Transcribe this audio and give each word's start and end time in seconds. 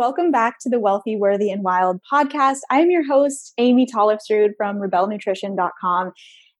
welcome 0.00 0.30
back 0.30 0.58
to 0.58 0.70
the 0.70 0.80
Wealthy, 0.80 1.14
Worthy, 1.14 1.50
and 1.50 1.62
Wild 1.62 2.00
podcast. 2.10 2.60
I'm 2.70 2.90
your 2.90 3.06
host, 3.06 3.52
Amy 3.58 3.84
Tollefsrud 3.84 4.52
from 4.56 4.78
rebelnutrition.com. 4.78 6.12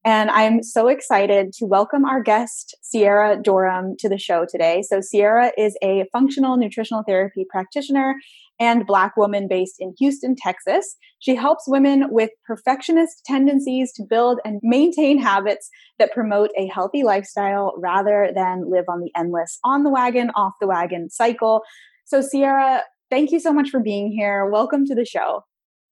And 0.05 0.29
I'm 0.29 0.61
so 0.61 0.87
excited 0.87 1.51
to 1.53 1.65
welcome 1.65 2.05
our 2.05 2.21
guest, 2.21 2.77
Sierra 2.83 3.41
Dorham, 3.41 3.95
to 3.97 4.07
the 4.07 4.19
show 4.19 4.45
today. 4.47 4.83
So, 4.83 5.01
Sierra 5.01 5.51
is 5.57 5.75
a 5.81 6.05
functional 6.13 6.55
nutritional 6.55 7.01
therapy 7.01 7.47
practitioner 7.49 8.13
and 8.59 8.85
Black 8.85 9.17
woman 9.17 9.47
based 9.47 9.77
in 9.79 9.95
Houston, 9.97 10.35
Texas. 10.35 10.95
She 11.17 11.33
helps 11.33 11.63
women 11.67 12.09
with 12.11 12.29
perfectionist 12.45 13.23
tendencies 13.25 13.91
to 13.93 14.03
build 14.07 14.39
and 14.45 14.59
maintain 14.61 15.19
habits 15.19 15.67
that 15.97 16.13
promote 16.13 16.51
a 16.55 16.67
healthy 16.67 17.01
lifestyle 17.01 17.73
rather 17.79 18.29
than 18.35 18.69
live 18.69 18.85
on 18.87 18.99
the 18.99 19.09
endless 19.17 19.57
on 19.63 19.81
the 19.81 19.89
wagon, 19.89 20.29
off 20.35 20.53
the 20.61 20.67
wagon 20.67 21.09
cycle. 21.09 21.63
So, 22.05 22.21
Sierra, 22.21 22.83
thank 23.11 23.31
you 23.31 23.39
so 23.39 23.53
much 23.53 23.69
for 23.69 23.79
being 23.79 24.11
here. 24.11 24.47
Welcome 24.47 24.85
to 24.87 24.95
the 24.95 25.05
show. 25.05 25.43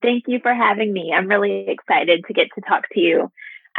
Thank 0.01 0.23
you 0.27 0.39
for 0.41 0.55
having 0.55 0.91
me. 0.91 1.13
I'm 1.15 1.27
really 1.27 1.65
excited 1.67 2.23
to 2.27 2.33
get 2.33 2.47
to 2.55 2.61
talk 2.61 2.85
to 2.93 2.99
you 2.99 3.29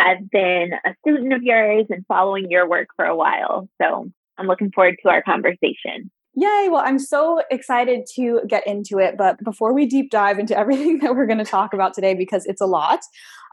I've 0.00 0.30
been 0.30 0.72
a 0.84 0.94
student 1.00 1.32
of 1.32 1.42
yours 1.42 1.86
and 1.90 2.04
following 2.06 2.50
your 2.50 2.68
work 2.68 2.88
for 2.96 3.04
a 3.04 3.16
while. 3.16 3.68
So 3.80 4.10
I'm 4.38 4.46
looking 4.46 4.70
forward 4.72 4.96
to 5.02 5.10
our 5.10 5.22
conversation. 5.22 6.10
Yay. 6.34 6.68
Well, 6.70 6.82
I'm 6.84 6.98
so 6.98 7.42
excited 7.50 8.06
to 8.14 8.40
get 8.48 8.66
into 8.66 8.98
it. 8.98 9.16
But 9.18 9.42
before 9.44 9.74
we 9.74 9.84
deep 9.84 10.10
dive 10.10 10.38
into 10.38 10.56
everything 10.58 11.00
that 11.00 11.14
we're 11.14 11.26
going 11.26 11.38
to 11.38 11.44
talk 11.44 11.74
about 11.74 11.92
today, 11.92 12.14
because 12.14 12.46
it's 12.46 12.60
a 12.60 12.66
lot, 12.66 13.00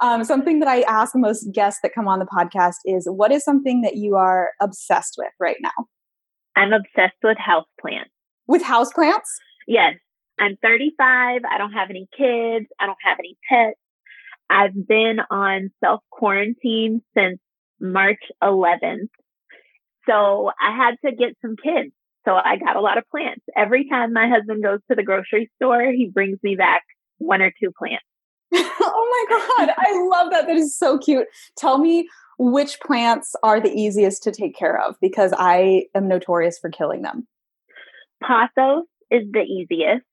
um, 0.01 0.23
something 0.23 0.59
that 0.59 0.67
I 0.67 0.81
ask 0.81 1.13
most 1.15 1.51
guests 1.51 1.79
that 1.83 1.93
come 1.93 2.07
on 2.07 2.19
the 2.19 2.25
podcast 2.25 2.75
is 2.85 3.07
what 3.09 3.31
is 3.31 3.43
something 3.43 3.81
that 3.81 3.95
you 3.95 4.15
are 4.15 4.51
obsessed 4.61 5.15
with 5.17 5.31
right 5.39 5.57
now? 5.61 5.85
I'm 6.55 6.71
obsessed 6.71 7.17
with 7.23 7.37
houseplants. 7.37 8.05
With 8.47 8.63
houseplants? 8.63 9.27
Yes. 9.67 9.95
I'm 10.39 10.57
35. 10.61 11.41
I 11.49 11.57
don't 11.57 11.73
have 11.73 11.89
any 11.89 12.07
kids. 12.17 12.67
I 12.79 12.85
don't 12.85 12.97
have 13.03 13.17
any 13.19 13.37
pets. 13.49 13.79
I've 14.49 14.87
been 14.87 15.17
on 15.29 15.71
self 15.83 16.01
quarantine 16.09 17.01
since 17.15 17.39
March 17.79 18.21
11th. 18.41 19.09
So 20.07 20.51
I 20.59 20.75
had 20.75 20.95
to 21.05 21.15
get 21.15 21.33
some 21.41 21.55
kids. 21.61 21.91
So 22.25 22.33
I 22.33 22.57
got 22.57 22.75
a 22.75 22.81
lot 22.81 22.97
of 22.97 23.03
plants. 23.09 23.43
Every 23.55 23.87
time 23.89 24.13
my 24.13 24.27
husband 24.29 24.63
goes 24.63 24.79
to 24.89 24.95
the 24.95 25.03
grocery 25.03 25.49
store, 25.55 25.91
he 25.91 26.09
brings 26.09 26.39
me 26.43 26.55
back 26.55 26.83
one 27.17 27.41
or 27.41 27.51
two 27.61 27.71
plants. 27.77 28.05
oh 28.53 29.27
my 29.29 29.65
God. 29.65 29.73
I 29.77 30.07
love 30.09 30.31
that. 30.31 30.47
That 30.47 30.55
is 30.55 30.77
so 30.77 30.97
cute. 30.97 31.27
Tell 31.57 31.77
me 31.77 32.07
which 32.37 32.79
plants 32.81 33.35
are 33.43 33.59
the 33.59 33.73
easiest 33.73 34.23
to 34.23 34.31
take 34.31 34.55
care 34.55 34.79
of 34.81 34.95
because 35.01 35.33
I 35.37 35.85
am 35.95 36.07
notorious 36.07 36.59
for 36.59 36.69
killing 36.69 37.01
them. 37.01 37.27
Pothos 38.23 38.83
is 39.11 39.23
the 39.31 39.41
easiest. 39.41 40.05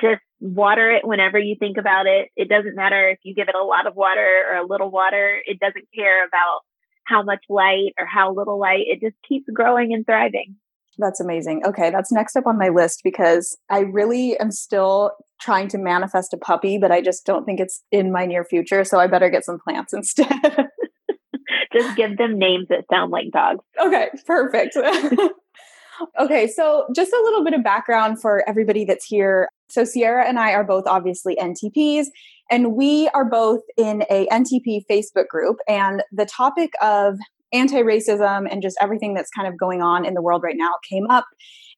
Just 0.00 0.22
water 0.40 0.90
it 0.90 1.06
whenever 1.06 1.38
you 1.38 1.56
think 1.58 1.76
about 1.76 2.06
it. 2.06 2.28
It 2.36 2.48
doesn't 2.48 2.76
matter 2.76 3.08
if 3.08 3.18
you 3.22 3.34
give 3.34 3.48
it 3.48 3.54
a 3.54 3.64
lot 3.64 3.86
of 3.86 3.94
water 3.94 4.44
or 4.50 4.56
a 4.56 4.66
little 4.66 4.90
water. 4.90 5.40
It 5.44 5.60
doesn't 5.60 5.86
care 5.94 6.26
about 6.26 6.60
how 7.04 7.22
much 7.22 7.44
light 7.48 7.92
or 7.98 8.06
how 8.06 8.34
little 8.34 8.58
light. 8.58 8.84
It 8.86 9.00
just 9.00 9.16
keeps 9.28 9.46
growing 9.52 9.92
and 9.92 10.06
thriving. 10.06 10.56
That's 10.98 11.20
amazing. 11.20 11.62
Okay, 11.66 11.90
that's 11.90 12.12
next 12.12 12.36
up 12.36 12.46
on 12.46 12.58
my 12.58 12.68
list 12.68 13.00
because 13.02 13.56
I 13.70 13.80
really 13.80 14.38
am 14.38 14.50
still 14.50 15.12
trying 15.40 15.68
to 15.68 15.78
manifest 15.78 16.34
a 16.34 16.36
puppy, 16.36 16.78
but 16.78 16.92
I 16.92 17.00
just 17.00 17.24
don't 17.24 17.44
think 17.44 17.60
it's 17.60 17.82
in 17.90 18.12
my 18.12 18.26
near 18.26 18.44
future. 18.44 18.84
So 18.84 18.98
I 18.98 19.06
better 19.06 19.30
get 19.30 19.44
some 19.44 19.58
plants 19.58 19.92
instead. 19.94 20.28
just 21.72 21.96
give 21.96 22.16
them 22.18 22.38
names 22.38 22.68
that 22.68 22.84
sound 22.90 23.10
like 23.10 23.30
dogs. 23.32 23.64
Okay, 23.80 24.08
perfect. 24.26 24.76
okay, 26.18 26.46
so 26.46 26.86
just 26.94 27.12
a 27.12 27.20
little 27.24 27.44
bit 27.44 27.54
of 27.54 27.62
background 27.62 28.20
for 28.20 28.48
everybody 28.48 28.84
that's 28.84 29.04
here. 29.04 29.48
So 29.68 29.84
Sierra 29.84 30.26
and 30.26 30.38
I 30.38 30.52
are 30.52 30.64
both 30.64 30.84
obviously 30.86 31.36
NTPs, 31.36 32.06
and 32.50 32.74
we 32.74 33.08
are 33.08 33.24
both 33.24 33.60
in 33.76 34.04
a 34.10 34.26
NTP 34.26 34.82
Facebook 34.90 35.28
group. 35.28 35.56
And 35.68 36.02
the 36.12 36.26
topic 36.26 36.72
of 36.80 37.18
anti-racism 37.52 38.46
and 38.50 38.62
just 38.62 38.76
everything 38.80 39.14
that's 39.14 39.30
kind 39.30 39.46
of 39.46 39.58
going 39.58 39.82
on 39.82 40.04
in 40.04 40.14
the 40.14 40.22
world 40.22 40.42
right 40.42 40.56
now 40.56 40.72
came 40.88 41.06
up 41.10 41.26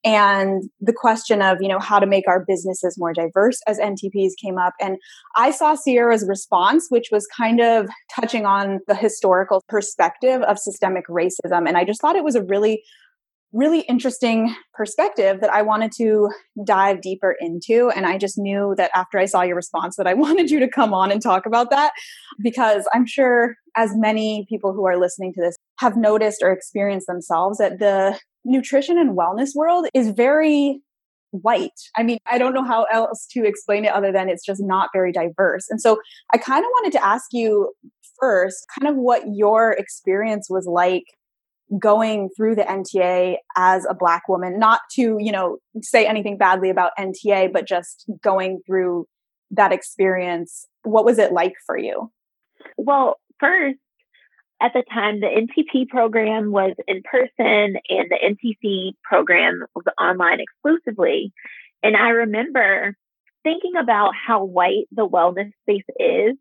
and 0.05 0.65
the 0.81 0.93
question 0.93 1.41
of 1.41 1.61
you 1.61 1.69
know 1.69 1.79
how 1.79 1.99
to 1.99 2.07
make 2.07 2.29
our 2.29 2.45
businesses 2.47 2.97
more 2.99 3.13
diverse 3.13 3.61
as 3.67 3.79
ntps 3.79 4.33
came 4.41 4.59
up 4.59 4.75
and 4.81 4.99
i 5.37 5.51
saw 5.51 5.75
sierra's 5.75 6.27
response 6.29 6.87
which 6.91 7.09
was 7.11 7.27
kind 7.27 7.61
of 7.61 7.89
touching 8.15 8.47
on 8.47 8.81
the 8.87 8.95
historical 8.95 9.63
perspective 9.69 10.43
of 10.43 10.59
systemic 10.59 11.07
racism 11.09 11.67
and 11.67 11.77
i 11.77 11.85
just 11.85 12.01
thought 12.01 12.17
it 12.17 12.25
was 12.25 12.37
a 12.37 12.45
really 12.45 12.83
really 13.55 13.81
interesting 13.83 14.55
perspective 14.75 15.41
that 15.41 15.53
I 15.53 15.63
wanted 15.63 15.93
to 15.93 16.29
dive 16.65 17.01
deeper 17.01 17.37
into. 17.41 17.91
And 17.95 18.05
I 18.05 18.19
just 18.19 18.37
knew 18.37 18.75
that 18.77 18.91
after 18.95 19.19
I 19.19 19.27
saw 19.27 19.43
your 19.43 19.57
response 19.57 19.97
that 19.97 20.09
I 20.09 20.15
wanted 20.25 20.51
you 20.51 20.59
to 20.61 20.69
come 20.69 20.93
on 20.93 21.11
and 21.11 21.23
talk 21.23 21.47
about 21.47 21.71
that 21.71 21.93
because 22.43 22.87
I'm 22.93 23.07
sure 23.07 23.55
as 23.77 23.93
many 23.95 24.45
people 24.49 24.73
who 24.73 24.85
are 24.87 24.99
listening 24.99 25.33
to 25.35 25.41
this 25.41 25.57
have 25.79 25.97
noticed 25.97 26.43
or 26.43 26.51
experienced 26.51 27.07
themselves 27.07 27.59
that 27.59 27.79
the 27.79 28.19
nutrition 28.45 28.99
and 28.99 29.17
wellness 29.17 29.55
world 29.55 29.87
is 29.95 30.11
very 30.11 30.81
white. 31.31 31.71
I 31.97 32.03
mean, 32.03 32.19
I 32.31 32.39
don't 32.39 32.55
know 32.55 32.65
how 32.65 32.85
else 32.85 33.27
to 33.33 33.45
explain 33.45 33.85
it 33.85 33.93
other 33.93 34.13
than 34.13 34.29
it's 34.29 34.45
just 34.45 34.63
not 34.63 34.91
very 34.93 35.13
diverse. 35.13 35.67
And 35.71 35.81
so 35.81 35.99
I 36.33 36.39
kind 36.39 36.65
of 36.65 36.69
wanted 36.77 36.93
to 36.93 37.05
ask 37.05 37.27
you 37.33 37.73
first 38.21 38.67
kind 38.79 38.91
of 38.91 38.97
what 38.97 39.23
your 39.33 39.73
experience 39.73 40.49
was 40.49 40.67
like 40.67 41.05
going 41.79 42.29
through 42.37 42.55
the 42.55 42.63
NTA 42.63 43.37
as 43.57 43.87
a 43.89 43.95
black 43.95 44.29
woman, 44.29 44.59
not 44.59 44.81
to, 44.93 45.17
you 45.19 45.33
know, 45.33 45.59
say 45.81 46.07
anything 46.07 46.37
badly 46.37 46.71
about 46.71 46.93
NTA, 46.99 47.53
but 47.53 47.67
just 47.67 48.05
going 48.23 48.61
through 48.67 49.07
that 49.51 49.73
experience. 49.73 50.67
What 50.83 51.05
was 51.05 51.19
it 51.19 51.33
like 51.33 51.55
for 51.67 51.77
you? 51.77 52.11
Well, 52.77 53.19
first, 53.41 53.79
at 54.63 54.73
the 54.73 54.83
time, 54.93 55.21
the 55.21 55.27
NTP 55.27 55.89
program 55.89 56.53
was 56.53 56.75
in 56.87 57.03
person 57.03 57.77
and 57.89 58.11
the 58.11 58.19
NTC 58.23 58.93
program 59.03 59.65
was 59.75 59.85
online 60.01 60.39
exclusively. 60.41 61.33
And 61.83 61.97
I 61.97 62.11
remember 62.11 62.97
thinking 63.43 63.73
about 63.79 64.13
how 64.15 64.45
white 64.45 64.87
the 64.91 65.07
wellness 65.07 65.51
space 65.63 65.85
is 65.99 66.37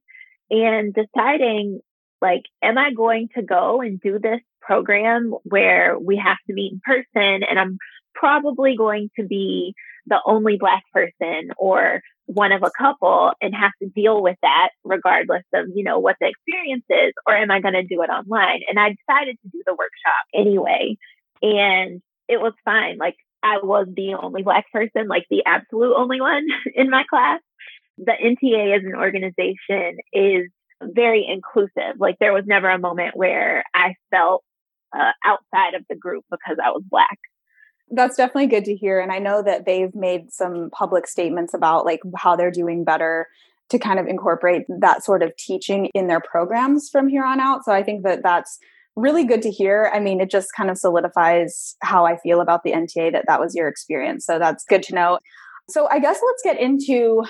and 0.50 0.94
deciding 0.94 1.82
like, 2.24 2.44
am 2.64 2.78
I 2.78 2.94
going 2.94 3.28
to 3.36 3.44
go 3.44 3.82
and 3.82 4.00
do 4.00 4.18
this 4.18 4.40
program 4.62 5.36
where 5.44 6.00
we 6.00 6.16
have 6.18 6.38
to 6.48 6.54
meet 6.54 6.72
in 6.72 6.82
person 6.84 7.44
and 7.44 7.60
I'm 7.60 7.78
probably 8.16 8.76
going 8.78 9.10
to 9.20 9.26
be 9.26 9.76
the 10.08 10.20
only 10.26 10.58
black 10.58 10.84
person 10.94 11.50
or 11.58 12.02
one 12.26 12.54
of 12.54 12.64
a 12.64 12.72
couple 12.78 13.34
and 13.42 13.54
have 13.54 13.74
to 13.82 13.90
deal 13.90 14.24
with 14.24 14.38
that 14.42 14.70
regardless 14.86 15.44
of, 15.54 15.66
you 15.76 15.84
know, 15.84 16.00
what 16.00 16.16
the 16.22 16.30
experience 16.30 16.86
is, 16.90 17.12
or 17.28 17.36
am 17.36 17.52
I 17.52 17.60
going 17.60 17.74
to 17.74 17.84
do 17.84 18.02
it 18.02 18.10
online? 18.10 18.62
And 18.70 18.80
I 18.80 18.96
decided 18.96 19.38
to 19.44 19.50
do 19.50 19.62
the 19.66 19.74
workshop 19.74 20.26
anyway. 20.34 20.96
And 21.42 22.02
it 22.30 22.40
was 22.40 22.54
fine. 22.64 22.98
Like 22.98 23.18
I 23.44 23.58
was 23.62 23.88
the 23.94 24.14
only 24.14 24.44
black 24.44 24.72
person, 24.72 25.10
like 25.10 25.26
the 25.30 25.44
absolute 25.46 25.94
only 25.94 26.22
one 26.22 26.48
in 26.76 26.90
my 26.90 27.04
class. 27.10 27.42
The 27.98 28.14
NTA 28.14 28.78
as 28.78 28.84
an 28.86 28.96
organization 28.96 29.98
is 30.14 30.50
very 30.92 31.26
inclusive. 31.28 32.00
Like 32.00 32.18
there 32.20 32.34
was 32.34 32.46
never 32.46 32.70
a 32.70 32.80
moment 32.80 33.16
where 33.16 33.64
I 33.74 33.96
felt 34.12 34.44
uh, 34.96 35.12
outside 35.26 35.74
of 35.76 35.84
the 35.90 35.96
group 35.96 36.26
because 36.30 36.58
I 36.64 36.70
was 36.72 36.84
black. 36.90 37.18
That's 37.90 38.18
definitely 38.18 38.48
good 38.48 38.66
to 38.66 38.76
hear. 38.76 39.00
And 39.00 39.12
I 39.12 39.20
know 39.20 39.42
that 39.44 39.66
they've 39.66 39.94
made 39.94 40.32
some 40.32 40.70
public 40.72 41.08
statements 41.08 41.54
about 41.54 41.86
like 41.86 42.00
how 42.16 42.36
they're 42.36 42.52
doing 42.52 42.84
better 42.84 43.28
to 43.70 43.80
kind 43.80 44.00
of 44.00 44.08
incorporate 44.08 44.64
that 44.80 45.04
sort 45.04 45.24
of 45.24 45.36
teaching 45.38 45.90
in 45.94 46.08
their 46.08 46.22
programs 46.22 46.90
from 46.90 47.08
here 47.08 47.24
on 47.24 47.40
out. 47.40 47.66
So 47.66 47.72
I 47.72 47.84
think 47.84 48.04
that 48.04 48.24
that's 48.24 48.60
really 48.96 49.26
good 49.26 49.42
to 49.42 49.50
hear. 49.50 49.92
I 49.94 50.00
mean, 50.00 50.22
it 50.22 50.30
just 50.30 50.50
kind 50.56 50.70
of 50.70 50.78
solidifies 50.78 51.76
how 51.82 52.06
I 52.06 52.18
feel 52.18 52.42
about 52.42 52.64
the 52.64 52.72
NTA 52.72 53.12
that 53.14 53.26
that 53.28 53.40
was 53.40 53.56
your 53.56 53.68
experience. 53.68 54.26
So 54.26 54.38
that's 54.38 54.64
good 54.66 54.84
to 54.84 54.96
know. 54.96 55.20
So 55.70 55.88
I 55.90 56.00
guess 56.00 56.20
let's 56.26 56.42
get 56.44 56.60
into 56.60 57.24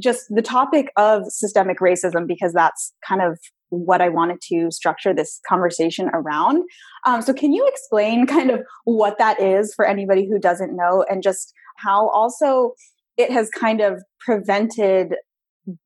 just 0.00 0.26
the 0.30 0.42
topic 0.42 0.92
of 0.96 1.24
systemic 1.28 1.78
racism 1.78 2.26
because 2.26 2.52
that's 2.52 2.92
kind 3.06 3.22
of 3.22 3.38
what 3.72 4.02
I 4.02 4.08
wanted 4.08 4.38
to 4.48 4.70
structure 4.70 5.14
this 5.14 5.40
conversation 5.48 6.10
around. 6.12 6.62
Um, 7.06 7.22
so, 7.22 7.32
can 7.32 7.52
you 7.52 7.66
explain 7.66 8.26
kind 8.36 8.50
of 8.50 8.60
what 8.84 9.18
that 9.18 9.40
is 9.40 9.74
for 9.74 9.86
anybody 9.86 10.28
who 10.28 10.38
doesn't 10.38 10.76
know, 10.76 11.04
and 11.08 11.22
just 11.22 11.52
how 11.78 12.08
also 12.10 12.72
it 13.16 13.30
has 13.30 13.50
kind 13.50 13.80
of 13.80 14.02
prevented 14.20 15.14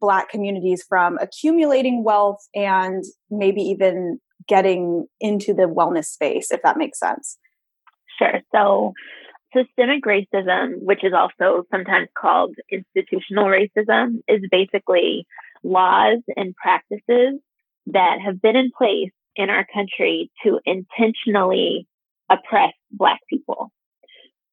Black 0.01 0.31
communities 0.31 0.85
from 0.89 1.19
accumulating 1.19 2.03
wealth 2.03 2.39
and 2.55 3.05
maybe 3.31 3.61
even 3.61 4.19
getting 4.49 5.07
into 5.21 5.53
the 5.53 5.65
wellness 5.65 6.07
space, 6.07 6.51
if 6.51 6.63
that 6.63 6.79
makes 6.79 6.99
sense? 6.99 7.39
Sure. 8.19 8.41
So, 8.55 8.93
systemic 9.57 10.05
racism, 10.05 10.83
which 10.83 11.05
is 11.05 11.13
also 11.13 11.65
sometimes 11.71 12.09
called 12.19 12.55
institutional 12.71 13.47
racism, 13.47 14.21
is 14.29 14.43
basically 14.51 15.27
laws 15.63 16.19
and 16.37 16.55
practices 16.55 17.41
that 17.87 18.19
have 18.25 18.43
been 18.43 18.57
in 18.57 18.71
place 18.77 19.13
in 19.37 19.51
our 19.51 19.67
country 19.73 20.31
to 20.45 20.59
intentionally 20.65 21.87
oppress 22.31 22.73
Black 22.91 23.21
people. 23.31 23.71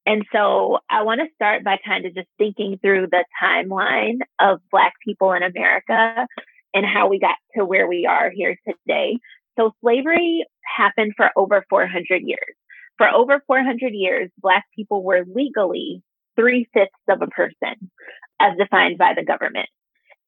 And 0.06 0.26
so 0.34 0.80
I 0.90 1.04
want 1.04 1.22
to 1.22 1.34
start 1.36 1.64
by 1.64 1.78
kind 1.86 2.06
of 2.06 2.14
just 2.14 2.28
thinking 2.38 2.78
through 2.82 3.08
the 3.10 3.24
timeline 3.42 4.20
of 4.40 4.60
Black 4.70 4.94
people 5.04 5.32
in 5.32 5.44
America 5.44 6.28
and 6.74 6.86
how 6.86 7.08
we 7.08 7.20
got 7.20 7.38
to 7.56 7.66
where 7.66 7.88
we 7.88 8.06
are 8.06 8.30
here 8.30 8.58
today. 8.68 9.18
So 9.58 9.72
slavery 9.82 10.46
happened 10.66 11.14
for 11.16 11.30
over 11.38 11.64
400 11.70 12.22
years. 12.24 12.56
For 12.98 13.10
over 13.10 13.42
400 13.48 13.94
years, 13.94 14.30
Black 14.38 14.66
people 14.76 15.04
were 15.04 15.26
legally 15.28 16.04
three 16.36 16.68
fifths 16.74 16.92
of 17.10 17.22
a 17.22 17.28
person 17.28 17.92
as 18.40 18.58
defined 18.58 18.98
by 18.98 19.14
the 19.16 19.26
government. 19.26 19.70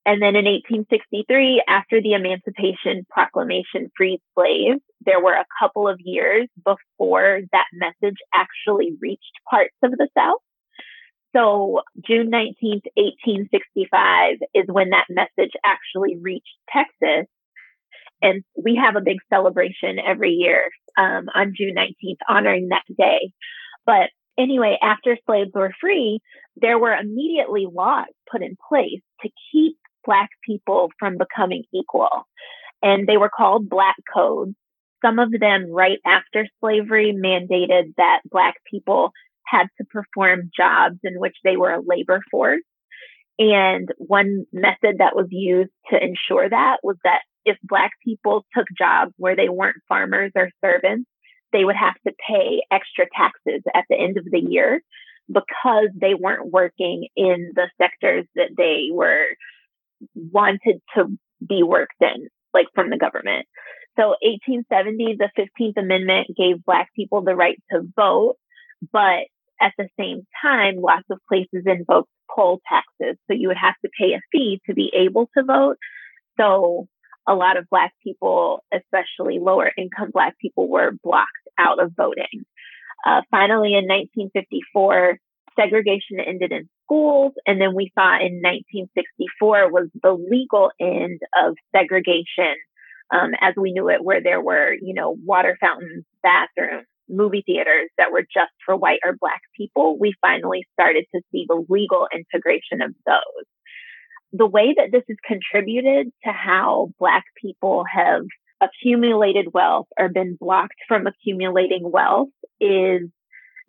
And 0.05 0.21
then 0.21 0.35
in 0.35 0.45
1863, 0.45 1.63
after 1.67 1.99
the 1.99 2.13
Emancipation 2.13 3.07
Proclamation 3.09 3.91
freed 3.97 4.21
slaves, 4.37 4.81
there 5.03 5.19
were 5.19 5.33
a 5.33 5.45
couple 5.59 5.87
of 5.87 5.99
years 5.99 6.47
before 6.63 7.41
that 7.51 7.65
message 7.73 8.17
actually 8.33 8.91
reached 9.01 9.23
parts 9.49 9.75
of 9.81 9.91
the 9.91 10.07
South. 10.15 10.41
So 11.35 11.81
June 12.05 12.29
19th, 12.31 12.85
1865 12.95 14.37
is 14.53 14.65
when 14.67 14.91
that 14.91 15.05
message 15.09 15.51
actually 15.65 16.17
reached 16.21 16.55
Texas. 16.71 17.27
And 18.21 18.43
we 18.55 18.79
have 18.81 18.95
a 18.95 19.01
big 19.01 19.17
celebration 19.29 19.99
every 19.99 20.31
year 20.31 20.69
um, 20.97 21.25
on 21.33 21.53
June 21.55 21.75
19th, 21.75 22.17
honoring 22.27 22.69
that 22.69 22.83
day. 22.97 23.31
But 23.85 24.09
anyway, 24.37 24.77
after 24.81 25.17
slaves 25.25 25.51
were 25.53 25.73
free, 25.79 26.19
there 26.55 26.79
were 26.79 26.93
immediately 26.93 27.67
laws 27.71 28.07
put 28.31 28.41
in 28.41 28.55
place 28.69 29.01
to 29.21 29.29
keep 29.51 29.77
Black 30.05 30.29
people 30.45 30.91
from 30.99 31.17
becoming 31.17 31.63
equal. 31.73 32.27
And 32.81 33.07
they 33.07 33.17
were 33.17 33.31
called 33.35 33.69
Black 33.69 33.95
Codes. 34.13 34.55
Some 35.03 35.19
of 35.19 35.31
them, 35.31 35.71
right 35.71 35.99
after 36.05 36.47
slavery, 36.59 37.13
mandated 37.13 37.93
that 37.97 38.21
Black 38.29 38.55
people 38.69 39.11
had 39.45 39.67
to 39.77 39.85
perform 39.91 40.49
jobs 40.55 40.97
in 41.03 41.19
which 41.19 41.35
they 41.43 41.57
were 41.57 41.73
a 41.73 41.81
labor 41.85 42.21
force. 42.31 42.61
And 43.37 43.89
one 43.97 44.45
method 44.53 44.97
that 44.99 45.15
was 45.15 45.27
used 45.29 45.71
to 45.91 46.01
ensure 46.01 46.49
that 46.49 46.77
was 46.83 46.95
that 47.03 47.21
if 47.45 47.57
Black 47.63 47.91
people 48.03 48.45
took 48.55 48.65
jobs 48.77 49.13
where 49.17 49.35
they 49.35 49.49
weren't 49.49 49.77
farmers 49.87 50.31
or 50.35 50.49
servants, 50.63 51.09
they 51.53 51.63
would 51.63 51.75
have 51.75 51.95
to 52.05 52.13
pay 52.27 52.61
extra 52.71 53.05
taxes 53.15 53.61
at 53.73 53.85
the 53.89 53.95
end 53.95 54.17
of 54.17 54.25
the 54.29 54.39
year 54.39 54.81
because 55.31 55.89
they 55.99 56.13
weren't 56.13 56.51
working 56.51 57.07
in 57.15 57.51
the 57.55 57.69
sectors 57.81 58.25
that 58.35 58.49
they 58.57 58.89
were 58.91 59.25
wanted 60.15 60.81
to 60.95 61.05
be 61.47 61.63
worked 61.63 62.01
in, 62.01 62.27
like 62.53 62.67
from 62.75 62.89
the 62.89 62.97
government. 62.97 63.47
So 63.97 64.09
1870, 64.21 65.17
the 65.17 65.29
15th 65.37 65.77
Amendment 65.77 66.27
gave 66.37 66.65
Black 66.65 66.89
people 66.95 67.21
the 67.21 67.35
right 67.35 67.57
to 67.71 67.83
vote, 67.95 68.35
but 68.91 69.23
at 69.61 69.71
the 69.77 69.87
same 69.97 70.27
time, 70.41 70.75
lots 70.77 71.05
of 71.09 71.19
places 71.29 71.63
invoked 71.65 72.09
poll 72.29 72.59
taxes. 72.67 73.17
So 73.27 73.33
you 73.33 73.47
would 73.47 73.57
have 73.57 73.75
to 73.83 73.91
pay 73.97 74.13
a 74.13 74.19
fee 74.31 74.61
to 74.67 74.73
be 74.73 74.91
able 74.93 75.29
to 75.37 75.43
vote. 75.43 75.77
So 76.37 76.87
a 77.27 77.35
lot 77.35 77.57
of 77.57 77.69
Black 77.69 77.93
people, 78.03 78.63
especially 78.73 79.39
lower 79.39 79.71
income 79.77 80.11
Black 80.11 80.37
people, 80.39 80.67
were 80.67 80.91
blocked 81.03 81.29
out 81.57 81.81
of 81.81 81.93
voting. 81.95 82.45
Uh, 83.05 83.21
finally, 83.31 83.75
in 83.75 83.87
1954, 83.87 85.17
segregation 85.55 86.19
ended 86.19 86.51
in 86.51 86.69
schools. 86.83 87.33
And 87.45 87.59
then 87.59 87.75
we 87.75 87.91
saw 87.97 88.15
in 88.15 88.41
1964 88.41 89.71
was 89.71 89.89
the 90.01 90.13
legal 90.13 90.71
end 90.79 91.21
of 91.37 91.55
segregation 91.75 92.55
um, 93.13 93.31
as 93.39 93.53
we 93.55 93.71
knew 93.71 93.89
it, 93.89 94.03
where 94.03 94.21
there 94.21 94.41
were, 94.41 94.73
you 94.73 94.93
know, 94.93 95.15
water 95.25 95.57
fountains, 95.59 96.05
bathrooms, 96.23 96.87
movie 97.07 97.43
theaters 97.45 97.89
that 97.97 98.11
were 98.11 98.23
just 98.23 98.51
for 98.65 98.75
white 98.75 98.99
or 99.05 99.15
black 99.19 99.41
people. 99.55 99.97
We 99.99 100.13
finally 100.21 100.65
started 100.73 101.05
to 101.13 101.21
see 101.31 101.45
the 101.47 101.63
legal 101.69 102.07
integration 102.13 102.81
of 102.81 102.93
those. 103.05 103.45
The 104.37 104.45
way 104.45 104.73
that 104.75 104.91
this 104.91 105.03
has 105.07 105.17
contributed 105.25 106.11
to 106.25 106.31
how 106.31 106.89
black 106.99 107.23
people 107.41 107.85
have 107.89 108.23
accumulated 108.59 109.53
wealth 109.53 109.87
or 109.97 110.09
been 110.09 110.35
blocked 110.39 110.75
from 110.89 111.07
accumulating 111.07 111.89
wealth 111.89 112.29
is 112.59 113.09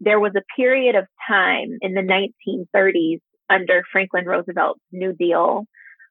there 0.00 0.18
was 0.18 0.32
a 0.36 0.42
period 0.56 0.96
of 0.96 1.06
time 1.28 1.78
in 1.80 1.94
the 1.94 2.00
1930s 2.00 3.20
under 3.48 3.84
Franklin 3.92 4.26
Roosevelt's 4.26 4.80
New 4.90 5.12
Deal 5.12 5.66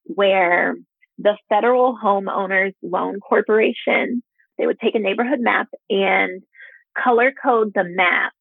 where 0.06 0.76
the 1.18 1.38
Federal 1.50 1.98
Homeowners 2.02 2.74
Loan 2.82 3.20
Corporation, 3.20 4.24
they 4.58 4.66
would 4.66 4.80
take 4.80 4.96
a 4.96 5.00
neighborhood 5.00 5.40
map 5.42 5.68
and 5.90 6.44
color 6.98 7.34
code 7.44 7.74
the 7.76 7.84
map 7.84 8.32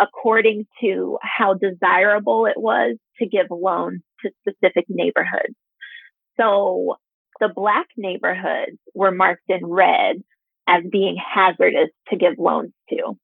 according 0.00 0.66
to 0.80 1.18
how 1.20 1.54
desirable 1.54 2.46
it 2.46 2.56
was 2.56 2.96
to 3.18 3.26
give 3.26 3.46
loans 3.50 4.00
to 4.22 4.30
specific 4.40 4.86
neighborhoods. 4.88 5.54
So 6.38 6.96
the 7.40 7.48
black 7.54 7.86
neighborhoods 7.96 8.78
were 8.94 9.10
marked 9.10 9.48
in 9.48 9.66
red 9.66 10.16
as 10.66 10.82
being 10.90 11.16
hazardous 11.16 11.90
to 12.10 12.16
give 12.16 12.34
loans 12.38 12.72
to. 12.90 13.16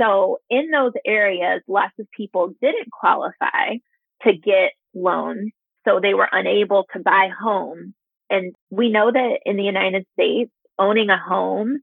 So 0.00 0.38
in 0.48 0.70
those 0.70 0.92
areas, 1.06 1.62
lots 1.68 1.92
of 1.98 2.06
people 2.16 2.52
didn't 2.60 2.90
qualify 2.90 3.76
to 4.22 4.32
get 4.32 4.72
loans. 4.94 5.52
So 5.86 6.00
they 6.00 6.14
were 6.14 6.28
unable 6.30 6.86
to 6.92 7.00
buy 7.00 7.28
homes. 7.38 7.92
And 8.30 8.54
we 8.70 8.90
know 8.90 9.10
that 9.10 9.40
in 9.44 9.56
the 9.56 9.64
United 9.64 10.06
States, 10.14 10.50
owning 10.78 11.10
a 11.10 11.18
home 11.18 11.78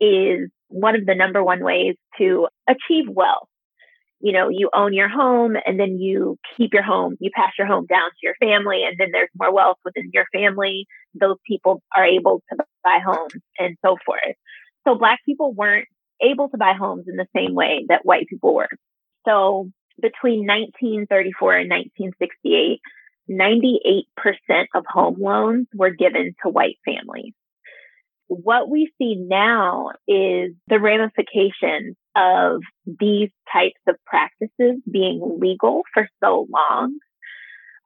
is 0.00 0.50
one 0.68 0.96
of 0.96 1.06
the 1.06 1.14
number 1.14 1.42
one 1.42 1.62
ways 1.62 1.94
to 2.18 2.48
achieve 2.68 3.08
wealth. 3.08 3.48
You 4.24 4.32
know, 4.32 4.48
you 4.48 4.70
own 4.74 4.94
your 4.94 5.10
home 5.10 5.54
and 5.66 5.78
then 5.78 5.98
you 5.98 6.38
keep 6.56 6.72
your 6.72 6.82
home, 6.82 7.14
you 7.20 7.30
pass 7.34 7.52
your 7.58 7.66
home 7.66 7.84
down 7.84 8.08
to 8.08 8.16
your 8.22 8.34
family, 8.40 8.82
and 8.82 8.96
then 8.98 9.08
there's 9.12 9.28
more 9.38 9.52
wealth 9.52 9.76
within 9.84 10.08
your 10.14 10.24
family. 10.32 10.86
Those 11.12 11.36
people 11.46 11.82
are 11.94 12.06
able 12.06 12.42
to 12.50 12.56
buy 12.82 13.00
homes 13.04 13.34
and 13.58 13.76
so 13.84 13.98
forth. 14.06 14.34
So 14.88 14.94
Black 14.94 15.18
people 15.26 15.52
weren't 15.52 15.88
able 16.22 16.48
to 16.48 16.56
buy 16.56 16.72
homes 16.72 17.04
in 17.06 17.16
the 17.16 17.26
same 17.36 17.54
way 17.54 17.84
that 17.90 18.06
white 18.06 18.26
people 18.26 18.54
were. 18.54 18.70
So 19.28 19.70
between 20.00 20.46
1934 20.46 21.56
and 21.56 21.70
1968, 21.70 22.80
98% 23.30 24.64
of 24.74 24.84
home 24.88 25.16
loans 25.18 25.66
were 25.74 25.90
given 25.90 26.34
to 26.42 26.48
white 26.48 26.78
families. 26.86 27.34
What 28.28 28.70
we 28.70 28.90
see 28.98 29.16
now 29.16 29.90
is 30.08 30.52
the 30.68 30.80
ramifications 30.80 31.96
of 32.16 32.62
these 32.86 33.30
types 33.52 33.80
of 33.86 33.96
practices 34.06 34.80
being 34.90 35.38
legal 35.40 35.82
for 35.92 36.08
so 36.22 36.46
long. 36.52 36.98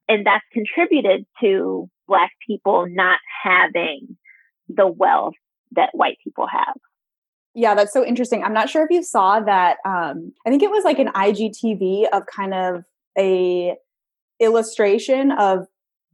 And 0.09 0.25
that's 0.25 0.45
contributed 0.53 1.27
to 1.43 1.89
Black 2.07 2.31
people 2.47 2.87
not 2.89 3.19
having 3.43 4.17
the 4.69 4.87
wealth 4.87 5.35
that 5.73 5.91
white 5.93 6.17
people 6.25 6.47
have. 6.47 6.77
Yeah, 7.55 7.75
that's 7.75 7.93
so 7.93 8.05
interesting. 8.05 8.45
I'm 8.45 8.53
not 8.53 8.71
sure 8.71 8.85
if 8.85 8.91
you 8.91 9.03
saw 9.03 9.41
that. 9.41 9.79
Um, 9.85 10.33
I 10.47 10.51
think 10.51 10.63
it 10.63 10.71
was 10.71 10.85
like 10.85 10.99
an 10.99 11.09
IGTV 11.09 12.05
of 12.13 12.23
kind 12.27 12.55
of 12.55 12.85
a 13.19 13.75
illustration 14.41 15.33
of 15.33 15.67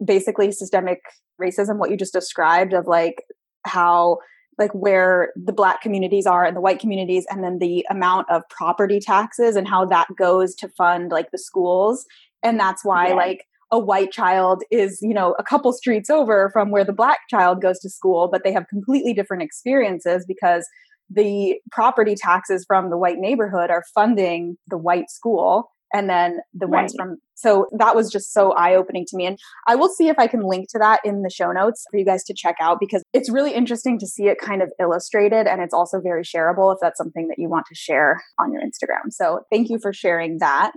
basically 0.04 0.50
systemic 0.52 1.00
racism, 1.40 1.76
what 1.78 1.90
you 1.90 1.96
just 1.96 2.12
described 2.12 2.72
of 2.72 2.86
like 2.86 3.22
how 3.64 4.18
like 4.58 4.72
where 4.72 5.32
the 5.36 5.52
black 5.52 5.80
communities 5.80 6.26
are 6.26 6.44
and 6.44 6.56
the 6.56 6.60
white 6.60 6.78
communities 6.78 7.26
and 7.30 7.42
then 7.42 7.58
the 7.58 7.84
amount 7.90 8.30
of 8.30 8.42
property 8.50 9.00
taxes 9.00 9.56
and 9.56 9.66
how 9.66 9.84
that 9.84 10.06
goes 10.16 10.54
to 10.54 10.68
fund 10.68 11.10
like 11.10 11.30
the 11.30 11.38
schools 11.38 12.06
and 12.42 12.58
that's 12.58 12.84
why 12.84 13.08
yeah. 13.08 13.14
like 13.14 13.46
a 13.72 13.78
white 13.78 14.12
child 14.12 14.62
is 14.70 14.98
you 15.02 15.14
know 15.14 15.34
a 15.38 15.42
couple 15.42 15.72
streets 15.72 16.10
over 16.10 16.50
from 16.52 16.70
where 16.70 16.84
the 16.84 16.92
black 16.92 17.20
child 17.28 17.60
goes 17.60 17.78
to 17.80 17.90
school 17.90 18.28
but 18.30 18.44
they 18.44 18.52
have 18.52 18.68
completely 18.68 19.12
different 19.12 19.42
experiences 19.42 20.24
because 20.26 20.68
the 21.10 21.56
property 21.70 22.14
taxes 22.14 22.64
from 22.66 22.90
the 22.90 22.96
white 22.96 23.18
neighborhood 23.18 23.70
are 23.70 23.84
funding 23.94 24.56
the 24.68 24.78
white 24.78 25.10
school 25.10 25.70
and 25.94 26.10
then 26.10 26.40
the 26.52 26.66
right. 26.66 26.82
ones 26.82 26.94
from 26.96 27.16
so 27.34 27.66
that 27.78 27.96
was 27.96 28.10
just 28.10 28.32
so 28.32 28.52
eye-opening 28.52 29.06
to 29.06 29.16
me 29.16 29.24
and 29.24 29.38
i 29.66 29.74
will 29.74 29.88
see 29.88 30.08
if 30.08 30.18
i 30.18 30.26
can 30.26 30.42
link 30.42 30.68
to 30.68 30.78
that 30.78 31.00
in 31.04 31.22
the 31.22 31.30
show 31.30 31.52
notes 31.52 31.86
for 31.90 31.96
you 31.96 32.04
guys 32.04 32.24
to 32.24 32.34
check 32.34 32.56
out 32.60 32.78
because 32.80 33.02
it's 33.14 33.30
really 33.30 33.54
interesting 33.54 33.98
to 33.98 34.06
see 34.06 34.24
it 34.24 34.38
kind 34.38 34.60
of 34.60 34.70
illustrated 34.78 35.46
and 35.46 35.62
it's 35.62 35.74
also 35.74 36.00
very 36.00 36.22
shareable 36.22 36.72
if 36.72 36.78
that's 36.82 36.98
something 36.98 37.28
that 37.28 37.38
you 37.38 37.48
want 37.48 37.64
to 37.66 37.74
share 37.74 38.22
on 38.38 38.52
your 38.52 38.60
instagram 38.60 39.10
so 39.10 39.40
thank 39.50 39.70
you 39.70 39.78
for 39.80 39.92
sharing 39.92 40.38
that 40.38 40.72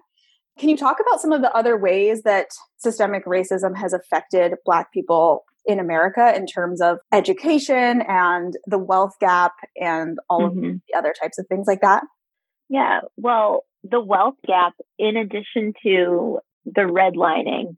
can 0.57 0.69
you 0.69 0.77
talk 0.77 0.97
about 0.99 1.21
some 1.21 1.31
of 1.31 1.41
the 1.41 1.55
other 1.55 1.77
ways 1.77 2.23
that 2.23 2.47
systemic 2.77 3.25
racism 3.25 3.77
has 3.77 3.93
affected 3.93 4.53
black 4.65 4.91
people 4.91 5.43
in 5.67 5.79
America 5.79 6.33
in 6.35 6.47
terms 6.47 6.81
of 6.81 6.97
education 7.11 8.01
and 8.07 8.53
the 8.65 8.79
wealth 8.79 9.13
gap 9.19 9.51
and 9.75 10.17
all 10.29 10.49
mm-hmm. 10.49 10.65
of 10.65 10.81
the 10.87 10.97
other 10.97 11.13
types 11.21 11.37
of 11.37 11.45
things 11.47 11.67
like 11.67 11.81
that? 11.81 12.03
Yeah, 12.69 13.01
well, 13.15 13.63
the 13.83 14.01
wealth 14.01 14.35
gap, 14.45 14.73
in 14.99 15.15
addition 15.17 15.73
to 15.83 16.39
the 16.65 16.81
redlining, 16.81 17.75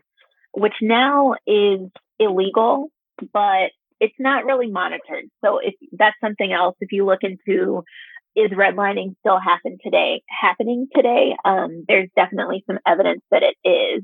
which 0.54 0.74
now 0.82 1.36
is 1.46 1.90
illegal, 2.20 2.92
but 3.34 3.72
it's 4.00 4.16
not 4.18 4.46
really 4.46 4.70
monitored. 4.70 5.26
So 5.44 5.60
if 5.60 5.76
that's 5.92 6.16
something 6.22 6.52
else, 6.52 6.76
if 6.80 6.92
you 6.92 7.06
look 7.06 7.20
into 7.22 7.84
is 8.36 8.52
redlining 8.52 9.16
still 9.20 9.40
happen 9.40 9.78
today 9.84 10.22
happening 10.30 10.88
today? 10.96 11.36
Um, 11.44 11.84
there's 11.88 12.10
definitely 12.16 12.64
some 12.68 12.80
evidence 12.88 13.22
that 13.32 13.44
it 13.44 13.56
is. 13.68 14.04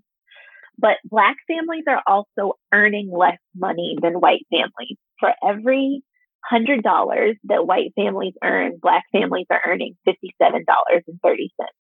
But 0.78 0.98
black 1.06 1.38
families 1.48 1.86
are 1.88 2.02
also 2.06 2.58
earning 2.74 3.10
less 3.16 3.38
money 3.56 3.96
than 4.02 4.14
white 4.14 4.46
families. 4.52 4.98
For 5.20 5.32
every 5.48 6.04
hundred 6.50 6.84
dollars 6.84 7.36
that 7.46 7.66
white 7.66 7.94
families 7.96 8.34
earn, 8.44 8.78
black 8.82 9.04
families 9.12 9.48
are 9.50 9.62
earning 9.66 9.96
fifty-seven 10.06 10.64
dollars 10.66 11.04
and 11.08 11.20
thirty 11.24 11.52
cents. 11.60 11.72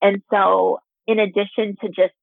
And 0.00 0.22
so 0.30 0.78
in 1.06 1.18
addition 1.18 1.76
to 1.80 1.88
just 1.88 2.14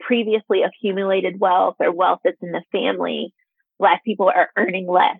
previously 0.00 0.62
accumulated 0.62 1.40
wealth 1.40 1.76
or 1.80 1.92
wealth 1.92 2.20
that's 2.24 2.36
in 2.42 2.52
the 2.52 2.62
family, 2.72 3.32
black 3.78 4.04
people 4.04 4.28
are 4.28 4.50
earning 4.56 4.88
less. 4.88 5.18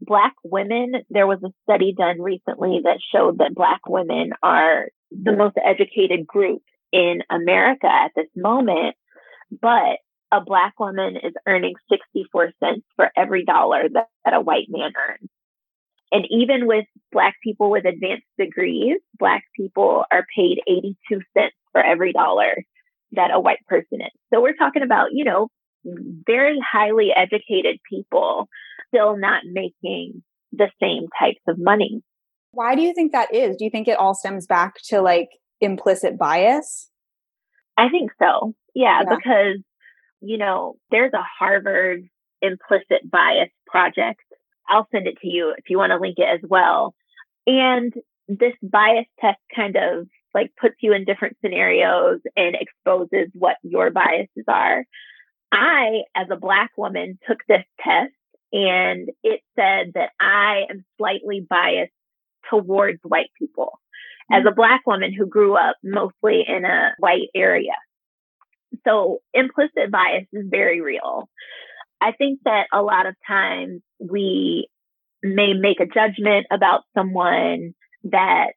Black 0.00 0.34
women, 0.44 0.92
there 1.10 1.26
was 1.26 1.40
a 1.44 1.52
study 1.64 1.92
done 1.96 2.20
recently 2.20 2.80
that 2.84 3.00
showed 3.12 3.38
that 3.38 3.54
black 3.54 3.80
women 3.88 4.30
are 4.42 4.88
the 5.10 5.36
most 5.36 5.56
educated 5.62 6.26
group 6.26 6.62
in 6.92 7.22
America 7.30 7.86
at 7.86 8.12
this 8.14 8.28
moment, 8.36 8.94
but 9.60 9.98
a 10.32 10.40
black 10.40 10.78
woman 10.78 11.16
is 11.16 11.32
earning 11.46 11.74
64 11.90 12.52
cents 12.62 12.84
for 12.96 13.10
every 13.16 13.44
dollar 13.44 13.88
that, 13.92 14.08
that 14.24 14.34
a 14.34 14.40
white 14.40 14.66
man 14.68 14.92
earns. 15.08 15.30
And 16.10 16.24
even 16.30 16.66
with 16.66 16.86
black 17.12 17.36
people 17.42 17.70
with 17.70 17.84
advanced 17.84 18.26
degrees, 18.38 18.98
black 19.18 19.44
people 19.56 20.04
are 20.10 20.24
paid 20.36 20.60
82 20.66 21.20
cents 21.36 21.54
for 21.72 21.82
every 21.82 22.12
dollar 22.12 22.54
that 23.12 23.30
a 23.32 23.40
white 23.40 23.64
person 23.66 24.00
is. 24.00 24.20
So 24.32 24.40
we're 24.40 24.56
talking 24.56 24.82
about, 24.82 25.08
you 25.12 25.24
know, 25.24 25.48
very 25.84 26.58
highly 26.60 27.10
educated 27.14 27.78
people 27.90 28.48
still 28.88 29.16
not 29.16 29.42
making 29.44 30.22
the 30.52 30.70
same 30.80 31.06
types 31.18 31.40
of 31.46 31.56
money. 31.58 32.02
Why 32.52 32.74
do 32.74 32.82
you 32.82 32.94
think 32.94 33.12
that 33.12 33.34
is? 33.34 33.56
Do 33.56 33.64
you 33.64 33.70
think 33.70 33.88
it 33.88 33.98
all 33.98 34.14
stems 34.14 34.46
back 34.46 34.74
to 34.86 35.00
like 35.00 35.28
implicit 35.60 36.18
bias? 36.18 36.90
I 37.76 37.88
think 37.90 38.10
so. 38.18 38.54
Yeah, 38.74 39.02
yeah. 39.02 39.16
because, 39.16 39.62
you 40.20 40.38
know, 40.38 40.76
there's 40.90 41.12
a 41.12 41.24
Harvard 41.38 42.08
implicit 42.42 43.10
bias 43.10 43.50
project. 43.66 44.20
I'll 44.68 44.88
send 44.92 45.06
it 45.06 45.18
to 45.22 45.28
you 45.28 45.54
if 45.56 45.64
you 45.68 45.78
want 45.78 45.90
to 45.90 45.98
link 45.98 46.16
it 46.18 46.28
as 46.28 46.40
well. 46.48 46.94
And 47.46 47.92
this 48.28 48.54
bias 48.62 49.06
test 49.20 49.38
kind 49.54 49.76
of 49.76 50.06
like 50.34 50.52
puts 50.60 50.76
you 50.80 50.92
in 50.92 51.04
different 51.04 51.36
scenarios 51.42 52.20
and 52.36 52.54
exposes 52.54 53.30
what 53.32 53.56
your 53.62 53.90
biases 53.90 54.44
are. 54.46 54.84
I, 55.50 56.02
as 56.14 56.26
a 56.30 56.36
Black 56.36 56.70
woman, 56.76 57.18
took 57.26 57.38
this 57.48 57.64
test 57.80 58.12
and 58.52 59.08
it 59.22 59.40
said 59.56 59.92
that 59.94 60.10
I 60.20 60.64
am 60.70 60.84
slightly 60.98 61.44
biased 61.48 61.92
towards 62.50 62.98
white 63.02 63.30
people 63.38 63.78
as 64.30 64.44
mm. 64.44 64.48
a 64.48 64.54
Black 64.54 64.82
woman 64.86 65.12
who 65.12 65.26
grew 65.26 65.56
up 65.56 65.76
mostly 65.82 66.44
in 66.46 66.64
a 66.64 66.92
white 66.98 67.28
area. 67.34 67.74
So 68.86 69.20
implicit 69.34 69.90
bias 69.90 70.26
is 70.32 70.46
very 70.48 70.80
real. 70.80 71.28
I 72.00 72.12
think 72.12 72.40
that 72.44 72.66
a 72.72 72.82
lot 72.82 73.06
of 73.06 73.14
times 73.26 73.80
we 73.98 74.68
may 75.22 75.52
make 75.52 75.80
a 75.80 75.86
judgment 75.86 76.46
about 76.50 76.82
someone 76.96 77.74
that 78.04 78.52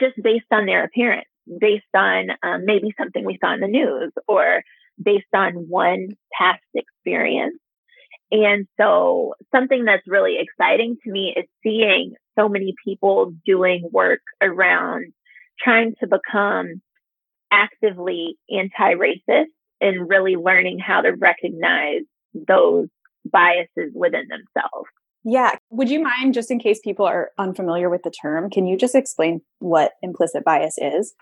just 0.00 0.14
based 0.22 0.46
on 0.50 0.66
their 0.66 0.84
appearance, 0.84 1.28
based 1.60 1.84
on 1.94 2.30
um, 2.42 2.64
maybe 2.64 2.94
something 2.98 3.24
we 3.24 3.38
saw 3.40 3.52
in 3.52 3.60
the 3.60 3.68
news 3.68 4.12
or 4.26 4.62
based 5.02 5.26
on 5.34 5.66
one 5.68 6.08
past 6.32 6.62
experience. 6.74 7.58
And 8.30 8.66
so 8.80 9.34
something 9.54 9.84
that's 9.84 10.06
really 10.06 10.38
exciting 10.38 10.96
to 11.04 11.10
me 11.10 11.34
is 11.36 11.44
seeing 11.62 12.14
so 12.38 12.48
many 12.48 12.74
people 12.84 13.34
doing 13.44 13.88
work 13.92 14.22
around 14.40 15.12
trying 15.62 15.94
to 16.00 16.06
become 16.06 16.80
actively 17.54 18.36
anti-racist 18.50 19.52
and 19.80 20.08
really 20.08 20.34
learning 20.34 20.78
how 20.78 21.00
to 21.02 21.10
recognize 21.10 22.02
those 22.34 22.88
biases 23.24 23.92
within 23.94 24.26
themselves. 24.28 24.88
Yeah. 25.24 25.56
Would 25.70 25.88
you 25.88 26.02
mind, 26.02 26.34
just 26.34 26.50
in 26.50 26.58
case 26.58 26.80
people 26.82 27.06
are 27.06 27.30
unfamiliar 27.38 27.88
with 27.88 28.02
the 28.02 28.10
term, 28.10 28.50
can 28.50 28.66
you 28.66 28.76
just 28.76 28.94
explain 28.94 29.40
what 29.60 29.92
implicit 30.02 30.44
bias 30.44 30.76
is? 30.78 31.14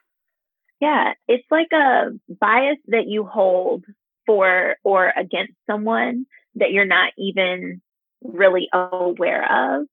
Yeah, 0.80 1.12
it's 1.28 1.46
like 1.50 1.68
a 1.72 2.10
bias 2.28 2.78
that 2.88 3.06
you 3.06 3.24
hold 3.24 3.84
for 4.26 4.76
or 4.82 5.12
against 5.16 5.52
someone 5.70 6.26
that 6.56 6.72
you're 6.72 6.84
not 6.84 7.12
even 7.16 7.80
really 8.22 8.68
aware 8.72 9.76
of. 9.76 9.86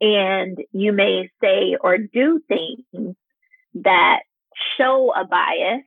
And 0.00 0.58
you 0.72 0.92
may 0.92 1.30
say 1.42 1.76
or 1.80 1.98
do 1.98 2.40
things 2.46 3.16
that 3.74 4.20
show 4.78 5.12
a 5.14 5.24
bias 5.24 5.82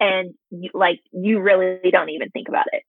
and 0.00 0.34
you, 0.50 0.70
like 0.74 1.00
you 1.12 1.40
really 1.40 1.90
don't 1.90 2.10
even 2.10 2.30
think 2.30 2.48
about 2.48 2.66
it. 2.72 2.82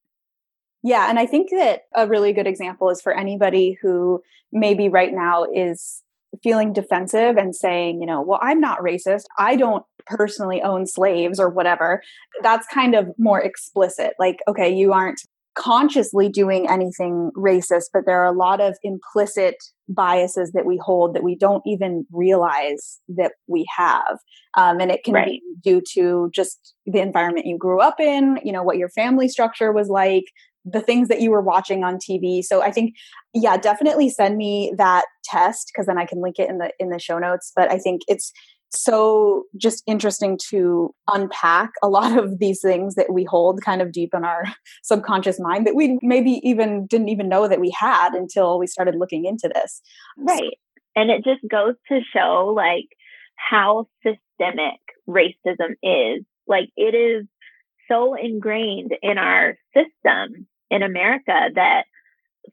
Yeah, 0.82 1.08
and 1.08 1.18
I 1.18 1.26
think 1.26 1.48
that 1.50 1.82
a 1.94 2.06
really 2.06 2.32
good 2.32 2.46
example 2.46 2.90
is 2.90 3.00
for 3.00 3.12
anybody 3.12 3.78
who 3.80 4.22
maybe 4.52 4.88
right 4.88 5.12
now 5.12 5.44
is 5.44 6.02
feeling 6.42 6.72
defensive 6.72 7.36
and 7.36 7.54
saying, 7.54 8.00
you 8.00 8.06
know, 8.06 8.20
well, 8.20 8.40
I'm 8.42 8.60
not 8.60 8.80
racist. 8.80 9.24
I 9.38 9.56
don't 9.56 9.84
personally 10.06 10.60
own 10.60 10.86
slaves 10.86 11.40
or 11.40 11.48
whatever. 11.48 12.02
That's 12.42 12.66
kind 12.66 12.94
of 12.94 13.08
more 13.18 13.40
explicit. 13.40 14.12
Like, 14.18 14.40
okay, 14.48 14.74
you 14.74 14.92
aren't 14.92 15.22
consciously 15.54 16.28
doing 16.28 16.68
anything 16.68 17.30
racist, 17.36 17.84
but 17.92 18.02
there 18.06 18.20
are 18.20 18.32
a 18.32 18.36
lot 18.36 18.60
of 18.60 18.76
implicit 18.82 19.56
biases 19.88 20.52
that 20.52 20.66
we 20.66 20.78
hold 20.82 21.14
that 21.14 21.22
we 21.22 21.36
don't 21.36 21.62
even 21.66 22.06
realize 22.12 23.00
that 23.08 23.32
we 23.46 23.66
have. 23.76 24.18
Um, 24.56 24.80
and 24.80 24.90
it 24.90 25.04
can 25.04 25.14
right. 25.14 25.26
be 25.26 25.42
due 25.62 25.82
to 25.94 26.30
just 26.34 26.74
the 26.86 27.00
environment 27.00 27.46
you 27.46 27.58
grew 27.58 27.80
up 27.80 28.00
in, 28.00 28.38
you 28.44 28.52
know, 28.52 28.62
what 28.62 28.78
your 28.78 28.88
family 28.88 29.28
structure 29.28 29.72
was 29.72 29.88
like, 29.88 30.24
the 30.64 30.80
things 30.80 31.08
that 31.08 31.20
you 31.20 31.30
were 31.30 31.42
watching 31.42 31.84
on 31.84 31.98
TV. 31.98 32.42
So 32.42 32.62
I 32.62 32.70
think, 32.70 32.94
yeah, 33.34 33.56
definitely 33.56 34.08
send 34.08 34.36
me 34.36 34.72
that 34.78 35.04
test 35.24 35.70
because 35.72 35.86
then 35.86 35.98
I 35.98 36.06
can 36.06 36.22
link 36.22 36.38
it 36.38 36.48
in 36.48 36.58
the 36.58 36.70
in 36.78 36.88
the 36.88 36.98
show 36.98 37.18
notes. 37.18 37.52
But 37.54 37.70
I 37.70 37.78
think 37.78 38.02
it's 38.08 38.32
so 38.74 39.44
just 39.56 39.82
interesting 39.86 40.38
to 40.50 40.94
unpack 41.12 41.70
a 41.82 41.88
lot 41.88 42.18
of 42.18 42.38
these 42.38 42.60
things 42.60 42.94
that 42.94 43.12
we 43.12 43.24
hold 43.24 43.62
kind 43.62 43.80
of 43.80 43.92
deep 43.92 44.10
in 44.14 44.24
our 44.24 44.44
subconscious 44.82 45.40
mind 45.40 45.66
that 45.66 45.74
we 45.74 45.98
maybe 46.02 46.40
even 46.42 46.86
didn't 46.86 47.08
even 47.08 47.28
know 47.28 47.48
that 47.48 47.60
we 47.60 47.70
had 47.70 48.14
until 48.14 48.58
we 48.58 48.66
started 48.66 48.96
looking 48.96 49.24
into 49.24 49.50
this. 49.52 49.80
Right. 50.18 50.58
And 50.96 51.10
it 51.10 51.24
just 51.24 51.40
goes 51.50 51.74
to 51.88 52.00
show 52.12 52.52
like 52.54 52.86
how 53.36 53.86
systemic 54.02 54.80
racism 55.08 55.74
is. 55.82 56.24
Like 56.46 56.68
it 56.76 56.94
is 56.94 57.26
so 57.88 58.14
ingrained 58.14 58.92
in 59.02 59.18
our 59.18 59.56
system 59.74 60.46
in 60.70 60.82
America 60.82 61.50
that 61.54 61.84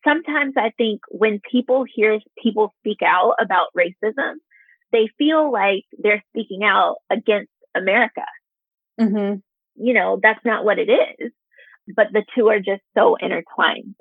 sometimes 0.03 0.53
I 0.57 0.71
think 0.77 1.01
when 1.09 1.41
people 1.49 1.85
hear 1.93 2.19
people 2.41 2.73
speak 2.79 2.99
out 3.05 3.35
about 3.39 3.67
racism, 3.77 4.35
they 4.91 5.09
feel 5.17 5.51
like 5.51 5.83
they're 5.97 6.23
speaking 6.29 6.63
out 6.63 6.97
against 7.09 7.51
America. 7.75 8.25
Mm-hmm. 8.99 9.39
You 9.75 9.93
know, 9.93 10.19
that's 10.21 10.43
not 10.45 10.65
what 10.65 10.79
it 10.79 10.89
is, 10.89 11.31
but 11.95 12.07
the 12.13 12.23
two 12.35 12.49
are 12.49 12.59
just 12.59 12.81
so 12.97 13.15
intertwined. 13.15 13.95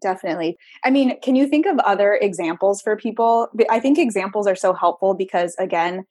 Definitely. 0.00 0.56
I 0.84 0.90
mean, 0.90 1.20
can 1.20 1.34
you 1.34 1.48
think 1.48 1.66
of 1.66 1.78
other 1.80 2.14
examples 2.20 2.80
for 2.80 2.96
people? 2.96 3.48
I 3.68 3.80
think 3.80 3.98
examples 3.98 4.46
are 4.46 4.56
so 4.56 4.72
helpful 4.72 5.14
because, 5.14 5.56
again, 5.58 6.04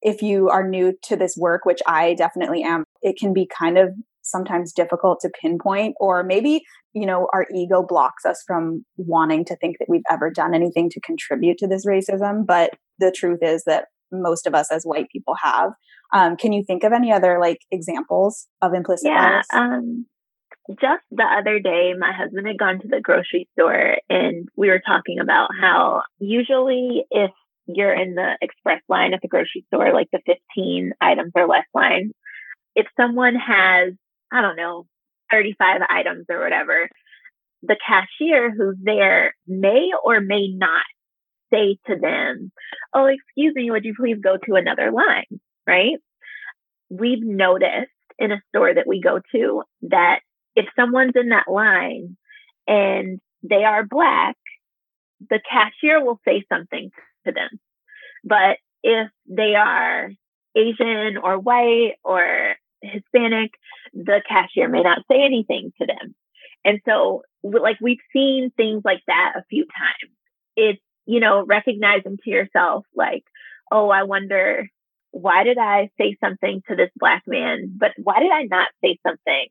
if 0.00 0.22
you 0.22 0.48
are 0.48 0.66
new 0.66 0.94
to 1.02 1.16
this 1.16 1.36
work, 1.36 1.64
which 1.64 1.80
I 1.86 2.14
definitely 2.14 2.62
am, 2.62 2.84
it 3.02 3.18
can 3.18 3.32
be 3.32 3.46
kind 3.46 3.78
of 3.78 3.94
sometimes 4.30 4.72
difficult 4.72 5.20
to 5.20 5.30
pinpoint 5.40 5.94
or 6.00 6.22
maybe 6.22 6.62
you 6.92 7.06
know 7.06 7.28
our 7.32 7.46
ego 7.54 7.82
blocks 7.86 8.24
us 8.24 8.42
from 8.46 8.84
wanting 8.96 9.44
to 9.44 9.56
think 9.56 9.76
that 9.78 9.88
we've 9.88 10.02
ever 10.10 10.30
done 10.30 10.54
anything 10.54 10.88
to 10.90 11.00
contribute 11.00 11.58
to 11.58 11.66
this 11.66 11.86
racism 11.86 12.46
but 12.46 12.70
the 12.98 13.12
truth 13.12 13.40
is 13.42 13.64
that 13.64 13.86
most 14.12 14.46
of 14.46 14.54
us 14.54 14.70
as 14.70 14.84
white 14.84 15.08
people 15.10 15.34
have. 15.42 15.72
Um, 16.12 16.36
can 16.36 16.52
you 16.52 16.64
think 16.64 16.84
of 16.84 16.92
any 16.92 17.12
other 17.12 17.38
like 17.40 17.60
examples 17.70 18.48
of 18.62 18.74
implicit 18.74 19.10
yeah, 19.10 19.42
bias? 19.42 19.46
um, 19.52 20.06
just 20.80 21.02
the 21.10 21.24
other 21.24 21.58
day 21.58 21.94
my 21.98 22.12
husband 22.12 22.46
had 22.46 22.58
gone 22.58 22.80
to 22.80 22.88
the 22.88 23.00
grocery 23.00 23.48
store 23.52 23.96
and 24.08 24.48
we 24.56 24.68
were 24.68 24.82
talking 24.84 25.18
about 25.20 25.50
how 25.60 26.02
usually 26.18 27.04
if 27.10 27.30
you're 27.66 27.92
in 27.92 28.14
the 28.14 28.36
express 28.40 28.80
line 28.88 29.14
at 29.14 29.20
the 29.22 29.28
grocery 29.28 29.64
store 29.72 29.92
like 29.92 30.08
the 30.12 30.20
15 30.26 30.92
items 31.00 31.32
or 31.34 31.48
less 31.48 31.64
line 31.74 32.12
if 32.76 32.86
someone 32.96 33.34
has 33.34 33.94
I 34.32 34.42
don't 34.42 34.56
know, 34.56 34.86
35 35.30 35.82
items 35.88 36.26
or 36.28 36.40
whatever, 36.40 36.88
the 37.62 37.76
cashier 37.86 38.50
who's 38.50 38.76
there 38.82 39.34
may 39.46 39.90
or 40.04 40.20
may 40.20 40.48
not 40.48 40.84
say 41.52 41.76
to 41.86 41.96
them, 41.96 42.52
Oh, 42.94 43.06
excuse 43.06 43.54
me, 43.54 43.70
would 43.70 43.84
you 43.84 43.94
please 43.98 44.18
go 44.22 44.36
to 44.36 44.54
another 44.54 44.90
line? 44.90 45.40
Right? 45.66 45.98
We've 46.88 47.22
noticed 47.22 47.90
in 48.18 48.32
a 48.32 48.42
store 48.48 48.74
that 48.74 48.86
we 48.86 49.00
go 49.00 49.20
to 49.32 49.62
that 49.82 50.20
if 50.56 50.66
someone's 50.76 51.14
in 51.14 51.28
that 51.30 51.50
line 51.50 52.16
and 52.66 53.20
they 53.42 53.64
are 53.64 53.84
black, 53.84 54.36
the 55.28 55.40
cashier 55.48 56.04
will 56.04 56.20
say 56.26 56.44
something 56.52 56.90
to 57.26 57.32
them. 57.32 57.48
But 58.24 58.58
if 58.82 59.08
they 59.26 59.54
are 59.54 60.10
Asian 60.56 61.16
or 61.22 61.38
white 61.38 61.94
or 62.02 62.54
Hispanic, 62.82 63.52
the 63.92 64.22
cashier 64.28 64.68
may 64.68 64.82
not 64.82 65.02
say 65.10 65.22
anything 65.22 65.72
to 65.80 65.86
them. 65.86 66.14
And 66.64 66.80
so, 66.86 67.22
like, 67.42 67.78
we've 67.80 67.98
seen 68.12 68.50
things 68.56 68.82
like 68.84 69.02
that 69.06 69.32
a 69.36 69.44
few 69.48 69.64
times. 69.64 70.12
It's, 70.56 70.82
you 71.06 71.20
know, 71.20 71.44
recognizing 71.44 72.18
to 72.24 72.30
yourself, 72.30 72.84
like, 72.94 73.24
oh, 73.72 73.88
I 73.88 74.02
wonder, 74.02 74.68
why 75.10 75.44
did 75.44 75.58
I 75.58 75.90
say 75.98 76.16
something 76.22 76.62
to 76.68 76.76
this 76.76 76.90
black 76.96 77.22
man, 77.26 77.72
but 77.76 77.92
why 77.96 78.20
did 78.20 78.30
I 78.30 78.42
not 78.44 78.68
say 78.84 78.98
something 79.06 79.46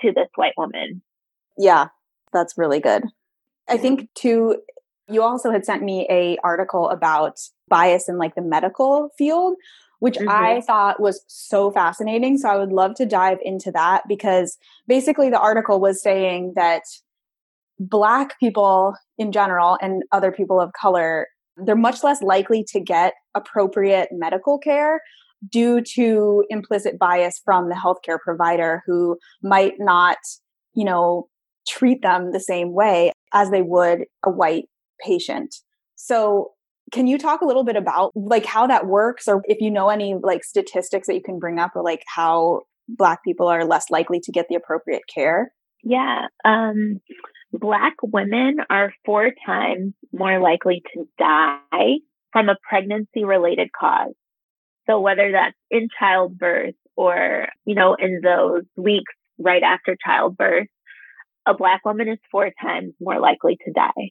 to 0.00 0.12
this 0.12 0.28
white 0.36 0.54
woman? 0.56 1.02
Yeah, 1.58 1.88
that's 2.32 2.56
really 2.56 2.80
good. 2.80 3.04
I 3.68 3.76
think 3.78 4.12
too, 4.14 4.62
you 5.08 5.22
also 5.22 5.50
had 5.50 5.64
sent 5.64 5.82
me 5.82 6.06
a 6.10 6.36
article 6.44 6.88
about 6.90 7.40
bias 7.68 8.08
in 8.08 8.18
like 8.18 8.34
the 8.34 8.42
medical 8.42 9.10
field, 9.16 9.56
which 10.00 10.16
mm-hmm. 10.16 10.28
I 10.28 10.60
thought 10.60 11.00
was 11.00 11.24
so 11.28 11.70
fascinating. 11.70 12.38
So 12.38 12.48
I 12.48 12.56
would 12.56 12.72
love 12.72 12.94
to 12.96 13.06
dive 13.06 13.38
into 13.42 13.70
that 13.72 14.02
because 14.08 14.56
basically 14.86 15.30
the 15.30 15.40
article 15.40 15.80
was 15.80 16.02
saying 16.02 16.52
that 16.56 16.82
black 17.78 18.38
people 18.38 18.94
in 19.18 19.32
general 19.32 19.78
and 19.80 20.02
other 20.12 20.30
people 20.30 20.60
of 20.60 20.72
color 20.80 21.26
they're 21.56 21.76
much 21.76 22.02
less 22.02 22.22
likely 22.22 22.64
to 22.68 22.80
get 22.80 23.14
appropriate 23.34 24.08
medical 24.12 24.58
care 24.58 25.00
due 25.50 25.80
to 25.80 26.44
implicit 26.48 26.98
bias 26.98 27.40
from 27.44 27.68
the 27.68 27.74
healthcare 27.74 28.18
provider 28.18 28.82
who 28.86 29.18
might 29.42 29.74
not, 29.78 30.18
you 30.74 30.84
know, 30.84 31.28
treat 31.68 32.02
them 32.02 32.32
the 32.32 32.40
same 32.40 32.72
way 32.72 33.12
as 33.32 33.50
they 33.50 33.62
would 33.62 34.04
a 34.24 34.30
white 34.30 34.64
patient. 35.00 35.54
So, 35.96 36.52
can 36.94 37.06
you 37.06 37.18
talk 37.18 37.40
a 37.40 37.44
little 37.44 37.64
bit 37.64 37.76
about 37.76 38.12
like 38.14 38.46
how 38.46 38.66
that 38.68 38.86
works 38.86 39.26
or 39.26 39.42
if 39.46 39.60
you 39.60 39.70
know 39.70 39.88
any 39.88 40.14
like 40.14 40.44
statistics 40.44 41.08
that 41.08 41.14
you 41.14 41.22
can 41.22 41.38
bring 41.38 41.58
up 41.58 41.72
or 41.74 41.82
like 41.82 42.02
how 42.06 42.60
black 42.88 43.22
people 43.24 43.48
are 43.48 43.64
less 43.64 43.90
likely 43.90 44.20
to 44.20 44.30
get 44.30 44.46
the 44.48 44.54
appropriate 44.54 45.02
care? 45.12 45.52
Yeah. 45.82 46.26
Um 46.44 47.00
Black 47.52 47.94
women 48.02 48.56
are 48.68 48.92
four 49.04 49.30
times 49.46 49.94
more 50.12 50.40
likely 50.40 50.82
to 50.92 51.04
die 51.18 51.98
from 52.32 52.48
a 52.48 52.56
pregnancy 52.68 53.24
related 53.24 53.70
cause. 53.78 54.14
So 54.88 55.00
whether 55.00 55.30
that's 55.30 55.56
in 55.70 55.88
childbirth 55.98 56.74
or, 56.96 57.46
you 57.64 57.76
know, 57.76 57.94
in 57.94 58.20
those 58.24 58.64
weeks 58.76 59.12
right 59.38 59.62
after 59.62 59.96
childbirth, 60.04 60.66
a 61.46 61.54
Black 61.54 61.84
woman 61.84 62.08
is 62.08 62.18
four 62.30 62.50
times 62.60 62.92
more 63.00 63.20
likely 63.20 63.56
to 63.64 63.72
die. 63.72 64.10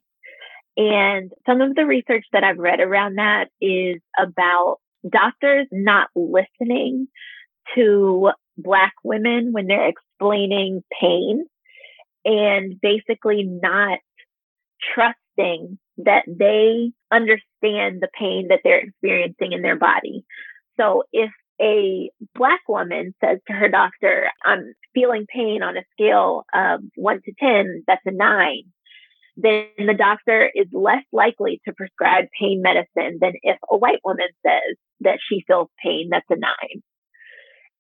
And 0.76 1.32
some 1.46 1.62
of 1.62 1.76
the 1.76 1.86
research 1.86 2.26
that 2.34 2.44
I've 2.44 2.58
read 2.58 2.80
around 2.80 3.16
that 3.16 3.50
is 3.62 4.02
about 4.18 4.78
doctors 5.08 5.68
not 5.72 6.10
listening 6.16 7.08
to 7.76 8.32
Black 8.58 8.94
women 9.04 9.52
when 9.52 9.68
they're 9.68 9.90
explaining 9.90 10.84
pain 11.00 11.46
and 12.26 12.80
basically 12.82 13.44
not 13.44 14.00
trusting 14.94 15.78
that 15.98 16.24
they 16.28 16.92
understand 17.12 18.02
the 18.02 18.10
pain 18.18 18.48
that 18.50 18.60
they're 18.64 18.80
experiencing 18.80 19.54
in 19.54 19.62
their 19.62 19.78
body. 19.78 20.26
So 20.80 21.04
if 21.12 21.32
a 21.62 22.10
black 22.34 22.62
woman 22.68 23.14
says 23.24 23.40
to 23.48 23.54
her 23.54 23.70
doctor, 23.70 24.30
I'm 24.44 24.74
feeling 24.94 25.26
pain 25.28 25.62
on 25.62 25.78
a 25.78 25.84
scale 25.92 26.46
of 26.54 26.82
one 26.96 27.22
to 27.24 27.34
10, 27.40 27.84
that's 27.88 28.06
a 28.06 28.12
nine, 28.12 28.64
then 29.36 29.66
the 29.78 29.96
doctor 29.96 30.50
is 30.54 30.68
less 30.72 31.04
likely 31.12 31.60
to 31.66 31.74
prescribe 31.74 32.26
pain 32.40 32.62
medicine 32.62 33.18
than 33.20 33.34
if 33.42 33.58
a 33.70 33.78
white 33.78 34.00
woman 34.04 34.28
says 34.46 34.78
that 35.02 35.20
she 35.28 35.44
feels 35.48 35.70
pain, 35.84 36.10
that's 36.12 36.26
a 36.30 36.36
nine. 36.36 36.84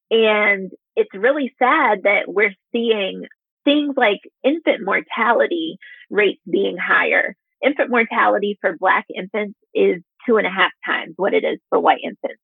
And 0.09 0.71
it's 0.95 1.13
really 1.13 1.53
sad 1.59 2.03
that 2.03 2.23
we're 2.27 2.53
seeing 2.71 3.25
things 3.65 3.95
like 3.95 4.19
infant 4.43 4.83
mortality 4.83 5.77
rates 6.09 6.41
being 6.49 6.77
higher. 6.77 7.35
Infant 7.63 7.89
mortality 7.89 8.57
for 8.59 8.75
Black 8.77 9.05
infants 9.15 9.57
is 9.73 10.01
two 10.27 10.37
and 10.37 10.47
a 10.47 10.51
half 10.51 10.71
times 10.85 11.13
what 11.15 11.33
it 11.33 11.43
is 11.43 11.59
for 11.69 11.79
white 11.79 12.01
infants. 12.03 12.41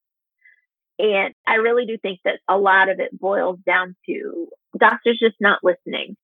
And 0.97 1.33
I 1.47 1.55
really 1.55 1.85
do 1.85 1.97
think 1.97 2.19
that 2.25 2.39
a 2.49 2.57
lot 2.57 2.89
of 2.89 2.99
it 2.99 3.17
boils 3.17 3.59
down 3.65 3.95
to 4.07 4.47
doctors 4.77 5.19
just 5.19 5.35
not 5.39 5.59
listening. 5.63 6.15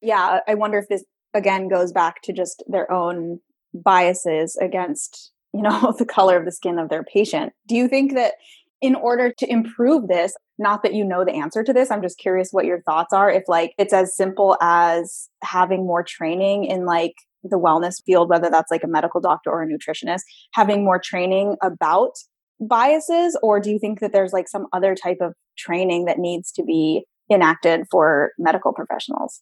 Yeah, 0.00 0.40
I 0.46 0.54
wonder 0.54 0.78
if 0.78 0.88
this 0.88 1.04
again 1.34 1.68
goes 1.68 1.92
back 1.92 2.22
to 2.22 2.32
just 2.32 2.62
their 2.66 2.90
own 2.90 3.40
biases 3.74 4.56
against, 4.56 5.32
you 5.52 5.62
know, 5.62 5.94
the 5.98 6.06
color 6.06 6.36
of 6.36 6.44
the 6.44 6.52
skin 6.52 6.78
of 6.78 6.88
their 6.88 7.04
patient. 7.04 7.52
Do 7.66 7.74
you 7.74 7.88
think 7.88 8.14
that 8.14 8.34
in 8.80 8.94
order 8.94 9.32
to 9.38 9.50
improve 9.50 10.08
this, 10.08 10.34
not 10.58 10.82
that 10.82 10.94
you 10.94 11.04
know 11.04 11.24
the 11.24 11.34
answer 11.34 11.62
to 11.62 11.72
this, 11.72 11.90
I'm 11.90 12.02
just 12.02 12.18
curious 12.18 12.48
what 12.50 12.64
your 12.64 12.82
thoughts 12.82 13.12
are. 13.12 13.30
If 13.30 13.44
like 13.46 13.72
it's 13.78 13.92
as 13.92 14.16
simple 14.16 14.56
as 14.60 15.28
having 15.42 15.86
more 15.86 16.02
training 16.02 16.64
in 16.64 16.86
like 16.86 17.14
the 17.42 17.58
wellness 17.58 18.02
field, 18.04 18.28
whether 18.28 18.50
that's 18.50 18.70
like 18.70 18.84
a 18.84 18.88
medical 18.88 19.20
doctor 19.20 19.50
or 19.50 19.62
a 19.62 19.66
nutritionist, 19.66 20.22
having 20.52 20.84
more 20.84 20.98
training 20.98 21.56
about 21.62 22.12
biases, 22.60 23.38
or 23.42 23.60
do 23.60 23.70
you 23.70 23.78
think 23.78 24.00
that 24.00 24.12
there's 24.12 24.32
like 24.32 24.48
some 24.48 24.66
other 24.72 24.94
type 24.94 25.18
of 25.20 25.34
training 25.56 26.06
that 26.06 26.18
needs 26.18 26.52
to 26.52 26.62
be 26.62 27.04
enacted 27.30 27.86
for 27.90 28.32
medical 28.38 28.72
professionals? 28.72 29.40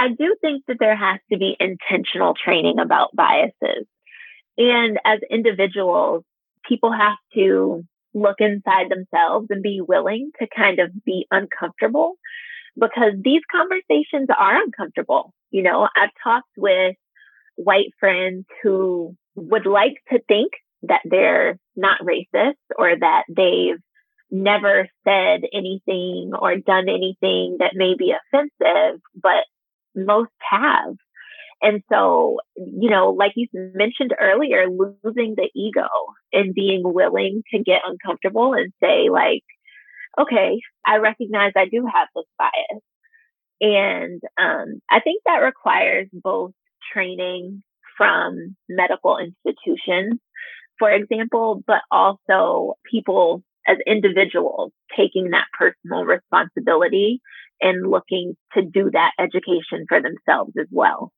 I 0.00 0.08
do 0.08 0.34
think 0.40 0.64
that 0.66 0.78
there 0.80 0.96
has 0.96 1.20
to 1.30 1.36
be 1.36 1.58
intentional 1.60 2.32
training 2.32 2.78
about 2.78 3.14
biases. 3.14 3.86
And 4.56 4.98
as 5.04 5.20
individuals, 5.30 6.24
people 6.66 6.90
have 6.90 7.18
to 7.34 7.84
look 8.14 8.36
inside 8.38 8.86
themselves 8.88 9.48
and 9.50 9.62
be 9.62 9.82
willing 9.86 10.30
to 10.40 10.48
kind 10.56 10.78
of 10.80 10.88
be 11.04 11.26
uncomfortable 11.30 12.14
because 12.78 13.12
these 13.22 13.42
conversations 13.52 14.28
are 14.36 14.62
uncomfortable. 14.62 15.34
You 15.50 15.64
know, 15.64 15.86
I've 15.94 16.10
talked 16.24 16.48
with 16.56 16.96
white 17.56 17.90
friends 18.00 18.46
who 18.62 19.14
would 19.34 19.66
like 19.66 19.96
to 20.10 20.20
think 20.26 20.52
that 20.84 21.02
they're 21.04 21.58
not 21.76 22.00
racist 22.00 22.54
or 22.78 22.96
that 22.98 23.24
they've 23.28 23.80
never 24.30 24.88
said 25.06 25.42
anything 25.52 26.30
or 26.40 26.56
done 26.56 26.88
anything 26.88 27.58
that 27.58 27.72
may 27.74 27.96
be 27.98 28.14
offensive, 28.14 29.02
but 29.14 29.44
most 29.94 30.30
have. 30.50 30.96
And 31.62 31.82
so, 31.92 32.38
you 32.56 32.88
know, 32.88 33.10
like 33.10 33.32
you 33.36 33.46
mentioned 33.52 34.14
earlier, 34.18 34.66
losing 34.68 35.34
the 35.36 35.50
ego 35.54 35.88
and 36.32 36.54
being 36.54 36.82
willing 36.84 37.42
to 37.52 37.62
get 37.62 37.82
uncomfortable 37.86 38.54
and 38.54 38.72
say, 38.82 39.10
like, 39.10 39.42
okay, 40.18 40.60
I 40.86 40.96
recognize 40.96 41.52
I 41.56 41.66
do 41.70 41.86
have 41.92 42.08
this 42.14 42.24
bias. 42.38 42.82
And 43.60 44.22
um, 44.40 44.80
I 44.90 45.00
think 45.00 45.22
that 45.26 45.36
requires 45.36 46.08
both 46.12 46.52
training 46.92 47.62
from 47.96 48.56
medical 48.66 49.18
institutions, 49.18 50.18
for 50.78 50.90
example, 50.90 51.62
but 51.66 51.82
also 51.90 52.74
people 52.90 53.42
as 53.68 53.76
individuals 53.86 54.72
taking 54.96 55.30
that 55.30 55.44
personal 55.58 56.04
responsibility 56.04 57.20
and 57.60 57.90
looking 57.90 58.36
to 58.54 58.62
do 58.62 58.90
that 58.92 59.12
education 59.18 59.86
for 59.88 60.00
themselves 60.00 60.52
as 60.58 60.66
well. 60.70 61.12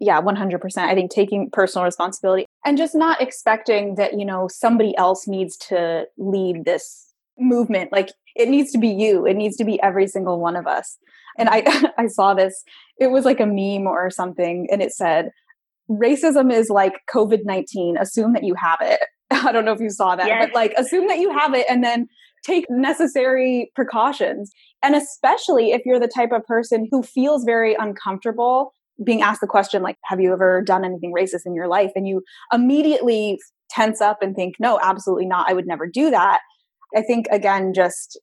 Yeah 0.00 0.20
100% 0.20 0.78
i 0.78 0.94
think 0.96 1.12
taking 1.12 1.48
personal 1.52 1.84
responsibility 1.84 2.44
and 2.64 2.76
just 2.76 2.92
not 2.92 3.22
expecting 3.22 3.94
that 3.94 4.18
you 4.18 4.24
know 4.24 4.48
somebody 4.48 4.96
else 4.96 5.28
needs 5.28 5.56
to 5.68 6.06
lead 6.18 6.64
this 6.64 7.12
movement. 7.38 7.92
Like 7.92 8.10
it 8.34 8.48
needs 8.48 8.72
to 8.72 8.78
be 8.78 8.88
you. 8.88 9.26
It 9.26 9.34
needs 9.34 9.56
to 9.56 9.64
be 9.64 9.80
every 9.82 10.06
single 10.06 10.40
one 10.40 10.56
of 10.56 10.66
us. 10.66 10.98
And 11.38 11.48
i 11.48 11.62
i 11.98 12.06
saw 12.06 12.34
this. 12.34 12.62
It 12.98 13.10
was 13.10 13.24
like 13.24 13.40
a 13.40 13.46
meme 13.46 13.86
or 13.86 14.10
something 14.10 14.68
and 14.70 14.82
it 14.82 14.92
said 14.92 15.30
racism 15.90 16.52
is 16.52 16.70
like 16.70 16.94
covid-19 17.12 18.00
assume 18.00 18.32
that 18.34 18.44
you 18.44 18.54
have 18.54 18.78
it. 18.80 19.00
I 19.30 19.52
don't 19.52 19.64
know 19.64 19.72
if 19.72 19.80
you 19.80 19.90
saw 19.90 20.16
that 20.16 20.26
yes. 20.26 20.46
but 20.46 20.54
like 20.54 20.72
assume 20.76 21.08
that 21.08 21.18
you 21.18 21.32
have 21.36 21.54
it 21.54 21.66
and 21.68 21.82
then 21.82 22.08
take 22.44 22.66
necessary 22.68 23.70
precautions. 23.74 24.50
And 24.82 24.94
especially 24.94 25.72
if 25.72 25.82
you're 25.84 26.00
the 26.00 26.08
type 26.08 26.32
of 26.32 26.44
person 26.44 26.88
who 26.90 27.02
feels 27.02 27.44
very 27.44 27.74
uncomfortable 27.74 28.74
being 29.04 29.22
asked 29.22 29.40
the 29.40 29.46
question 29.46 29.82
like 29.82 29.96
have 30.04 30.20
you 30.20 30.32
ever 30.32 30.62
done 30.62 30.84
anything 30.84 31.12
racist 31.16 31.46
in 31.46 31.54
your 31.54 31.68
life? 31.68 31.92
And 31.96 32.06
you 32.06 32.22
immediately 32.52 33.38
tense 33.70 34.00
up 34.00 34.18
and 34.22 34.34
think 34.36 34.56
no 34.58 34.78
absolutely 34.82 35.26
not. 35.26 35.48
I 35.48 35.54
would 35.54 35.66
never 35.66 35.86
do 35.86 36.10
that. 36.10 36.40
I 36.94 37.02
think 37.02 37.26
again 37.30 37.72
just 37.74 38.18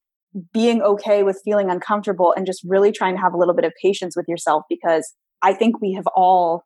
being 0.53 0.81
okay 0.81 1.23
with 1.23 1.41
feeling 1.43 1.69
uncomfortable 1.69 2.33
and 2.35 2.45
just 2.45 2.61
really 2.63 2.91
trying 2.91 3.15
to 3.15 3.21
have 3.21 3.33
a 3.33 3.37
little 3.37 3.55
bit 3.55 3.65
of 3.65 3.73
patience 3.81 4.15
with 4.15 4.27
yourself 4.27 4.63
because 4.69 5.13
i 5.41 5.53
think 5.53 5.81
we 5.81 5.93
have 5.93 6.05
all 6.15 6.65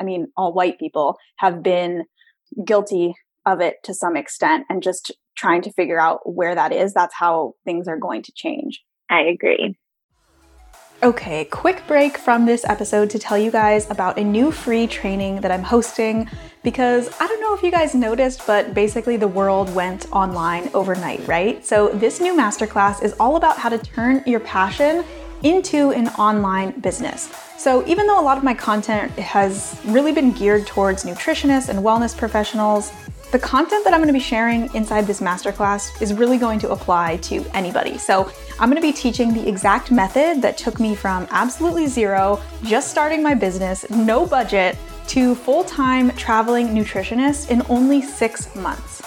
i 0.00 0.04
mean 0.04 0.26
all 0.36 0.54
white 0.54 0.78
people 0.78 1.16
have 1.36 1.62
been 1.62 2.04
guilty 2.64 3.14
of 3.44 3.60
it 3.60 3.76
to 3.84 3.92
some 3.92 4.16
extent 4.16 4.64
and 4.70 4.82
just 4.82 5.12
trying 5.36 5.62
to 5.62 5.72
figure 5.72 6.00
out 6.00 6.20
where 6.24 6.54
that 6.54 6.72
is 6.72 6.92
that's 6.92 7.14
how 7.14 7.54
things 7.64 7.88
are 7.88 7.98
going 7.98 8.22
to 8.22 8.32
change 8.32 8.82
i 9.10 9.20
agree 9.20 9.76
Okay, 11.04 11.46
quick 11.46 11.82
break 11.88 12.16
from 12.16 12.46
this 12.46 12.64
episode 12.64 13.10
to 13.10 13.18
tell 13.18 13.36
you 13.36 13.50
guys 13.50 13.90
about 13.90 14.20
a 14.20 14.22
new 14.22 14.52
free 14.52 14.86
training 14.86 15.40
that 15.40 15.50
I'm 15.50 15.64
hosting 15.64 16.30
because 16.62 17.10
I 17.20 17.26
don't 17.26 17.40
know 17.40 17.56
if 17.56 17.62
you 17.64 17.72
guys 17.72 17.92
noticed, 17.92 18.46
but 18.46 18.72
basically 18.72 19.16
the 19.16 19.26
world 19.26 19.74
went 19.74 20.06
online 20.12 20.70
overnight, 20.74 21.26
right? 21.26 21.66
So, 21.66 21.88
this 21.88 22.20
new 22.20 22.36
masterclass 22.36 23.02
is 23.02 23.14
all 23.18 23.34
about 23.34 23.58
how 23.58 23.68
to 23.68 23.78
turn 23.78 24.22
your 24.26 24.38
passion 24.38 25.04
into 25.42 25.90
an 25.90 26.06
online 26.10 26.78
business. 26.78 27.34
So, 27.58 27.84
even 27.88 28.06
though 28.06 28.20
a 28.20 28.22
lot 28.22 28.38
of 28.38 28.44
my 28.44 28.54
content 28.54 29.10
has 29.18 29.80
really 29.86 30.12
been 30.12 30.30
geared 30.30 30.68
towards 30.68 31.02
nutritionists 31.02 31.68
and 31.68 31.80
wellness 31.80 32.16
professionals, 32.16 32.92
the 33.32 33.38
content 33.38 33.82
that 33.84 33.94
I'm 33.94 34.00
gonna 34.00 34.12
be 34.12 34.20
sharing 34.20 34.72
inside 34.74 35.06
this 35.06 35.20
masterclass 35.20 36.02
is 36.02 36.12
really 36.12 36.36
going 36.36 36.58
to 36.58 36.70
apply 36.70 37.16
to 37.28 37.42
anybody. 37.54 37.96
So, 37.96 38.30
I'm 38.60 38.68
gonna 38.68 38.82
be 38.82 38.92
teaching 38.92 39.32
the 39.32 39.48
exact 39.48 39.90
method 39.90 40.42
that 40.42 40.58
took 40.58 40.78
me 40.78 40.94
from 40.94 41.26
absolutely 41.30 41.86
zero, 41.86 42.42
just 42.62 42.90
starting 42.90 43.22
my 43.22 43.32
business, 43.32 43.88
no 43.88 44.26
budget, 44.26 44.76
to 45.08 45.34
full 45.34 45.64
time 45.64 46.10
traveling 46.10 46.68
nutritionist 46.68 47.50
in 47.50 47.62
only 47.70 48.02
six 48.02 48.54
months. 48.54 49.00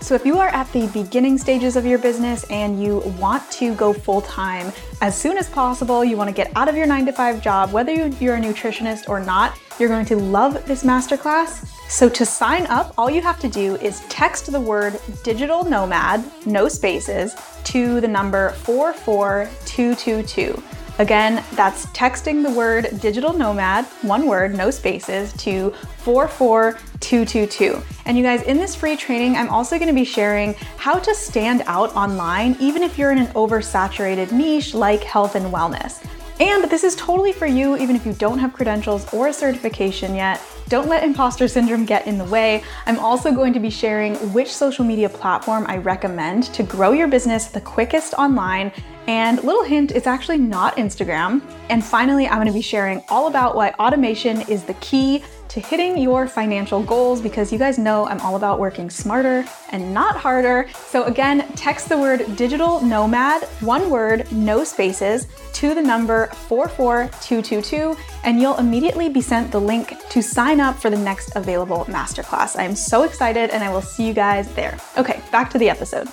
So, 0.00 0.14
if 0.14 0.24
you 0.24 0.38
are 0.38 0.48
at 0.48 0.70
the 0.72 0.86
beginning 0.88 1.36
stages 1.36 1.74
of 1.74 1.84
your 1.84 1.98
business 1.98 2.44
and 2.50 2.80
you 2.80 2.98
want 3.18 3.50
to 3.52 3.74
go 3.74 3.92
full 3.92 4.22
time 4.22 4.72
as 5.00 5.20
soon 5.20 5.36
as 5.36 5.48
possible, 5.48 6.04
you 6.04 6.16
want 6.16 6.28
to 6.28 6.34
get 6.34 6.52
out 6.54 6.68
of 6.68 6.76
your 6.76 6.86
nine 6.86 7.04
to 7.06 7.12
five 7.12 7.42
job, 7.42 7.72
whether 7.72 7.92
you're 7.92 8.36
a 8.36 8.40
nutritionist 8.40 9.08
or 9.08 9.18
not, 9.18 9.58
you're 9.78 9.88
going 9.88 10.06
to 10.06 10.16
love 10.16 10.64
this 10.66 10.84
masterclass. 10.84 11.68
So, 11.88 12.08
to 12.08 12.24
sign 12.24 12.66
up, 12.66 12.94
all 12.96 13.10
you 13.10 13.20
have 13.20 13.38
to 13.40 13.48
do 13.48 13.76
is 13.76 14.00
text 14.08 14.50
the 14.50 14.60
word 14.60 14.98
digital 15.22 15.64
nomad, 15.64 16.24
no 16.46 16.68
spaces, 16.68 17.34
to 17.64 18.00
the 18.00 18.08
number 18.08 18.50
44222. 18.50 20.62
Again, 20.98 21.42
that's 21.54 21.86
texting 21.86 22.42
the 22.42 22.50
word 22.50 23.00
digital 23.00 23.32
nomad, 23.32 23.86
one 24.02 24.26
word, 24.26 24.54
no 24.54 24.70
spaces, 24.70 25.32
to 25.34 25.70
44222. 25.98 27.82
And 28.04 28.16
you 28.16 28.22
guys, 28.22 28.42
in 28.42 28.58
this 28.58 28.74
free 28.74 28.96
training, 28.96 29.36
I'm 29.36 29.48
also 29.48 29.78
gonna 29.78 29.92
be 29.92 30.04
sharing 30.04 30.54
how 30.76 30.98
to 30.98 31.14
stand 31.14 31.62
out 31.66 31.94
online, 31.96 32.56
even 32.60 32.82
if 32.82 32.98
you're 32.98 33.10
in 33.10 33.18
an 33.18 33.28
oversaturated 33.28 34.32
niche 34.32 34.74
like 34.74 35.02
health 35.02 35.34
and 35.34 35.46
wellness. 35.46 36.04
And 36.40 36.64
this 36.64 36.82
is 36.82 36.96
totally 36.96 37.32
for 37.32 37.46
you, 37.46 37.76
even 37.76 37.94
if 37.94 38.04
you 38.04 38.12
don't 38.14 38.38
have 38.38 38.52
credentials 38.52 39.12
or 39.12 39.28
a 39.28 39.32
certification 39.32 40.14
yet. 40.14 40.40
Don't 40.68 40.88
let 40.88 41.04
imposter 41.04 41.48
syndrome 41.48 41.84
get 41.84 42.06
in 42.06 42.16
the 42.16 42.24
way. 42.24 42.64
I'm 42.86 42.98
also 42.98 43.32
going 43.32 43.52
to 43.52 43.60
be 43.60 43.70
sharing 43.70 44.14
which 44.32 44.48
social 44.48 44.84
media 44.84 45.08
platform 45.08 45.66
I 45.68 45.76
recommend 45.76 46.44
to 46.54 46.62
grow 46.62 46.92
your 46.92 47.08
business 47.08 47.46
the 47.46 47.60
quickest 47.60 48.14
online. 48.14 48.72
And 49.06 49.42
little 49.42 49.64
hint, 49.64 49.90
it's 49.90 50.06
actually 50.06 50.38
not 50.38 50.76
Instagram. 50.76 51.42
And 51.68 51.84
finally, 51.84 52.26
I'm 52.26 52.38
gonna 52.38 52.52
be 52.52 52.62
sharing 52.62 53.02
all 53.08 53.26
about 53.26 53.54
why 53.54 53.70
automation 53.72 54.40
is 54.42 54.62
the 54.62 54.74
key 54.74 55.22
to 55.52 55.60
hitting 55.60 55.98
your 55.98 56.26
financial 56.26 56.82
goals 56.82 57.20
because 57.20 57.52
you 57.52 57.58
guys 57.58 57.76
know 57.76 58.06
I'm 58.06 58.18
all 58.20 58.36
about 58.36 58.58
working 58.58 58.88
smarter 58.88 59.44
and 59.68 59.92
not 59.92 60.16
harder. 60.16 60.66
So, 60.72 61.04
again, 61.04 61.46
text 61.56 61.90
the 61.90 61.98
word 61.98 62.36
digital 62.36 62.80
nomad, 62.80 63.44
one 63.60 63.90
word, 63.90 64.32
no 64.32 64.64
spaces, 64.64 65.26
to 65.52 65.74
the 65.74 65.82
number 65.82 66.28
44222, 66.48 67.94
and 68.24 68.40
you'll 68.40 68.56
immediately 68.56 69.10
be 69.10 69.20
sent 69.20 69.52
the 69.52 69.60
link 69.60 69.94
to 70.08 70.22
sign 70.22 70.58
up 70.58 70.78
for 70.78 70.88
the 70.88 70.96
next 70.96 71.36
available 71.36 71.84
masterclass. 71.84 72.58
I 72.58 72.62
am 72.62 72.74
so 72.74 73.02
excited 73.02 73.50
and 73.50 73.62
I 73.62 73.70
will 73.70 73.82
see 73.82 74.06
you 74.06 74.14
guys 74.14 74.50
there. 74.54 74.78
Okay, 74.96 75.20
back 75.30 75.50
to 75.50 75.58
the 75.58 75.68
episode. 75.68 76.08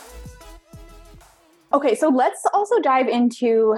Okay, 1.72 1.96
so 1.96 2.10
let's 2.10 2.44
also 2.54 2.82
dive 2.82 3.08
into 3.08 3.78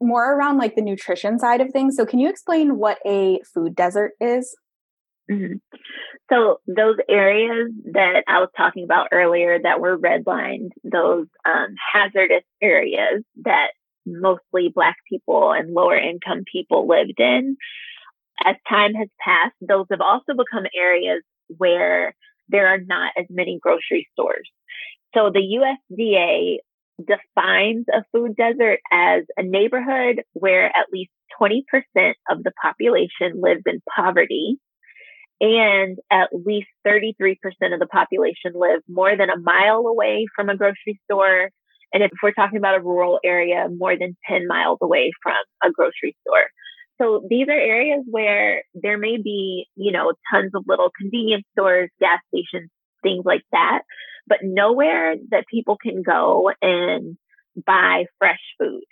more 0.00 0.34
around 0.34 0.56
like 0.56 0.76
the 0.76 0.82
nutrition 0.82 1.38
side 1.38 1.60
of 1.60 1.70
things. 1.72 1.94
So, 1.94 2.06
can 2.06 2.18
you 2.18 2.30
explain 2.30 2.78
what 2.78 2.98
a 3.04 3.40
food 3.42 3.76
desert 3.76 4.12
is? 4.18 4.56
Mm-hmm. 5.30 5.56
So 6.30 6.60
those 6.66 6.96
areas 7.08 7.70
that 7.92 8.24
I 8.26 8.40
was 8.40 8.48
talking 8.56 8.84
about 8.84 9.08
earlier 9.12 9.58
that 9.62 9.80
were 9.80 9.98
redlined, 9.98 10.70
those 10.84 11.26
um, 11.46 11.74
hazardous 11.92 12.44
areas 12.60 13.22
that 13.44 13.68
mostly 14.06 14.70
Black 14.74 14.96
people 15.08 15.52
and 15.52 15.72
lower 15.72 15.96
income 15.96 16.44
people 16.50 16.88
lived 16.88 17.18
in, 17.18 17.56
as 18.44 18.56
time 18.68 18.94
has 18.94 19.08
passed, 19.20 19.54
those 19.60 19.86
have 19.90 20.00
also 20.00 20.32
become 20.32 20.64
areas 20.76 21.22
where 21.58 22.14
there 22.48 22.68
are 22.68 22.78
not 22.78 23.12
as 23.16 23.26
many 23.30 23.58
grocery 23.60 24.08
stores. 24.12 24.48
So 25.14 25.30
the 25.30 25.76
USDA 25.90 26.58
defines 26.98 27.86
a 27.92 28.04
food 28.12 28.36
desert 28.36 28.80
as 28.90 29.24
a 29.36 29.42
neighborhood 29.42 30.22
where 30.32 30.66
at 30.66 30.86
least 30.92 31.10
20% 31.40 31.62
of 32.30 32.42
the 32.42 32.52
population 32.62 33.40
lives 33.40 33.62
in 33.66 33.80
poverty 33.94 34.58
and 35.42 35.98
at 36.10 36.28
least 36.32 36.68
33% 36.86 37.34
of 37.72 37.80
the 37.80 37.88
population 37.90 38.52
live 38.54 38.80
more 38.88 39.16
than 39.16 39.28
a 39.28 39.38
mile 39.38 39.84
away 39.88 40.26
from 40.36 40.48
a 40.48 40.56
grocery 40.56 41.00
store. 41.04 41.50
And 41.92 42.02
if 42.02 42.12
we're 42.22 42.32
talking 42.32 42.58
about 42.58 42.76
a 42.78 42.82
rural 42.82 43.18
area, 43.24 43.66
more 43.76 43.98
than 43.98 44.16
10 44.28 44.46
miles 44.46 44.78
away 44.80 45.10
from 45.20 45.34
a 45.64 45.70
grocery 45.72 46.16
store. 46.26 46.44
So 47.00 47.26
these 47.28 47.48
are 47.48 47.58
areas 47.58 48.04
where 48.08 48.62
there 48.72 48.96
may 48.96 49.16
be, 49.16 49.66
you 49.74 49.90
know, 49.90 50.12
tons 50.32 50.52
of 50.54 50.62
little 50.68 50.90
convenience 50.96 51.44
stores, 51.52 51.90
gas 52.00 52.20
stations, 52.28 52.70
things 53.02 53.24
like 53.24 53.42
that, 53.50 53.80
but 54.28 54.38
nowhere 54.44 55.16
that 55.32 55.46
people 55.50 55.76
can 55.76 56.02
go 56.02 56.52
and 56.62 57.16
buy 57.66 58.04
fresh 58.18 58.38
food. 58.60 58.84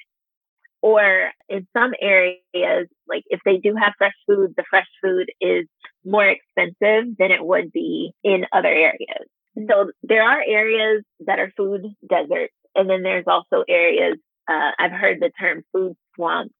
Or 0.82 1.30
in 1.48 1.68
some 1.76 1.92
areas, 2.00 2.88
like 3.08 3.22
if 3.28 3.38
they 3.44 3.58
do 3.58 3.76
have 3.80 3.92
fresh 3.98 4.14
food, 4.26 4.54
the 4.56 4.64
fresh 4.68 4.88
food 5.00 5.30
is 5.40 5.66
more 6.04 6.26
expensive 6.26 7.16
than 7.18 7.30
it 7.30 7.44
would 7.44 7.72
be 7.72 8.12
in 8.24 8.46
other 8.52 8.68
areas. 8.68 9.26
So 9.68 9.90
there 10.02 10.22
are 10.22 10.42
areas 10.46 11.04
that 11.26 11.38
are 11.38 11.52
food 11.56 11.82
deserts. 12.08 12.54
And 12.74 12.88
then 12.88 13.02
there's 13.02 13.26
also 13.26 13.64
areas, 13.68 14.16
uh, 14.48 14.70
I've 14.78 14.92
heard 14.92 15.18
the 15.20 15.30
term 15.38 15.62
food 15.72 15.96
swamps. 16.14 16.54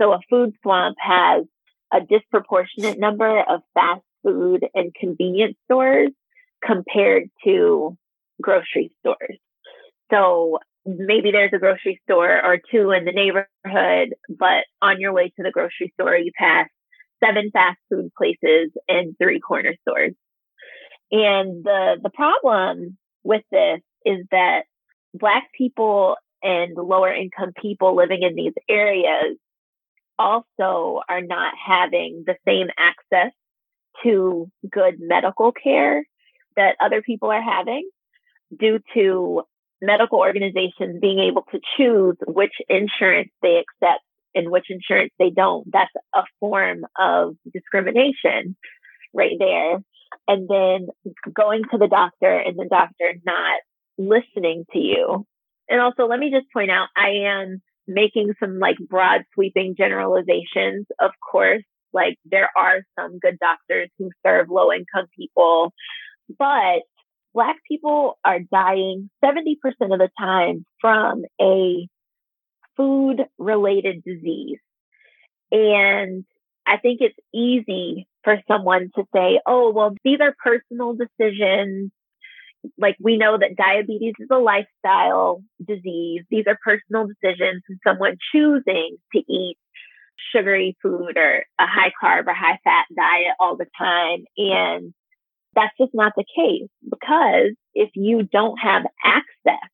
So 0.00 0.12
a 0.12 0.20
food 0.28 0.54
swamp 0.62 0.96
has 1.00 1.44
a 1.92 2.00
disproportionate 2.00 2.98
number 2.98 3.40
of 3.40 3.62
fast 3.74 4.02
food 4.22 4.66
and 4.74 4.94
convenience 4.94 5.56
stores 5.64 6.10
compared 6.64 7.30
to 7.44 7.96
grocery 8.42 8.92
stores. 9.00 9.38
So 10.10 10.58
maybe 10.84 11.30
there's 11.32 11.52
a 11.54 11.58
grocery 11.58 12.00
store 12.04 12.44
or 12.44 12.58
two 12.70 12.90
in 12.90 13.04
the 13.04 13.12
neighborhood, 13.12 14.14
but 14.28 14.64
on 14.82 15.00
your 15.00 15.12
way 15.12 15.32
to 15.36 15.42
the 15.42 15.50
grocery 15.50 15.92
store, 15.98 16.16
you 16.16 16.32
pass 16.38 16.68
seven 17.24 17.50
fast 17.50 17.78
food 17.90 18.10
places 18.16 18.70
and 18.88 19.16
three 19.18 19.40
corner 19.40 19.74
stores. 19.82 20.14
And 21.10 21.64
the, 21.64 21.96
the 22.02 22.10
problem 22.10 22.96
with 23.24 23.42
this 23.50 23.80
is 24.04 24.26
that 24.30 24.64
Black 25.14 25.44
people 25.56 26.16
and 26.42 26.76
lower 26.76 27.12
income 27.12 27.52
people 27.60 27.96
living 27.96 28.22
in 28.22 28.34
these 28.34 28.52
areas 28.68 29.36
also 30.18 31.00
are 31.08 31.22
not 31.22 31.54
having 31.64 32.24
the 32.26 32.36
same 32.46 32.68
access 32.78 33.32
to 34.02 34.50
good 34.70 34.94
medical 34.98 35.52
care 35.52 36.04
that 36.56 36.76
other 36.80 37.02
people 37.02 37.30
are 37.30 37.42
having 37.42 37.88
due 38.58 38.78
to 38.94 39.42
medical 39.82 40.18
organizations 40.18 41.00
being 41.00 41.18
able 41.18 41.44
to 41.52 41.60
choose 41.76 42.16
which 42.26 42.54
insurance 42.68 43.30
they 43.42 43.62
accept 43.62 44.02
and 44.36 44.50
which 44.50 44.66
insurance 44.70 45.12
they 45.18 45.30
don't. 45.30 45.66
That's 45.72 45.90
a 46.14 46.22
form 46.38 46.86
of 46.98 47.34
discrimination 47.52 48.56
right 49.12 49.36
there. 49.38 49.78
And 50.28 50.48
then 50.48 50.88
going 51.34 51.62
to 51.72 51.78
the 51.78 51.88
doctor 51.88 52.38
and 52.38 52.56
the 52.56 52.68
doctor 52.70 53.14
not 53.24 53.60
listening 53.98 54.64
to 54.72 54.78
you. 54.78 55.26
And 55.68 55.80
also, 55.80 56.06
let 56.06 56.20
me 56.20 56.30
just 56.30 56.46
point 56.52 56.70
out, 56.70 56.88
I 56.96 57.26
am 57.26 57.60
making 57.88 58.34
some 58.38 58.58
like 58.58 58.76
broad 58.78 59.22
sweeping 59.34 59.74
generalizations. 59.76 60.86
Of 61.00 61.10
course, 61.30 61.62
like 61.92 62.16
there 62.24 62.50
are 62.56 62.80
some 62.98 63.18
good 63.18 63.38
doctors 63.40 63.88
who 63.98 64.10
serve 64.24 64.48
low 64.50 64.70
income 64.72 65.06
people, 65.18 65.72
but 66.38 66.82
Black 67.34 67.56
people 67.68 68.18
are 68.24 68.38
dying 68.50 69.10
70% 69.22 69.56
of 69.92 69.98
the 69.98 70.08
time 70.18 70.64
from 70.80 71.24
a 71.40 71.86
food 72.76 73.24
related 73.38 74.02
disease. 74.04 74.58
And 75.50 76.24
I 76.66 76.78
think 76.78 77.00
it's 77.00 77.16
easy 77.32 78.08
for 78.24 78.40
someone 78.48 78.90
to 78.96 79.04
say, 79.14 79.40
oh, 79.46 79.70
well, 79.72 79.94
these 80.04 80.18
are 80.20 80.34
personal 80.42 80.94
decisions. 80.94 81.92
Like 82.76 82.96
we 83.00 83.16
know 83.16 83.38
that 83.38 83.56
diabetes 83.56 84.14
is 84.18 84.28
a 84.30 84.38
lifestyle 84.38 85.42
disease. 85.64 86.22
These 86.30 86.46
are 86.48 86.58
personal 86.64 87.06
decisions 87.06 87.62
and 87.68 87.78
someone 87.86 88.16
choosing 88.32 88.96
to 89.14 89.18
eat 89.28 89.56
sugary 90.34 90.76
food 90.82 91.16
or 91.16 91.44
a 91.60 91.66
high 91.66 91.92
carb 92.02 92.26
or 92.26 92.34
high 92.34 92.58
fat 92.64 92.86
diet 92.94 93.36
all 93.38 93.56
the 93.56 93.66
time. 93.78 94.24
And 94.36 94.92
that's 95.54 95.76
just 95.78 95.94
not 95.94 96.12
the 96.16 96.24
case 96.36 96.68
because 96.82 97.54
if 97.74 97.90
you 97.94 98.22
don't 98.24 98.58
have 98.58 98.82
access 99.04 99.70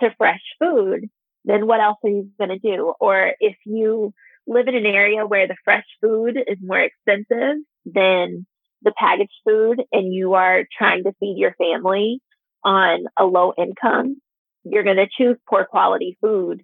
to 0.00 0.14
fresh 0.18 0.42
food, 0.58 1.08
then 1.44 1.66
what 1.66 1.80
else 1.80 1.98
are 2.04 2.10
you 2.10 2.30
going 2.38 2.50
to 2.50 2.58
do? 2.58 2.94
Or 3.00 3.32
if 3.40 3.56
you 3.64 4.12
live 4.46 4.68
in 4.68 4.74
an 4.74 4.86
area 4.86 5.26
where 5.26 5.46
the 5.46 5.56
fresh 5.64 5.86
food 6.00 6.36
is 6.36 6.58
more 6.62 6.80
expensive 6.80 7.56
than 7.84 8.46
the 8.82 8.92
packaged 8.98 9.32
food 9.46 9.82
and 9.92 10.12
you 10.12 10.34
are 10.34 10.64
trying 10.76 11.04
to 11.04 11.12
feed 11.20 11.36
your 11.38 11.54
family 11.54 12.20
on 12.64 13.04
a 13.18 13.24
low 13.24 13.52
income, 13.58 14.20
you're 14.64 14.84
going 14.84 14.96
to 14.96 15.08
choose 15.16 15.36
poor 15.48 15.64
quality 15.64 16.16
food 16.20 16.62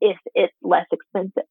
if 0.00 0.16
it's 0.34 0.52
less 0.62 0.86
expensive. 0.92 1.48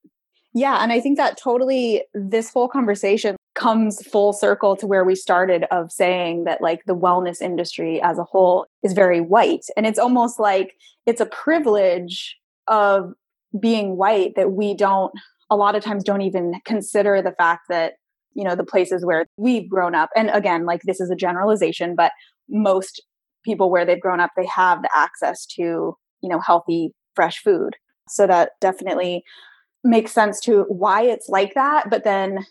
Yeah. 0.53 0.83
And 0.83 0.91
I 0.91 0.99
think 0.99 1.17
that 1.17 1.37
totally, 1.37 2.03
this 2.13 2.51
whole 2.51 2.67
conversation 2.67 3.37
comes 3.55 4.05
full 4.05 4.33
circle 4.33 4.75
to 4.77 4.87
where 4.87 5.05
we 5.05 5.15
started 5.15 5.65
of 5.71 5.91
saying 5.91 6.43
that 6.43 6.61
like 6.61 6.81
the 6.85 6.95
wellness 6.95 7.41
industry 7.41 8.01
as 8.01 8.17
a 8.17 8.23
whole 8.23 8.65
is 8.83 8.93
very 8.93 9.21
white. 9.21 9.65
And 9.77 9.85
it's 9.85 9.99
almost 9.99 10.39
like 10.39 10.73
it's 11.05 11.21
a 11.21 11.25
privilege 11.25 12.37
of 12.71 13.13
being 13.59 13.97
white 13.97 14.31
that 14.35 14.53
we 14.53 14.73
don't, 14.73 15.11
a 15.51 15.55
lot 15.55 15.75
of 15.75 15.83
times 15.83 16.03
don't 16.03 16.21
even 16.21 16.53
consider 16.65 17.21
the 17.21 17.33
fact 17.33 17.63
that, 17.69 17.93
you 18.33 18.43
know, 18.43 18.55
the 18.55 18.63
places 18.63 19.05
where 19.05 19.25
we've 19.37 19.69
grown 19.69 19.93
up. 19.93 20.09
And 20.15 20.31
again, 20.31 20.65
like 20.65 20.81
this 20.85 21.01
is 21.01 21.11
a 21.11 21.15
generalization, 21.15 21.95
but 21.95 22.13
most 22.49 23.03
people 23.43 23.69
where 23.69 23.85
they've 23.85 23.99
grown 23.99 24.21
up, 24.21 24.31
they 24.37 24.45
have 24.45 24.81
the 24.81 24.89
access 24.95 25.45
to, 25.57 25.61
you 25.61 26.29
know, 26.29 26.39
healthy, 26.39 26.93
fresh 27.13 27.39
food. 27.43 27.75
So 28.07 28.25
that 28.25 28.51
definitely 28.61 29.23
makes 29.83 30.13
sense 30.13 30.39
to 30.41 30.61
why 30.69 31.03
it's 31.03 31.27
like 31.27 31.53
that. 31.55 31.89
But 31.89 32.05
then 32.05 32.45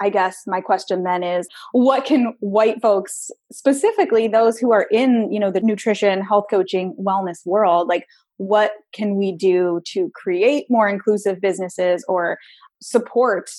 I 0.00 0.10
guess 0.10 0.42
my 0.46 0.60
question 0.60 1.04
then 1.04 1.22
is 1.22 1.48
what 1.72 2.04
can 2.04 2.34
white 2.40 2.80
folks 2.80 3.30
specifically 3.50 4.28
those 4.28 4.58
who 4.58 4.72
are 4.72 4.86
in, 4.90 5.30
you 5.32 5.40
know, 5.40 5.50
the 5.50 5.60
nutrition, 5.60 6.22
health 6.22 6.46
coaching, 6.50 6.94
wellness 7.00 7.44
world, 7.44 7.88
like 7.88 8.06
what 8.38 8.72
can 8.92 9.16
we 9.16 9.32
do 9.32 9.80
to 9.92 10.10
create 10.14 10.66
more 10.68 10.88
inclusive 10.88 11.40
businesses 11.40 12.04
or 12.08 12.38
support 12.82 13.50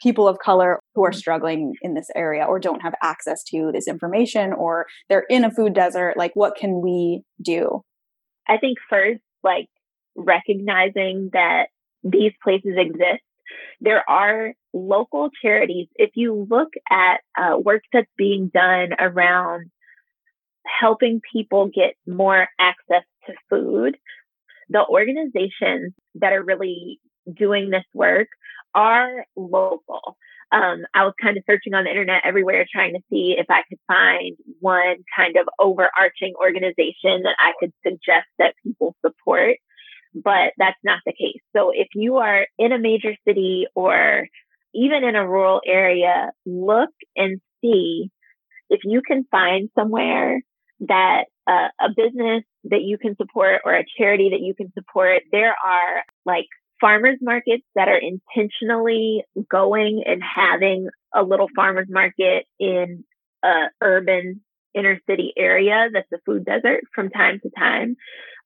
people 0.00 0.26
of 0.26 0.38
color 0.38 0.80
who 0.94 1.04
are 1.04 1.10
mm-hmm. 1.10 1.18
struggling 1.18 1.74
in 1.82 1.94
this 1.94 2.08
area 2.14 2.44
or 2.44 2.58
don't 2.58 2.82
have 2.82 2.94
access 3.02 3.42
to 3.44 3.70
this 3.72 3.86
information 3.86 4.52
or 4.52 4.86
they're 5.08 5.26
in 5.28 5.44
a 5.44 5.50
food 5.50 5.74
desert? 5.74 6.16
Like 6.16 6.32
what 6.34 6.56
can 6.56 6.80
we 6.80 7.22
do? 7.42 7.82
I 8.48 8.58
think 8.58 8.78
first 8.88 9.20
like 9.42 9.68
recognizing 10.16 11.30
that 11.32 11.66
these 12.02 12.32
places 12.42 12.72
exist. 12.76 13.22
There 13.80 14.08
are 14.08 14.52
local 14.72 15.30
charities. 15.42 15.88
If 15.96 16.10
you 16.14 16.46
look 16.48 16.68
at 16.90 17.20
uh, 17.38 17.58
work 17.58 17.82
that's 17.92 18.10
being 18.16 18.50
done 18.52 18.90
around 18.98 19.70
helping 20.80 21.20
people 21.32 21.70
get 21.72 21.94
more 22.06 22.48
access 22.58 23.04
to 23.26 23.34
food 23.48 23.96
the 24.70 24.86
organizations 24.86 25.92
that 26.14 26.32
are 26.32 26.42
really 26.42 27.00
doing 27.30 27.70
this 27.70 27.84
work 27.92 28.28
are 28.74 29.26
local. 29.36 30.16
Um, 30.52 30.84
I 30.94 31.04
was 31.04 31.14
kind 31.20 31.36
of 31.36 31.44
searching 31.48 31.74
on 31.74 31.84
the 31.84 31.90
internet 31.90 32.22
everywhere 32.24 32.66
trying 32.72 32.94
to 32.94 33.00
see 33.10 33.36
if 33.38 33.46
I 33.50 33.62
could 33.68 33.78
find 33.86 34.36
one 34.60 34.96
kind 35.14 35.36
of 35.36 35.48
overarching 35.58 36.34
organization 36.40 37.22
that 37.22 37.36
I 37.38 37.52
could 37.60 37.72
suggest 37.84 38.26
that 38.38 38.54
people 38.64 38.96
support, 39.04 39.56
but 40.14 40.52
that's 40.56 40.78
not 40.82 41.00
the 41.04 41.12
case. 41.12 41.40
So 41.54 41.70
if 41.74 41.88
you 41.94 42.16
are 42.16 42.46
in 42.58 42.72
a 42.72 42.78
major 42.78 43.14
city 43.26 43.66
or 43.74 44.28
even 44.74 45.04
in 45.04 45.16
a 45.16 45.28
rural 45.28 45.60
area, 45.66 46.30
look 46.46 46.90
and 47.16 47.40
see 47.60 48.10
if 48.70 48.80
you 48.84 49.02
can 49.06 49.24
find 49.30 49.68
somewhere 49.78 50.40
that 50.80 51.24
uh, 51.46 51.68
a 51.80 51.88
business 51.94 52.44
that 52.64 52.82
you 52.82 52.96
can 52.98 53.16
support 53.16 53.60
or 53.64 53.74
a 53.74 53.84
charity 53.98 54.30
that 54.30 54.40
you 54.40 54.54
can 54.54 54.72
support. 54.72 55.22
There 55.30 55.50
are 55.50 56.04
like 56.24 56.46
farmers 56.80 57.18
markets 57.20 57.64
that 57.74 57.88
are 57.88 57.98
intentionally 57.98 59.24
going 59.50 60.02
and 60.06 60.22
having 60.22 60.88
a 61.14 61.22
little 61.22 61.48
farmers 61.54 61.88
market 61.90 62.46
in 62.58 63.04
a 63.44 63.66
urban 63.82 64.40
inner 64.74 65.00
city 65.08 65.32
area 65.36 65.88
that's 65.92 66.10
a 66.12 66.18
food 66.24 66.44
desert 66.44 66.82
from 66.94 67.10
time 67.10 67.40
to 67.42 67.50
time. 67.50 67.96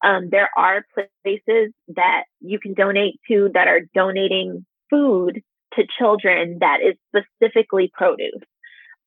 Um, 0.02 0.28
there 0.30 0.48
are 0.56 0.84
places 1.24 1.72
that 1.88 2.24
you 2.40 2.58
can 2.58 2.74
donate 2.74 3.20
to 3.28 3.50
that 3.54 3.68
are 3.68 3.82
donating 3.94 4.64
food 4.90 5.42
to 5.74 5.82
children 5.98 6.58
that 6.60 6.78
is 6.82 6.96
specifically 7.10 7.90
produce. 7.92 8.42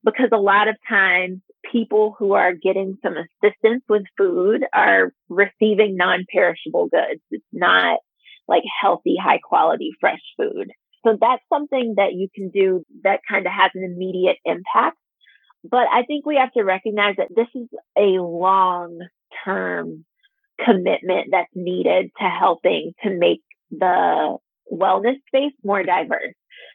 Because 0.08 0.30
a 0.32 0.38
lot 0.38 0.70
of 0.70 0.78
times 0.88 1.41
people 1.70 2.15
who 2.17 2.32
are 2.32 2.54
getting 2.54 2.98
some 3.04 3.15
assistance 3.17 3.84
with 3.89 4.04
food 4.17 4.63
are 4.74 5.12
receiving 5.28 5.98
non 5.98 6.26
perishable 6.34 6.88
goods. 6.88 7.22
It's 7.30 7.43
not 7.52 8.00
like 8.48 8.63
healthy, 8.82 9.15
high 9.22 9.39
quality, 9.43 9.91
fresh 10.00 10.22
food. 10.38 10.72
So 11.06 11.17
that's 11.20 11.43
something 11.52 11.96
that 11.98 12.13
you 12.13 12.30
can 12.34 12.50
do 12.50 12.86
that 13.04 13.20
kind 13.30 13.46
of 13.46 13.52
has 13.52 13.72
an 13.76 13.84
immediate 13.84 14.38
impact. 14.46 14.98
But 15.70 15.88
I 15.91 16.04
think 16.04 16.26
we 16.26 16.38
have 16.38 16.54
to 16.54 16.63
recognize 16.63 17.15
that 17.17 17.28
this 17.36 17.48
is 17.54 17.67
a 17.98 18.22
long 18.22 19.00
term 19.43 20.06
commitment 20.63 21.28
that's 21.32 21.52
needed 21.54 22.12
to 22.20 22.24
helping 22.24 22.93
to 23.04 23.10
make 23.10 23.41
the 23.72 24.38
wellness 24.72 25.17
space 25.28 25.54
more 25.63 25.84
diverse. 25.84 26.34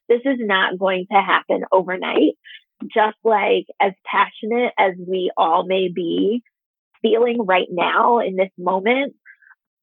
This 0.08 0.20
is 0.24 0.38
not 0.38 0.78
going 0.78 1.06
to 1.10 1.18
happen 1.18 1.62
overnight. 1.72 2.36
Just 2.82 3.16
like 3.24 3.66
as 3.80 3.92
passionate 4.04 4.72
as 4.78 4.94
we 4.98 5.30
all 5.36 5.64
may 5.64 5.88
be 5.88 6.42
feeling 7.00 7.44
right 7.44 7.68
now 7.70 8.20
in 8.20 8.36
this 8.36 8.50
moment, 8.58 9.14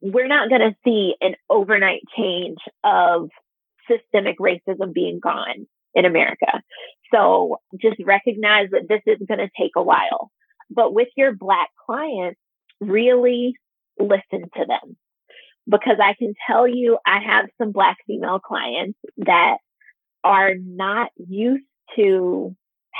we're 0.02 0.28
not 0.28 0.50
going 0.50 0.62
to 0.62 0.76
see 0.84 1.16
an 1.22 1.36
overnight 1.50 2.02
change 2.18 2.58
of 2.84 3.30
systemic 3.90 4.38
racism 4.40 4.94
being 4.94 5.20
gone 5.20 5.68
in 5.94 6.06
America. 6.06 6.62
So 7.14 7.58
just 7.82 7.98
recognize 8.06 8.70
that 8.72 8.88
this 8.88 9.02
is 9.06 9.26
going 9.28 9.40
to 9.40 9.50
take 9.60 9.72
a 9.76 9.84
while. 9.84 10.32
But 10.70 10.94
with 10.94 11.08
your 11.18 11.34
Black 11.34 11.70
clients, 11.86 12.40
really 12.80 13.56
listen 13.98 14.50
to 14.56 14.66
them. 14.68 14.96
Because 15.68 15.98
I 16.02 16.14
can 16.14 16.34
tell 16.48 16.68
you, 16.68 16.98
I 17.06 17.20
have 17.20 17.46
some 17.58 17.72
Black 17.72 17.98
female 18.08 18.40
clients 18.40 18.98
that 19.18 19.58
are 20.24 20.54
not 20.56 21.12
used 21.18 21.66
to 21.96 22.56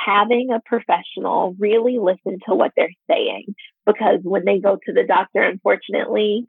having 0.06 0.50
a 0.52 0.62
professional 0.66 1.56
really 1.60 1.98
listen 2.00 2.40
to 2.48 2.56
what 2.56 2.72
they're 2.76 2.90
saying. 3.10 3.46
Because 3.86 4.20
when 4.24 4.46
they 4.46 4.60
go 4.60 4.76
to 4.76 4.94
the 4.94 5.06
doctor, 5.08 5.42
unfortunately, 5.42 6.46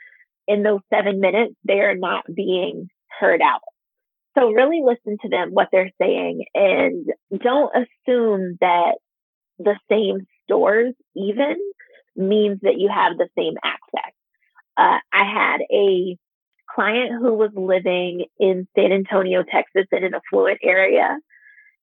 in 0.47 0.63
those 0.63 0.81
seven 0.93 1.21
minutes, 1.21 1.55
they 1.67 1.81
are 1.81 1.97
not 1.97 2.25
being 2.33 2.89
heard 3.19 3.41
out. 3.43 3.61
So 4.39 4.51
really 4.51 4.83
listen 4.85 5.19
to 5.23 5.29
them, 5.29 5.51
what 5.51 5.69
they're 5.73 5.91
saying, 6.01 6.45
and 6.55 7.07
don't 7.43 7.73
assume 7.75 8.59
that 8.61 8.95
the 9.59 9.77
same 9.91 10.27
stores 10.45 10.95
even 11.17 11.57
means 12.17 12.61
that 12.63 12.79
you 12.79 12.89
have 12.89 13.19
the 13.19 13.29
same 13.37 13.55
access. 13.63 14.13
Uh, 14.77 14.99
I 15.13 15.25
had 15.25 15.61
a 15.73 16.17
client 16.75 17.13
who 17.21 17.35
was 17.35 17.51
living 17.55 18.27
in 18.39 18.69
San 18.77 18.93
Antonio, 18.93 19.43
Texas, 19.43 19.87
and 19.91 20.05
in 20.05 20.15
an 20.15 20.21
affluent 20.27 20.61
area. 20.63 21.19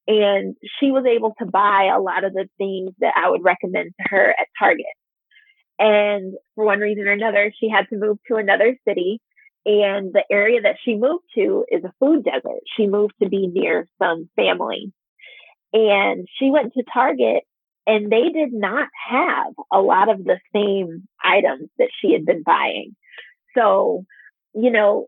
And 0.08 0.56
she 0.80 0.92
was 0.92 1.06
able 1.06 1.34
to 1.40 1.46
buy 1.46 1.92
a 1.94 2.00
lot 2.00 2.24
of 2.24 2.34
the 2.34 2.48
things 2.58 2.92
that 3.00 3.14
I 3.16 3.30
would 3.30 3.44
recommend 3.44 3.92
to 4.00 4.08
her 4.10 4.30
at 4.30 4.48
Target. 4.58 4.86
And 5.80 6.34
for 6.56 6.66
one 6.66 6.80
reason 6.80 7.08
or 7.08 7.12
another, 7.12 7.52
she 7.60 7.70
had 7.70 7.88
to 7.90 7.98
move 7.98 8.18
to 8.28 8.38
another 8.38 8.78
city. 8.88 9.20
And 9.66 10.14
the 10.14 10.24
area 10.32 10.62
that 10.62 10.78
she 10.84 10.96
moved 10.96 11.26
to 11.36 11.66
is 11.70 11.84
a 11.84 11.94
food 12.00 12.24
desert. 12.24 12.62
She 12.78 12.88
moved 12.88 13.14
to 13.22 13.28
be 13.28 13.48
near 13.48 13.86
some 14.02 14.30
family. 14.36 14.94
And 15.74 16.28
she 16.40 16.50
went 16.50 16.74
to 16.74 16.84
Target 16.94 17.44
and 17.86 18.12
they 18.12 18.30
did 18.30 18.54
not 18.54 18.88
have 19.10 19.54
a 19.72 19.80
lot 19.80 20.10
of 20.10 20.24
the 20.24 20.40
same 20.54 21.08
items 21.24 21.70
that 21.78 21.90
she 22.00 22.14
had 22.14 22.26
been 22.26 22.44
buying. 22.44 22.96
So, 23.58 24.06
you 24.54 24.72
know, 24.72 25.08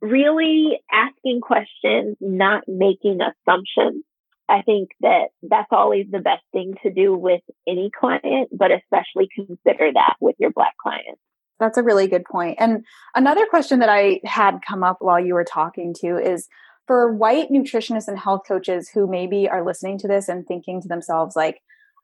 really 0.00 0.80
asking 0.90 1.40
questions, 1.40 2.16
not 2.20 2.64
making 2.66 3.20
assumptions 3.20 4.04
I 4.50 4.62
think 4.62 4.90
that 5.00 5.28
that's 5.42 5.68
always 5.70 6.06
the 6.10 6.18
best 6.18 6.42
thing 6.52 6.74
to 6.82 6.92
do 6.92 7.14
with 7.14 7.42
any 7.66 7.90
client, 7.98 8.48
but 8.52 8.70
especially 8.72 9.28
consider 9.34 9.92
that 9.94 10.16
with 10.20 10.36
your 10.38 10.50
Black 10.50 10.74
clients. 10.82 11.20
That's 11.60 11.78
a 11.78 11.82
really 11.82 12.08
good 12.08 12.24
point. 12.24 12.56
And 12.58 12.84
another 13.14 13.46
question 13.46 13.78
that 13.78 13.88
I 13.88 14.20
had 14.24 14.60
come 14.66 14.82
up 14.82 14.96
while 15.00 15.20
you 15.20 15.34
were 15.34 15.44
talking 15.44 15.94
to 16.00 16.16
is 16.16 16.48
for 16.86 17.12
white 17.12 17.50
nutritionists 17.50 18.08
and 18.08 18.18
health 18.18 18.42
coaches 18.48 18.90
who 18.92 19.06
maybe 19.06 19.48
are 19.48 19.64
listening 19.64 19.98
to 19.98 20.08
this 20.08 20.28
and 20.28 20.46
thinking 20.46 20.80
to 20.82 20.88
themselves, 20.88 21.36
like, 21.36 21.60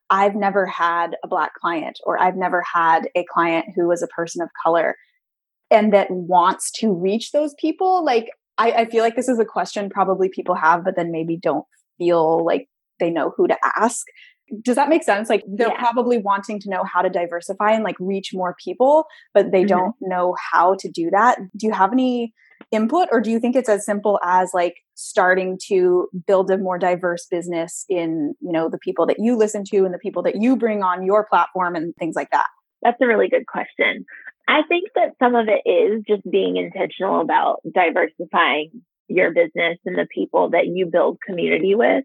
I've 0.08 0.36
never 0.36 0.66
had 0.66 1.16
a 1.24 1.28
Black 1.28 1.54
client, 1.54 1.98
or 2.04 2.20
I've 2.20 2.36
never 2.36 2.62
had 2.72 3.08
a 3.16 3.24
client 3.24 3.66
who 3.74 3.88
was 3.88 4.02
a 4.02 4.08
person 4.08 4.40
of 4.40 4.50
color, 4.64 4.94
and 5.70 5.92
that 5.92 6.10
wants 6.10 6.70
to 6.72 6.92
reach 6.92 7.32
those 7.32 7.54
people. 7.58 8.04
Like, 8.04 8.28
I, 8.58 8.70
I 8.70 8.84
feel 8.84 9.02
like 9.02 9.16
this 9.16 9.28
is 9.28 9.40
a 9.40 9.44
question 9.44 9.90
probably 9.90 10.28
people 10.28 10.54
have, 10.54 10.84
but 10.84 10.94
then 10.94 11.10
maybe 11.10 11.36
don't 11.36 11.64
feel 11.98 12.44
like 12.44 12.68
they 13.00 13.10
know 13.10 13.32
who 13.36 13.46
to 13.46 13.56
ask. 13.76 14.06
Does 14.62 14.76
that 14.76 14.88
make 14.88 15.02
sense? 15.02 15.28
Like 15.28 15.42
they're 15.48 15.68
yeah. 15.68 15.78
probably 15.78 16.18
wanting 16.18 16.60
to 16.60 16.70
know 16.70 16.84
how 16.84 17.02
to 17.02 17.10
diversify 17.10 17.72
and 17.72 17.82
like 17.82 17.96
reach 17.98 18.30
more 18.32 18.54
people, 18.62 19.06
but 19.34 19.50
they 19.50 19.60
mm-hmm. 19.60 19.68
don't 19.68 19.94
know 20.00 20.36
how 20.52 20.76
to 20.78 20.88
do 20.88 21.10
that. 21.10 21.38
Do 21.56 21.66
you 21.66 21.72
have 21.72 21.92
any 21.92 22.32
input 22.70 23.08
or 23.12 23.20
do 23.20 23.30
you 23.30 23.38
think 23.38 23.54
it's 23.56 23.68
as 23.68 23.84
simple 23.84 24.18
as 24.24 24.50
like 24.54 24.74
starting 24.94 25.58
to 25.68 26.08
build 26.26 26.50
a 26.50 26.58
more 26.58 26.78
diverse 26.78 27.26
business 27.26 27.84
in, 27.88 28.34
you 28.40 28.52
know, 28.52 28.68
the 28.68 28.78
people 28.78 29.06
that 29.06 29.18
you 29.18 29.36
listen 29.36 29.64
to 29.64 29.84
and 29.84 29.92
the 29.92 29.98
people 29.98 30.22
that 30.22 30.36
you 30.40 30.56
bring 30.56 30.82
on 30.82 31.04
your 31.04 31.26
platform 31.26 31.74
and 31.74 31.94
things 31.98 32.14
like 32.16 32.30
that? 32.30 32.46
That's 32.82 33.00
a 33.00 33.06
really 33.06 33.28
good 33.28 33.46
question. 33.46 34.04
I 34.48 34.60
think 34.68 34.84
that 34.94 35.14
some 35.18 35.34
of 35.34 35.48
it 35.48 35.68
is 35.68 36.04
just 36.06 36.22
being 36.30 36.56
intentional 36.56 37.20
about 37.20 37.60
diversifying 37.74 38.70
your 39.08 39.32
business 39.32 39.78
and 39.84 39.96
the 39.96 40.06
people 40.12 40.50
that 40.50 40.66
you 40.66 40.86
build 40.86 41.18
community 41.26 41.74
with. 41.74 42.04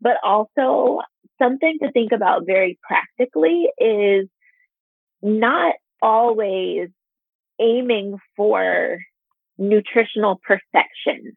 But 0.00 0.16
also, 0.22 1.00
something 1.40 1.78
to 1.82 1.92
think 1.92 2.12
about 2.12 2.46
very 2.46 2.78
practically 2.86 3.68
is 3.78 4.28
not 5.22 5.74
always 6.02 6.88
aiming 7.60 8.18
for 8.36 8.98
nutritional 9.58 10.40
perfection. 10.42 11.36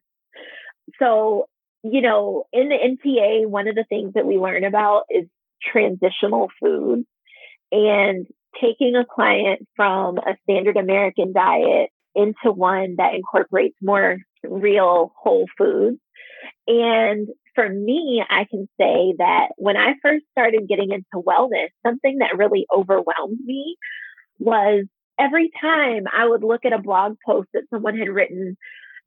So, 0.98 1.46
you 1.82 2.00
know, 2.00 2.44
in 2.52 2.68
the 2.68 2.76
NTA, 2.76 3.46
one 3.46 3.68
of 3.68 3.74
the 3.74 3.84
things 3.88 4.14
that 4.14 4.26
we 4.26 4.36
learn 4.36 4.64
about 4.64 5.04
is 5.10 5.26
transitional 5.62 6.48
foods 6.60 7.06
and 7.70 8.26
taking 8.60 8.96
a 8.96 9.04
client 9.04 9.66
from 9.76 10.18
a 10.18 10.36
standard 10.42 10.76
American 10.76 11.32
diet 11.32 11.90
into 12.14 12.52
one 12.52 12.96
that 12.96 13.14
incorporates 13.14 13.76
more 13.80 14.18
real 14.44 15.12
whole 15.16 15.46
foods. 15.56 15.98
And 16.66 17.28
for 17.54 17.68
me, 17.68 18.22
I 18.28 18.44
can 18.44 18.68
say 18.80 19.14
that 19.18 19.48
when 19.56 19.76
I 19.76 19.94
first 20.02 20.24
started 20.32 20.68
getting 20.68 20.92
into 20.92 21.24
wellness, 21.24 21.68
something 21.84 22.18
that 22.18 22.36
really 22.36 22.66
overwhelmed 22.72 23.38
me 23.44 23.76
was 24.38 24.84
every 25.18 25.50
time 25.60 26.04
I 26.12 26.26
would 26.26 26.44
look 26.44 26.64
at 26.64 26.72
a 26.72 26.80
blog 26.80 27.16
post 27.26 27.48
that 27.54 27.64
someone 27.70 27.98
had 27.98 28.08
written, 28.08 28.56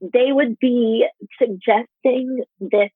they 0.02 0.32
would 0.32 0.60
be 0.60 1.06
suggesting 1.40 2.44
this 2.60 2.90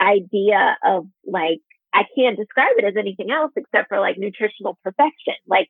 idea 0.00 0.76
of 0.84 1.06
like, 1.26 1.60
I 1.94 2.04
can't 2.16 2.36
describe 2.36 2.76
it 2.76 2.84
as 2.84 2.94
anything 2.96 3.30
else 3.30 3.52
except 3.56 3.88
for 3.88 3.98
like 3.98 4.18
nutritional 4.18 4.78
perfection. 4.84 5.34
Like 5.46 5.68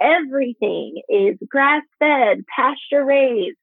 everything 0.00 1.02
is 1.08 1.36
grass 1.48 1.82
fed, 1.98 2.44
pasture 2.54 3.04
raised, 3.04 3.56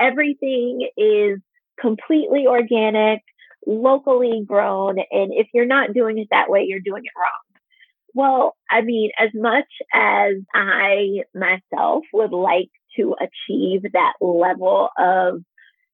everything 0.00 0.88
is 0.96 1.40
completely 1.80 2.46
organic, 2.46 3.20
locally 3.66 4.42
grown. 4.46 4.98
And 4.98 5.32
if 5.32 5.48
you're 5.54 5.66
not 5.66 5.92
doing 5.94 6.18
it 6.18 6.28
that 6.30 6.50
way, 6.50 6.64
you're 6.66 6.80
doing 6.84 7.02
it 7.04 7.18
wrong. 7.18 7.60
Well, 8.14 8.56
I 8.70 8.82
mean, 8.82 9.10
as 9.18 9.30
much 9.34 9.68
as 9.94 10.34
I 10.54 11.22
myself 11.34 12.04
would 12.12 12.32
like 12.32 12.68
to 12.96 13.14
achieve 13.18 13.82
that 13.92 14.12
level 14.20 14.90
of 14.98 15.42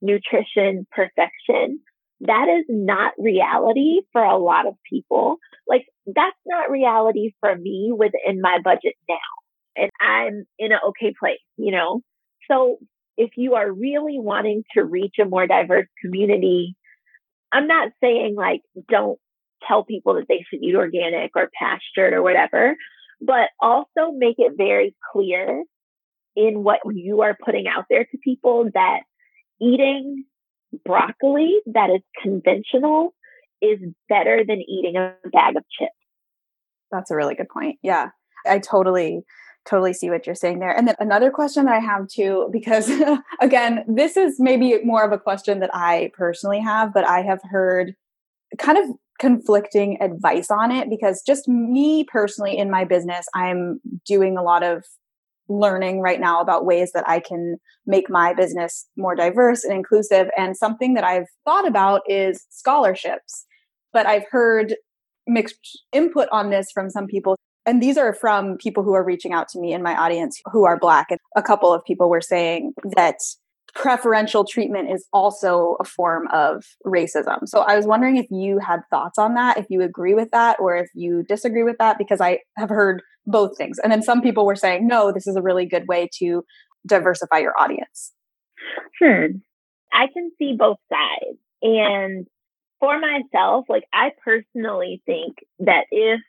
nutrition 0.02 0.86
perfection, 0.90 1.80
that 2.22 2.48
is 2.58 2.64
not 2.68 3.12
reality 3.18 4.00
for 4.12 4.22
a 4.22 4.38
lot 4.38 4.66
of 4.66 4.74
people. 4.90 5.36
Like, 5.68 5.86
that's 6.06 6.36
not 6.44 6.70
reality 6.70 7.34
for 7.40 7.54
me 7.54 7.92
within 7.96 8.40
my 8.40 8.58
budget 8.62 8.94
now. 9.08 9.16
And 9.76 9.90
I'm 10.00 10.44
in 10.58 10.72
an 10.72 10.78
okay 10.88 11.14
place, 11.18 11.38
you 11.56 11.70
know? 11.70 12.00
So, 12.50 12.78
if 13.18 13.30
you 13.36 13.56
are 13.56 13.70
really 13.70 14.18
wanting 14.18 14.62
to 14.74 14.84
reach 14.84 15.16
a 15.20 15.24
more 15.26 15.46
diverse 15.46 15.88
community, 16.00 16.76
I'm 17.52 17.66
not 17.66 17.90
saying 18.02 18.36
like 18.36 18.62
don't 18.88 19.18
tell 19.66 19.84
people 19.84 20.14
that 20.14 20.26
they 20.28 20.44
should 20.48 20.62
eat 20.62 20.76
organic 20.76 21.32
or 21.34 21.50
pastured 21.52 22.12
or 22.12 22.22
whatever, 22.22 22.76
but 23.20 23.50
also 23.60 24.12
make 24.16 24.36
it 24.38 24.52
very 24.56 24.94
clear 25.12 25.64
in 26.36 26.62
what 26.62 26.78
you 26.86 27.22
are 27.22 27.36
putting 27.44 27.66
out 27.66 27.86
there 27.90 28.04
to 28.04 28.18
people 28.22 28.70
that 28.72 29.00
eating 29.60 30.24
broccoli 30.84 31.58
that 31.66 31.90
is 31.90 32.02
conventional 32.22 33.14
is 33.60 33.80
better 34.08 34.44
than 34.46 34.60
eating 34.60 34.94
a 34.96 35.14
bag 35.32 35.56
of 35.56 35.64
chips. 35.76 35.90
That's 36.92 37.10
a 37.10 37.16
really 37.16 37.34
good 37.34 37.48
point. 37.48 37.78
Yeah. 37.82 38.10
I 38.46 38.60
totally 38.60 39.22
totally 39.68 39.92
see 39.92 40.10
what 40.10 40.26
you're 40.26 40.34
saying 40.34 40.60
there. 40.60 40.74
And 40.74 40.88
then 40.88 40.94
another 40.98 41.30
question 41.30 41.66
that 41.66 41.74
I 41.74 41.80
have 41.80 42.08
too, 42.08 42.48
because 42.52 42.90
again, 43.40 43.84
this 43.86 44.16
is 44.16 44.36
maybe 44.38 44.78
more 44.84 45.04
of 45.04 45.12
a 45.12 45.18
question 45.18 45.60
that 45.60 45.70
I 45.74 46.10
personally 46.14 46.60
have, 46.60 46.94
but 46.94 47.06
I 47.06 47.22
have 47.22 47.40
heard 47.50 47.94
kind 48.58 48.78
of 48.78 48.84
conflicting 49.18 50.00
advice 50.00 50.50
on 50.50 50.70
it 50.70 50.88
because 50.88 51.22
just 51.26 51.48
me 51.48 52.04
personally 52.04 52.56
in 52.56 52.70
my 52.70 52.84
business, 52.84 53.26
I'm 53.34 53.80
doing 54.06 54.38
a 54.38 54.42
lot 54.42 54.62
of 54.62 54.84
learning 55.48 56.00
right 56.00 56.20
now 56.20 56.40
about 56.40 56.66
ways 56.66 56.92
that 56.92 57.08
I 57.08 57.20
can 57.20 57.56
make 57.86 58.10
my 58.10 58.34
business 58.34 58.86
more 58.96 59.14
diverse 59.14 59.64
and 59.64 59.72
inclusive. 59.72 60.28
And 60.36 60.56
something 60.56 60.94
that 60.94 61.04
I've 61.04 61.26
thought 61.44 61.66
about 61.66 62.02
is 62.06 62.46
scholarships. 62.50 63.46
But 63.92 64.06
I've 64.06 64.26
heard 64.30 64.76
mixed 65.26 65.82
input 65.92 66.28
on 66.30 66.50
this 66.50 66.70
from 66.72 66.90
some 66.90 67.06
people 67.06 67.36
and 67.68 67.82
these 67.82 67.98
are 67.98 68.14
from 68.14 68.56
people 68.56 68.82
who 68.82 68.94
are 68.94 69.04
reaching 69.04 69.32
out 69.32 69.46
to 69.50 69.60
me 69.60 69.74
in 69.74 69.82
my 69.82 69.94
audience 69.94 70.40
who 70.50 70.64
are 70.64 70.78
black. 70.78 71.08
And 71.10 71.20
a 71.36 71.42
couple 71.42 71.70
of 71.70 71.84
people 71.84 72.08
were 72.08 72.22
saying 72.22 72.72
that 72.96 73.16
preferential 73.74 74.46
treatment 74.46 74.90
is 74.90 75.06
also 75.12 75.76
a 75.78 75.84
form 75.84 76.26
of 76.32 76.64
racism. 76.86 77.40
So 77.44 77.60
i 77.60 77.76
was 77.76 77.86
wondering 77.86 78.16
if 78.16 78.26
you 78.30 78.58
had 78.58 78.80
thoughts 78.88 79.18
on 79.18 79.34
that 79.34 79.58
if 79.58 79.66
you 79.68 79.82
agree 79.82 80.14
with 80.14 80.30
that 80.30 80.58
or 80.58 80.76
if 80.76 80.88
you 80.94 81.22
disagree 81.28 81.62
with 81.62 81.76
that 81.78 81.98
because 81.98 82.20
i 82.20 82.38
have 82.56 82.70
heard 82.70 83.02
both 83.26 83.58
things. 83.58 83.78
And 83.78 83.92
then 83.92 84.02
some 84.02 84.22
people 84.22 84.46
were 84.46 84.56
saying 84.56 84.86
no 84.86 85.12
this 85.12 85.26
is 85.26 85.36
a 85.36 85.42
really 85.42 85.66
good 85.66 85.86
way 85.86 86.08
to 86.18 86.42
diversify 86.86 87.38
your 87.38 87.52
audience. 87.60 88.14
Sure 88.98 89.28
i 89.92 90.06
can 90.14 90.30
see 90.38 90.56
both 90.58 90.78
sides. 90.90 91.38
And 91.60 92.26
for 92.80 92.98
myself 92.98 93.66
like 93.68 93.84
i 93.92 94.12
personally 94.24 95.02
think 95.04 95.36
that 95.58 95.84
if 95.90 96.20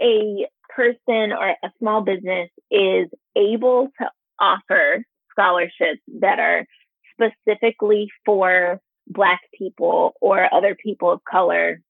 a 0.00 0.46
person 0.74 1.32
or 1.32 1.50
a 1.50 1.70
small 1.78 2.02
business 2.02 2.50
is 2.70 3.08
able 3.36 3.88
to 4.00 4.10
offer 4.40 5.04
scholarships 5.30 6.00
that 6.20 6.38
are 6.38 6.66
specifically 7.12 8.08
for 8.24 8.80
Black 9.06 9.40
people 9.56 10.14
or 10.20 10.52
other 10.52 10.74
people 10.82 11.12
of 11.12 11.20
color, 11.30 11.80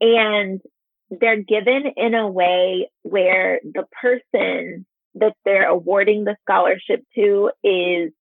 and 0.00 0.60
they're 1.10 1.42
given 1.42 1.84
in 1.96 2.14
a 2.14 2.28
way 2.28 2.90
where 3.02 3.60
the 3.64 3.84
person 4.00 4.86
that 5.14 5.34
they're 5.44 5.68
awarding 5.68 6.24
the 6.24 6.36
scholarship 6.42 7.02
to 7.14 7.50
is 7.64 8.12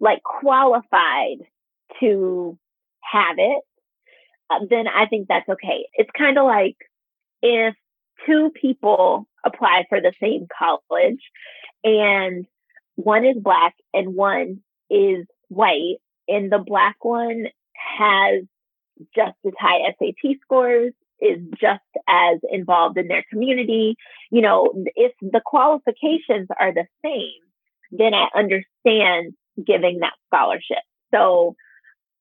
like 0.00 0.22
qualified 0.22 1.38
to 2.00 2.58
have 3.00 3.36
it, 3.38 3.62
uh, 4.50 4.64
then 4.68 4.86
I 4.88 5.06
think 5.06 5.28
that's 5.28 5.48
okay. 5.48 5.86
It's 5.94 6.10
kind 6.16 6.38
of 6.38 6.44
like 6.44 6.76
if 7.42 7.74
two 8.26 8.50
people 8.60 9.26
apply 9.44 9.84
for 9.88 10.00
the 10.00 10.12
same 10.20 10.46
college 10.56 11.20
and 11.84 12.46
one 12.96 13.24
is 13.24 13.36
black 13.40 13.74
and 13.92 14.14
one 14.14 14.62
is 14.90 15.26
white 15.48 15.96
and 16.28 16.50
the 16.50 16.58
black 16.58 16.96
one 17.02 17.46
has 17.74 18.44
just 19.14 19.36
as 19.46 19.52
high 19.58 19.80
SAT 19.98 20.36
scores 20.42 20.92
is 21.20 21.38
just 21.60 21.80
as 22.08 22.38
involved 22.50 22.98
in 22.98 23.08
their 23.08 23.24
community. 23.30 23.96
You 24.30 24.42
know 24.42 24.72
if 24.96 25.12
the 25.20 25.40
qualifications 25.44 26.48
are 26.58 26.72
the 26.72 26.86
same 27.04 27.40
then 27.92 28.14
I 28.14 28.28
understand 28.34 29.34
giving 29.64 30.00
that 30.00 30.14
scholarship. 30.26 30.82
So 31.14 31.56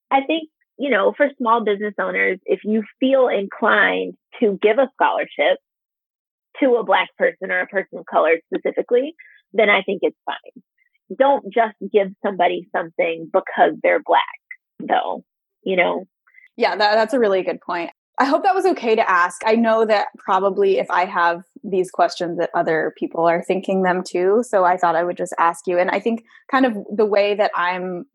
I 0.09 0.21
think 0.21 0.49
you 0.77 0.89
know 0.89 1.13
for 1.15 1.29
small 1.37 1.63
business 1.63 1.93
owners 1.99 2.39
if 2.45 2.61
you 2.63 2.83
feel 2.99 3.27
inclined 3.27 4.15
to 4.39 4.57
give 4.61 4.77
a 4.79 4.89
scholarship 4.93 5.59
to 6.59 6.75
a 6.75 6.83
black 6.83 7.09
person 7.17 7.51
or 7.51 7.61
a 7.61 7.67
person 7.67 7.99
of 7.99 8.05
color 8.05 8.35
specifically, 8.53 9.15
then 9.53 9.69
I 9.69 9.81
think 9.81 9.99
it's 10.03 10.17
fine. 10.25 10.63
Don't 11.17 11.45
just 11.53 11.75
give 11.91 12.09
somebody 12.25 12.67
something 12.75 13.29
because 13.31 13.73
they're 13.83 14.01
black, 14.03 14.21
though, 14.79 15.23
you 15.63 15.75
know? 15.75 16.05
Yeah, 16.57 16.75
that, 16.75 16.95
that's 16.95 17.13
a 17.13 17.19
really 17.19 17.43
good 17.43 17.59
point. 17.61 17.91
I 18.19 18.25
hope 18.25 18.43
that 18.43 18.53
was 18.53 18.65
okay 18.65 18.95
to 18.95 19.09
ask. 19.09 19.41
I 19.45 19.55
know 19.55 19.85
that 19.85 20.09
probably 20.17 20.77
if 20.77 20.91
I 20.91 21.05
have 21.05 21.43
these 21.63 21.89
questions 21.89 22.37
that 22.37 22.51
other 22.53 22.93
people 22.97 23.25
are 23.25 23.41
thinking 23.41 23.83
them 23.83 24.03
too. 24.03 24.43
So 24.47 24.63
I 24.63 24.77
thought 24.77 24.95
I 24.95 25.03
would 25.03 25.17
just 25.17 25.33
ask 25.39 25.65
you. 25.65 25.79
And 25.79 25.89
I 25.89 25.99
think 25.99 26.23
kind 26.51 26.65
of 26.65 26.77
the 26.93 27.05
way 27.05 27.33
that 27.33 27.51
I'm 27.55 28.05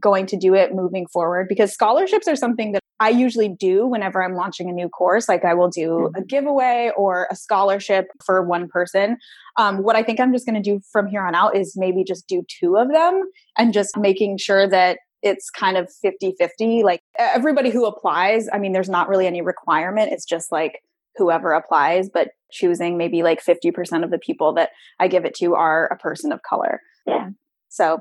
going 0.00 0.26
to 0.26 0.36
do 0.36 0.54
it 0.54 0.74
moving 0.74 1.06
forward 1.06 1.46
because 1.48 1.72
scholarships 1.72 2.26
are 2.26 2.36
something 2.36 2.72
that 2.72 2.82
I 3.00 3.08
usually 3.08 3.48
do 3.48 3.86
whenever 3.86 4.22
I'm 4.22 4.34
launching 4.34 4.68
a 4.68 4.72
new 4.72 4.88
course. 4.88 5.28
Like 5.28 5.44
I 5.44 5.54
will 5.54 5.68
do 5.68 5.88
mm-hmm. 5.88 6.16
a 6.16 6.24
giveaway 6.24 6.92
or 6.96 7.26
a 7.30 7.36
scholarship 7.36 8.06
for 8.24 8.42
one 8.42 8.68
person. 8.68 9.16
Um, 9.56 9.82
what 9.82 9.96
I 9.96 10.02
think 10.02 10.20
I'm 10.20 10.32
just 10.32 10.46
going 10.46 10.60
to 10.60 10.62
do 10.62 10.80
from 10.92 11.08
here 11.08 11.22
on 11.22 11.34
out 11.34 11.56
is 11.56 11.74
maybe 11.76 12.04
just 12.04 12.26
do 12.28 12.44
two 12.48 12.76
of 12.76 12.92
them 12.92 13.24
and 13.58 13.72
just 13.72 13.96
making 13.96 14.38
sure 14.38 14.68
that 14.68 14.98
it's 15.22 15.50
kind 15.50 15.76
of 15.76 15.92
50 16.00 16.34
50. 16.38 16.82
Like 16.84 17.00
everybody 17.18 17.70
who 17.70 17.86
applies, 17.86 18.48
I 18.52 18.58
mean, 18.58 18.72
there's 18.72 18.88
not 18.88 19.08
really 19.08 19.26
any 19.26 19.42
requirement. 19.42 20.12
It's 20.12 20.24
just 20.24 20.50
like, 20.52 20.80
whoever 21.16 21.52
applies, 21.52 22.08
but 22.08 22.28
choosing 22.50 22.96
maybe 22.96 23.22
like 23.22 23.44
50% 23.44 24.04
of 24.04 24.10
the 24.10 24.18
people 24.18 24.54
that 24.54 24.70
I 24.98 25.08
give 25.08 25.24
it 25.24 25.34
to 25.36 25.54
are 25.54 25.86
a 25.86 25.96
person 25.96 26.32
of 26.32 26.42
color. 26.42 26.80
Yeah. 27.06 27.30
So, 27.68 28.00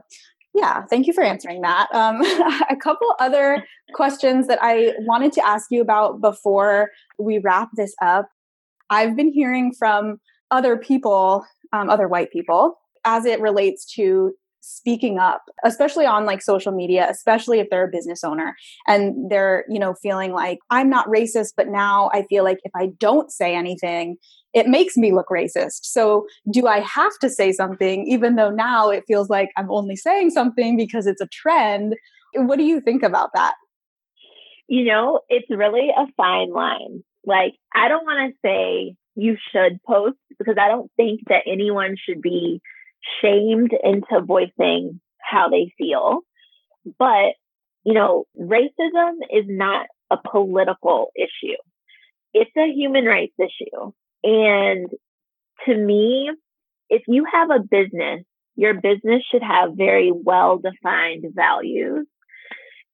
yeah, 0.53 0.83
thank 0.89 1.07
you 1.07 1.13
for 1.13 1.23
answering 1.23 1.61
that. 1.61 1.87
Um, 1.93 2.21
a 2.69 2.75
couple 2.81 3.13
other 3.19 3.63
questions 3.93 4.47
that 4.47 4.59
I 4.61 4.93
wanted 4.99 5.31
to 5.33 5.45
ask 5.45 5.67
you 5.71 5.81
about 5.81 6.19
before 6.21 6.89
we 7.17 7.39
wrap 7.39 7.69
this 7.75 7.93
up. 8.01 8.27
I've 8.89 9.15
been 9.15 9.31
hearing 9.31 9.73
from 9.73 10.19
other 10.49 10.77
people, 10.77 11.45
um, 11.71 11.89
other 11.89 12.07
white 12.07 12.31
people, 12.31 12.75
as 13.05 13.25
it 13.25 13.39
relates 13.39 13.85
to 13.95 14.33
speaking 14.61 15.17
up 15.17 15.41
especially 15.65 16.05
on 16.05 16.25
like 16.25 16.41
social 16.41 16.71
media 16.71 17.07
especially 17.09 17.59
if 17.59 17.67
they're 17.69 17.87
a 17.87 17.91
business 17.91 18.23
owner 18.23 18.55
and 18.87 19.29
they're 19.29 19.65
you 19.67 19.79
know 19.79 19.95
feeling 20.01 20.31
like 20.31 20.59
i'm 20.69 20.89
not 20.89 21.07
racist 21.07 21.53
but 21.57 21.67
now 21.67 22.09
i 22.13 22.23
feel 22.29 22.43
like 22.43 22.59
if 22.63 22.71
i 22.75 22.87
don't 22.99 23.31
say 23.31 23.55
anything 23.55 24.17
it 24.53 24.67
makes 24.67 24.97
me 24.97 25.13
look 25.13 25.27
racist. 25.29 25.83
So 25.83 26.25
do 26.51 26.67
i 26.67 26.79
have 26.79 27.17
to 27.21 27.29
say 27.29 27.51
something 27.51 28.05
even 28.07 28.35
though 28.35 28.49
now 28.49 28.89
it 28.89 29.03
feels 29.07 29.29
like 29.29 29.49
i'm 29.57 29.71
only 29.71 29.95
saying 29.95 30.31
something 30.31 30.77
because 30.77 31.07
it's 31.07 31.21
a 31.21 31.27
trend? 31.27 31.95
What 32.33 32.57
do 32.57 32.63
you 32.63 32.79
think 32.79 33.03
about 33.03 33.31
that? 33.33 33.55
You 34.67 34.85
know 34.85 35.21
it's 35.29 35.49
really 35.49 35.89
a 35.89 36.05
fine 36.17 36.51
line. 36.51 37.03
Like 37.25 37.53
i 37.73 37.87
don't 37.87 38.05
want 38.05 38.33
to 38.33 38.37
say 38.47 38.95
you 39.15 39.37
should 39.51 39.79
post 39.85 40.17
because 40.39 40.55
i 40.59 40.67
don't 40.67 40.91
think 40.95 41.21
that 41.27 41.43
anyone 41.45 41.95
should 41.97 42.21
be 42.21 42.61
shamed 43.21 43.71
into 43.83 44.21
voicing 44.21 44.99
how 45.19 45.49
they 45.49 45.73
feel. 45.77 46.19
But, 46.97 47.35
you 47.83 47.93
know, 47.93 48.25
racism 48.39 49.13
is 49.31 49.45
not 49.47 49.87
a 50.09 50.17
political 50.17 51.11
issue. 51.15 51.57
It's 52.33 52.51
a 52.57 52.71
human 52.71 53.05
rights 53.05 53.35
issue. 53.39 53.91
And 54.23 54.89
to 55.65 55.75
me, 55.75 56.31
if 56.89 57.03
you 57.07 57.25
have 57.31 57.49
a 57.49 57.59
business, 57.59 58.23
your 58.55 58.73
business 58.75 59.23
should 59.31 59.43
have 59.43 59.75
very 59.75 60.11
well 60.11 60.57
defined 60.59 61.25
values. 61.33 62.05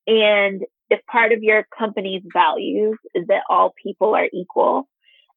And 0.06 0.64
if 0.90 1.06
part 1.06 1.34
of 1.34 1.44
your 1.44 1.66
company's 1.78 2.24
values 2.32 2.98
is 3.14 3.28
that 3.28 3.44
all 3.50 3.74
people 3.84 4.16
are 4.16 4.30
equal, 4.32 4.88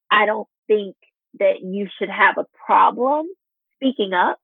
I 0.09 0.25
don't 0.25 0.47
think 0.67 0.95
that 1.39 1.61
you 1.61 1.87
should 1.97 2.09
have 2.09 2.37
a 2.37 2.45
problem 2.65 3.25
speaking 3.75 4.13
up 4.13 4.39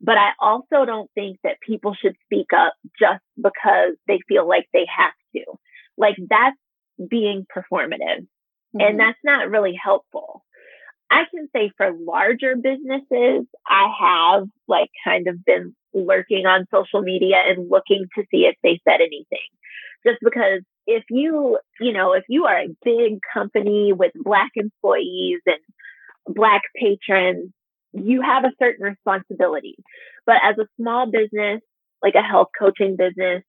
but 0.00 0.16
I 0.18 0.30
also 0.40 0.84
don't 0.84 1.10
think 1.14 1.38
that 1.42 1.60
people 1.60 1.94
should 1.94 2.16
speak 2.24 2.52
up 2.54 2.74
just 2.98 3.22
because 3.36 3.94
they 4.06 4.20
feel 4.28 4.48
like 4.48 4.66
they 4.72 4.86
have 4.96 5.12
to. 5.34 5.44
Like 5.96 6.16
that's 6.28 6.56
being 7.08 7.46
performative. 7.54 8.26
Mm-hmm. 8.74 8.80
And 8.80 9.00
that's 9.00 9.18
not 9.24 9.50
really 9.50 9.78
helpful. 9.82 10.42
I 11.10 11.24
can 11.30 11.48
say 11.54 11.70
for 11.76 11.92
larger 11.92 12.56
businesses, 12.56 13.46
I 13.66 13.92
have 14.00 14.48
like 14.66 14.90
kind 15.04 15.28
of 15.28 15.44
been 15.44 15.74
lurking 15.94 16.46
on 16.46 16.66
social 16.72 17.00
media 17.00 17.36
and 17.46 17.70
looking 17.70 18.06
to 18.16 18.24
see 18.30 18.46
if 18.46 18.56
they 18.62 18.80
said 18.84 19.00
anything. 19.00 19.46
Just 20.04 20.18
because 20.22 20.62
if 20.86 21.04
you, 21.10 21.58
you 21.80 21.92
know, 21.92 22.12
if 22.12 22.24
you 22.28 22.46
are 22.46 22.58
a 22.58 22.76
big 22.84 23.20
company 23.32 23.92
with 23.92 24.12
black 24.16 24.50
employees 24.56 25.40
and 25.46 25.58
black 26.26 26.62
patrons, 26.74 27.50
you 27.96 28.22
have 28.22 28.44
a 28.44 28.52
certain 28.58 28.84
responsibility. 28.84 29.76
But 30.24 30.36
as 30.42 30.56
a 30.58 30.68
small 30.80 31.10
business, 31.10 31.60
like 32.02 32.14
a 32.14 32.22
health 32.22 32.48
coaching 32.58 32.96
business, 32.96 33.42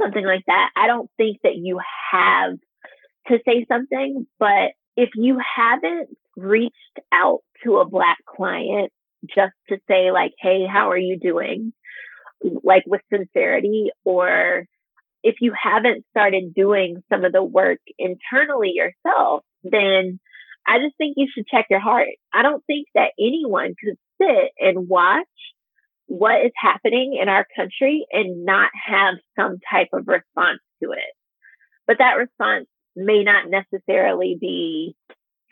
something 0.00 0.24
like 0.24 0.44
that, 0.46 0.70
I 0.76 0.86
don't 0.86 1.10
think 1.16 1.38
that 1.42 1.56
you 1.56 1.80
have 2.12 2.54
to 3.28 3.38
say 3.46 3.64
something. 3.68 4.26
But 4.38 4.72
if 4.96 5.10
you 5.14 5.38
haven't 5.56 6.08
reached 6.36 6.74
out 7.12 7.40
to 7.64 7.78
a 7.78 7.88
Black 7.88 8.18
client 8.26 8.92
just 9.34 9.54
to 9.68 9.78
say, 9.88 10.10
like, 10.10 10.32
hey, 10.38 10.66
how 10.70 10.90
are 10.90 10.98
you 10.98 11.18
doing? 11.18 11.72
Like 12.62 12.84
with 12.86 13.00
sincerity, 13.12 13.90
or 14.04 14.66
if 15.22 15.36
you 15.40 15.54
haven't 15.60 16.04
started 16.10 16.52
doing 16.54 17.02
some 17.10 17.24
of 17.24 17.32
the 17.32 17.42
work 17.42 17.78
internally 17.98 18.72
yourself, 18.74 19.42
then 19.62 20.20
I 20.66 20.78
just 20.78 20.96
think 20.96 21.14
you 21.16 21.28
should 21.32 21.46
check 21.46 21.66
your 21.70 21.80
heart. 21.80 22.08
I 22.32 22.42
don't 22.42 22.64
think 22.66 22.86
that 22.94 23.12
anyone 23.18 23.74
could 23.82 23.96
sit 24.20 24.52
and 24.58 24.88
watch 24.88 25.26
what 26.06 26.44
is 26.44 26.52
happening 26.56 27.18
in 27.20 27.28
our 27.28 27.46
country 27.56 28.06
and 28.10 28.44
not 28.44 28.70
have 28.86 29.14
some 29.38 29.58
type 29.70 29.88
of 29.92 30.06
response 30.06 30.60
to 30.82 30.92
it. 30.92 31.14
But 31.86 31.98
that 31.98 32.16
response 32.16 32.66
may 32.96 33.24
not 33.24 33.46
necessarily 33.48 34.36
be 34.40 34.96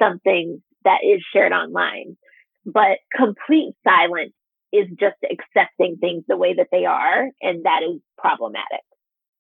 something 0.01 0.63
that 0.85 0.99
is 1.05 1.23
shared 1.33 1.53
online. 1.53 2.17
But 2.65 2.99
complete 3.15 3.75
silence 3.85 4.33
is 4.73 4.87
just 4.99 5.17
accepting 5.25 5.97
things 6.01 6.25
the 6.29 6.37
way 6.37 6.55
that 6.55 6.69
they 6.73 6.87
are, 6.87 7.29
and 7.43 7.65
that 7.65 7.81
is 7.83 8.01
problematic. 8.17 8.81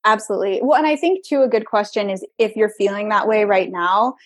Absolutely. 0.04 0.60
Well, 0.62 0.76
and 0.76 0.86
I 0.86 0.96
think 0.96 1.24
too, 1.24 1.42
a 1.42 1.48
good 1.48 1.64
question 1.64 2.10
is 2.10 2.26
if 2.38 2.56
you're 2.56 2.68
feeling 2.76 3.08
that 3.10 3.28
way 3.28 3.44
right 3.44 3.70
now, 3.70 4.16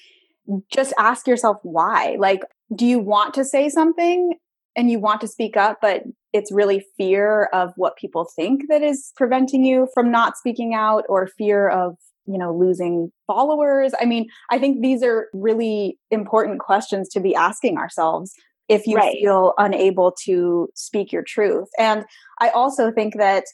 just 0.72 0.92
ask 0.98 1.26
yourself 1.26 1.58
why. 1.62 2.16
Like, 2.18 2.40
do 2.74 2.86
you 2.86 2.98
want 2.98 3.34
to 3.34 3.44
say 3.44 3.68
something 3.68 4.34
and 4.76 4.90
you 4.90 5.00
want 5.00 5.20
to 5.22 5.28
speak 5.28 5.56
up, 5.56 5.78
but 5.80 6.02
it's 6.32 6.52
really 6.52 6.84
fear 6.98 7.48
of 7.52 7.72
what 7.76 7.96
people 7.96 8.28
think 8.36 8.62
that 8.68 8.82
is 8.82 9.12
preventing 9.16 9.64
you 9.64 9.88
from 9.94 10.10
not 10.10 10.36
speaking 10.36 10.74
out 10.74 11.04
or 11.08 11.26
fear 11.26 11.68
of 11.68 11.96
you 12.26 12.38
know 12.38 12.52
losing 12.52 13.10
followers 13.26 13.92
i 14.00 14.04
mean 14.04 14.26
i 14.50 14.58
think 14.58 14.82
these 14.82 15.02
are 15.02 15.28
really 15.32 15.96
important 16.10 16.60
questions 16.60 17.08
to 17.08 17.20
be 17.20 17.34
asking 17.34 17.78
ourselves 17.78 18.32
if 18.68 18.84
you 18.84 18.96
right. 18.96 19.16
feel 19.20 19.54
unable 19.58 20.12
to 20.24 20.68
speak 20.74 21.12
your 21.12 21.22
truth 21.22 21.68
and 21.78 22.04
i 22.40 22.48
also 22.48 22.90
think 22.90 23.14
that 23.16 23.44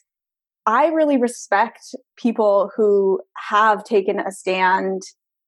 i 0.65 0.87
really 0.87 1.17
respect 1.17 1.95
people 2.17 2.71
who 2.75 3.21
have 3.37 3.83
taken 3.83 4.19
a 4.19 4.31
stand 4.31 5.03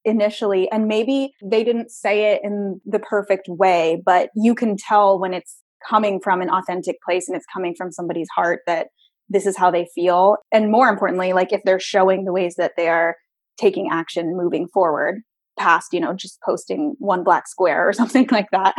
initially 0.06 0.70
and 0.72 0.88
maybe 0.88 1.34
they 1.44 1.64
didn't 1.64 1.90
say 1.90 2.34
it 2.34 2.42
in 2.44 2.80
the 2.86 3.00
perfect 3.00 3.48
way 3.48 4.02
but 4.06 4.30
you 4.36 4.56
can 4.56 4.78
tell 4.78 5.20
when 5.20 5.34
it's 5.34 5.58
coming 5.88 6.20
from 6.20 6.42
an 6.42 6.50
authentic 6.50 6.98
place 7.04 7.28
and 7.28 7.36
it's 7.36 7.46
coming 7.54 7.76
from 7.76 7.92
somebody's 7.92 8.30
heart 8.36 8.62
that 8.66 8.88
this 9.30 9.46
is 9.46 9.58
how 9.58 9.72
they 9.72 9.88
feel. 9.96 10.38
And 10.52 10.72
more 10.72 10.90
importantly 10.90 11.34
like 11.34 11.52
if 11.52 11.62
they're 11.64 11.80
showing 11.80 12.26
the 12.26 12.34
ways 12.34 12.56
that 12.56 12.74
they 12.78 12.88
are 12.88 13.16
taking 13.58 13.90
action 13.92 14.36
moving 14.36 14.68
forward 14.68 15.22
past 15.58 15.94
you 15.94 16.02
know 16.02 16.14
just 16.14 16.38
posting 16.44 16.96
one 17.00 17.24
black 17.24 17.48
square 17.48 17.88
or 17.88 17.94
something 18.02 18.28
like 18.32 18.50
that. 18.52 18.76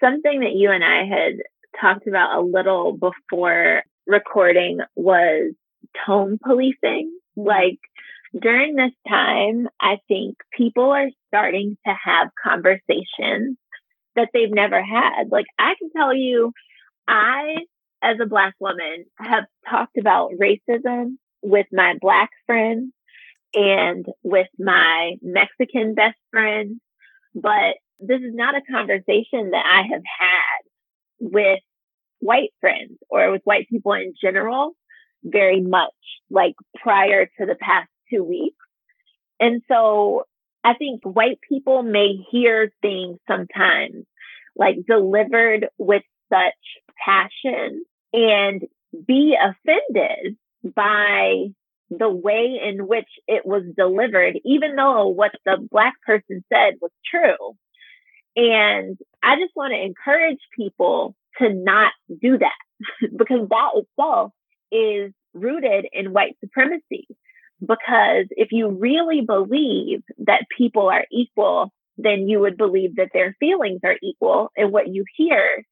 Something 0.00 0.40
that 0.40 0.54
you 0.54 0.70
and 0.70 0.84
i 0.84 1.04
had 1.04 1.34
talked 1.80 2.06
about 2.06 2.38
a 2.38 2.42
little 2.42 2.92
before 2.92 3.82
recording 4.06 4.78
was 4.96 5.52
tone 6.06 6.38
policing. 6.44 7.12
Mm-hmm. 7.38 7.48
like 7.48 7.78
during 8.40 8.74
this 8.74 8.92
time, 9.08 9.68
I 9.80 9.98
think 10.08 10.36
people 10.56 10.90
are 10.90 11.08
starting 11.28 11.76
to 11.86 11.94
have 12.04 12.28
conversations 12.42 13.56
that 14.16 14.30
they've 14.32 14.50
never 14.50 14.82
had. 14.82 15.30
Like, 15.30 15.46
I 15.58 15.74
can 15.78 15.90
tell 15.96 16.14
you, 16.14 16.52
I, 17.06 17.56
as 18.02 18.16
a 18.20 18.26
Black 18.26 18.54
woman, 18.58 19.04
have 19.18 19.44
talked 19.68 19.96
about 19.98 20.32
racism 20.32 21.16
with 21.42 21.66
my 21.72 21.94
Black 22.00 22.30
friends 22.46 22.92
and 23.54 24.06
with 24.22 24.48
my 24.58 25.12
Mexican 25.22 25.94
best 25.94 26.16
friend, 26.30 26.80
but 27.34 27.76
this 28.00 28.20
is 28.20 28.34
not 28.34 28.56
a 28.56 28.72
conversation 28.72 29.50
that 29.50 29.64
I 29.64 29.82
have 29.82 30.02
had 30.18 30.62
with 31.20 31.60
white 32.18 32.50
friends 32.60 32.98
or 33.10 33.30
with 33.30 33.42
white 33.44 33.68
people 33.68 33.92
in 33.92 34.14
general 34.20 34.72
very 35.22 35.60
much 35.60 35.92
like 36.30 36.54
prior 36.76 37.26
to 37.26 37.46
the 37.46 37.56
past 37.60 37.88
two 38.10 38.24
weeks. 38.24 38.56
And 39.40 39.62
so 39.68 40.24
I 40.62 40.74
think 40.74 41.02
white 41.04 41.38
people 41.46 41.82
may 41.82 42.16
hear 42.30 42.72
things 42.80 43.18
sometimes 43.28 44.06
like 44.56 44.76
delivered 44.88 45.68
with 45.78 46.02
such 46.32 46.54
passion 47.04 47.84
and 48.12 48.62
be 49.06 49.36
offended 49.40 50.36
by 50.74 51.46
the 51.90 52.08
way 52.08 52.60
in 52.62 52.86
which 52.86 53.08
it 53.26 53.44
was 53.44 53.62
delivered, 53.76 54.38
even 54.44 54.76
though 54.76 55.08
what 55.08 55.32
the 55.44 55.58
Black 55.70 55.94
person 56.06 56.44
said 56.52 56.74
was 56.80 56.90
true. 57.10 57.56
And 58.36 58.98
I 59.22 59.36
just 59.36 59.54
want 59.54 59.72
to 59.72 59.80
encourage 59.80 60.40
people 60.56 61.14
to 61.38 61.52
not 61.52 61.92
do 62.20 62.38
that 62.38 62.52
because 63.16 63.48
that 63.48 63.70
itself 63.74 64.32
is 64.72 65.12
rooted 65.34 65.86
in 65.92 66.12
white 66.12 66.36
supremacy. 66.40 67.06
Because 67.66 68.26
if 68.30 68.52
you 68.52 68.68
really 68.68 69.20
believe 69.22 70.02
that 70.18 70.46
people 70.56 70.88
are 70.88 71.04
equal, 71.12 71.72
then 71.96 72.28
you 72.28 72.40
would 72.40 72.56
believe 72.56 72.96
that 72.96 73.10
their 73.12 73.36
feelings 73.40 73.80
are 73.84 73.96
equal. 74.02 74.50
And 74.56 74.72
what 74.72 74.88
you 74.88 75.04
hear 75.16 75.64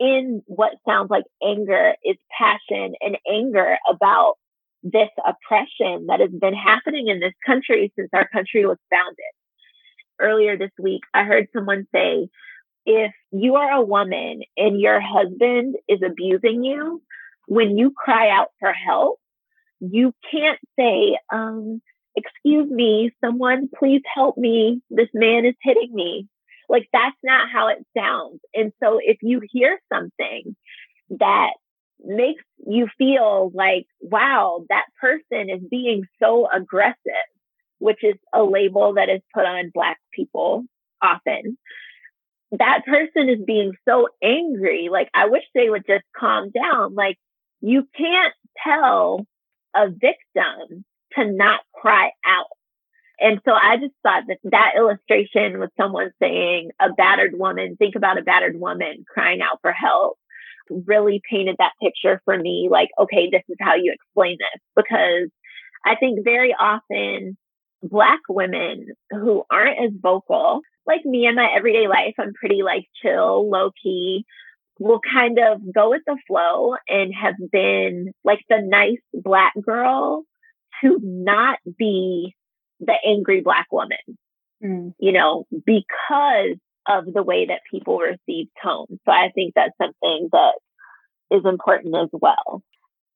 in 0.00 0.42
what 0.46 0.72
sounds 0.86 1.10
like 1.10 1.24
anger 1.44 1.94
is 2.04 2.16
passion 2.36 2.94
and 3.00 3.18
anger 3.30 3.76
about 3.90 4.34
this 4.82 5.08
oppression 5.26 6.06
that 6.06 6.20
has 6.20 6.30
been 6.30 6.54
happening 6.54 7.08
in 7.08 7.20
this 7.20 7.34
country 7.44 7.92
since 7.96 8.08
our 8.12 8.28
country 8.28 8.64
was 8.64 8.78
founded. 8.90 9.32
earlier 10.20 10.56
this 10.56 10.70
week, 10.78 11.02
I 11.14 11.24
heard 11.24 11.48
someone 11.52 11.86
say, 11.94 12.28
if 12.86 13.12
you 13.32 13.56
are 13.56 13.72
a 13.72 13.84
woman 13.84 14.42
and 14.56 14.80
your 14.80 15.00
husband 15.00 15.76
is 15.88 16.00
abusing 16.04 16.64
you, 16.64 17.02
when 17.46 17.76
you 17.76 17.92
cry 17.96 18.30
out 18.30 18.48
for 18.60 18.72
help, 18.72 19.18
you 19.80 20.12
can't 20.30 20.58
say, 20.78 21.18
um, 21.32 21.80
excuse 22.16 22.70
me, 22.70 23.12
someone 23.24 23.68
please 23.78 24.02
help 24.12 24.36
me. 24.36 24.80
This 24.90 25.08
man 25.14 25.44
is 25.44 25.54
hitting 25.62 25.94
me. 25.94 26.26
Like 26.68 26.88
that's 26.92 27.16
not 27.22 27.48
how 27.50 27.68
it 27.68 27.84
sounds. 27.96 28.40
And 28.54 28.72
so 28.82 28.98
if 29.02 29.18
you 29.22 29.40
hear 29.50 29.80
something 29.92 30.54
that 31.10 31.52
makes 32.04 32.42
you 32.66 32.88
feel 32.98 33.50
like, 33.54 33.86
wow, 34.00 34.64
that 34.68 34.86
person 35.00 35.50
is 35.50 35.62
being 35.70 36.04
so 36.22 36.48
aggressive, 36.50 36.96
which 37.78 38.02
is 38.02 38.14
a 38.34 38.42
label 38.42 38.94
that 38.94 39.08
is 39.08 39.20
put 39.34 39.44
on 39.44 39.70
Black 39.72 39.98
people 40.12 40.64
often. 41.02 41.58
That 42.52 42.84
person 42.86 43.28
is 43.28 43.44
being 43.46 43.72
so 43.86 44.08
angry. 44.22 44.88
Like, 44.90 45.08
I 45.14 45.26
wish 45.26 45.42
they 45.54 45.68
would 45.68 45.84
just 45.86 46.04
calm 46.16 46.50
down. 46.50 46.94
Like, 46.94 47.18
you 47.60 47.86
can't 47.96 48.34
tell 48.64 49.26
a 49.78 49.88
victim 49.88 50.84
to 51.14 51.24
not 51.24 51.60
cry 51.74 52.10
out. 52.26 52.46
And 53.20 53.40
so 53.44 53.52
I 53.52 53.76
just 53.76 53.94
thought 54.02 54.24
that 54.28 54.38
that 54.44 54.72
illustration 54.76 55.58
with 55.58 55.70
someone 55.76 56.10
saying 56.20 56.70
a 56.80 56.92
battered 56.92 57.32
woman, 57.36 57.76
think 57.76 57.94
about 57.96 58.18
a 58.18 58.22
battered 58.22 58.58
woman 58.58 59.04
crying 59.12 59.40
out 59.40 59.58
for 59.60 59.72
help, 59.72 60.18
really 60.86 61.20
painted 61.28 61.56
that 61.58 61.72
picture 61.82 62.20
for 62.24 62.38
me. 62.38 62.68
Like, 62.70 62.90
okay, 62.98 63.28
this 63.30 63.42
is 63.48 63.56
how 63.60 63.74
you 63.74 63.92
explain 63.92 64.36
this. 64.38 64.62
Because 64.76 65.30
I 65.84 65.96
think 65.96 66.24
very 66.24 66.54
often 66.58 67.36
Black 67.82 68.20
women 68.28 68.88
who 69.10 69.44
aren't 69.50 69.78
as 69.84 69.90
vocal, 70.00 70.60
like 70.86 71.04
me 71.04 71.26
in 71.26 71.34
my 71.34 71.48
everyday 71.56 71.86
life, 71.88 72.14
I'm 72.18 72.32
pretty 72.34 72.62
like 72.62 72.86
chill, 73.02 73.48
low 73.50 73.70
key, 73.82 74.24
will 74.78 75.00
kind 75.12 75.38
of 75.38 75.60
go 75.74 75.90
with 75.90 76.02
the 76.06 76.16
flow 76.26 76.74
and 76.88 77.12
have 77.14 77.34
been 77.50 78.12
like 78.24 78.40
the 78.48 78.60
nice 78.62 79.00
Black 79.12 79.52
girl 79.60 80.24
to 80.82 80.98
not 81.02 81.58
be 81.78 82.34
the 82.80 82.94
angry 83.04 83.40
black 83.40 83.66
woman, 83.72 83.98
mm. 84.62 84.94
you 84.98 85.12
know, 85.12 85.46
because 85.64 86.56
of 86.88 87.12
the 87.12 87.22
way 87.22 87.46
that 87.46 87.60
people 87.70 87.98
receive 87.98 88.48
tone. 88.62 88.86
So 89.04 89.12
I 89.12 89.30
think 89.34 89.54
that's 89.54 89.76
something 89.78 90.28
that 90.32 90.54
is 91.30 91.44
important 91.44 91.94
as 91.96 92.08
well. 92.12 92.62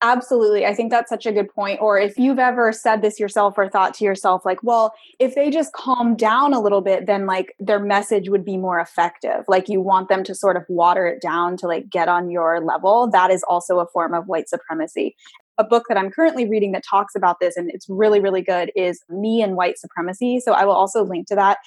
Absolutely. 0.05 0.65
I 0.65 0.73
think 0.75 0.91
that's 0.91 1.07
such 1.07 1.25
a 1.25 1.31
good 1.31 1.49
point. 1.49 1.79
Or 1.81 1.97
if 1.97 2.17
you've 2.17 2.37
ever 2.37 2.73
said 2.73 3.01
this 3.01 3.21
yourself 3.21 3.57
or 3.57 3.69
thought 3.69 3.93
to 3.95 4.03
yourself, 4.03 4.45
like, 4.45 4.61
well, 4.61 4.93
if 5.17 5.33
they 5.33 5.49
just 5.49 5.71
calm 5.71 6.17
down 6.17 6.53
a 6.53 6.59
little 6.59 6.81
bit, 6.81 7.05
then 7.05 7.25
like 7.25 7.55
their 7.57 7.79
message 7.79 8.27
would 8.27 8.43
be 8.43 8.57
more 8.57 8.81
effective. 8.81 9.45
Like 9.47 9.69
you 9.69 9.79
want 9.79 10.09
them 10.09 10.25
to 10.25 10.35
sort 10.35 10.57
of 10.57 10.63
water 10.67 11.07
it 11.07 11.21
down 11.21 11.55
to 11.57 11.67
like 11.67 11.89
get 11.89 12.09
on 12.09 12.29
your 12.29 12.59
level. 12.59 13.09
That 13.09 13.31
is 13.31 13.43
also 13.43 13.79
a 13.79 13.87
form 13.87 14.13
of 14.13 14.27
white 14.27 14.49
supremacy 14.49 15.15
a 15.59 15.63
book 15.63 15.83
that 15.87 15.97
I'm 15.97 16.09
currently 16.09 16.49
reading 16.49 16.71
that 16.71 16.83
talks 16.83 17.13
about 17.13 17.39
this 17.39 17.55
and 17.57 17.69
it's 17.71 17.85
really, 17.87 18.19
really 18.19 18.41
good 18.41 18.71
is 18.75 19.03
Me 19.07 19.41
and 19.41 19.55
White 19.55 19.77
Supremacy. 19.77 20.39
So 20.39 20.53
I 20.53 20.65
will 20.65 20.73
also 20.73 21.03
link 21.03 21.27
to 21.27 21.35
that 21.35 21.59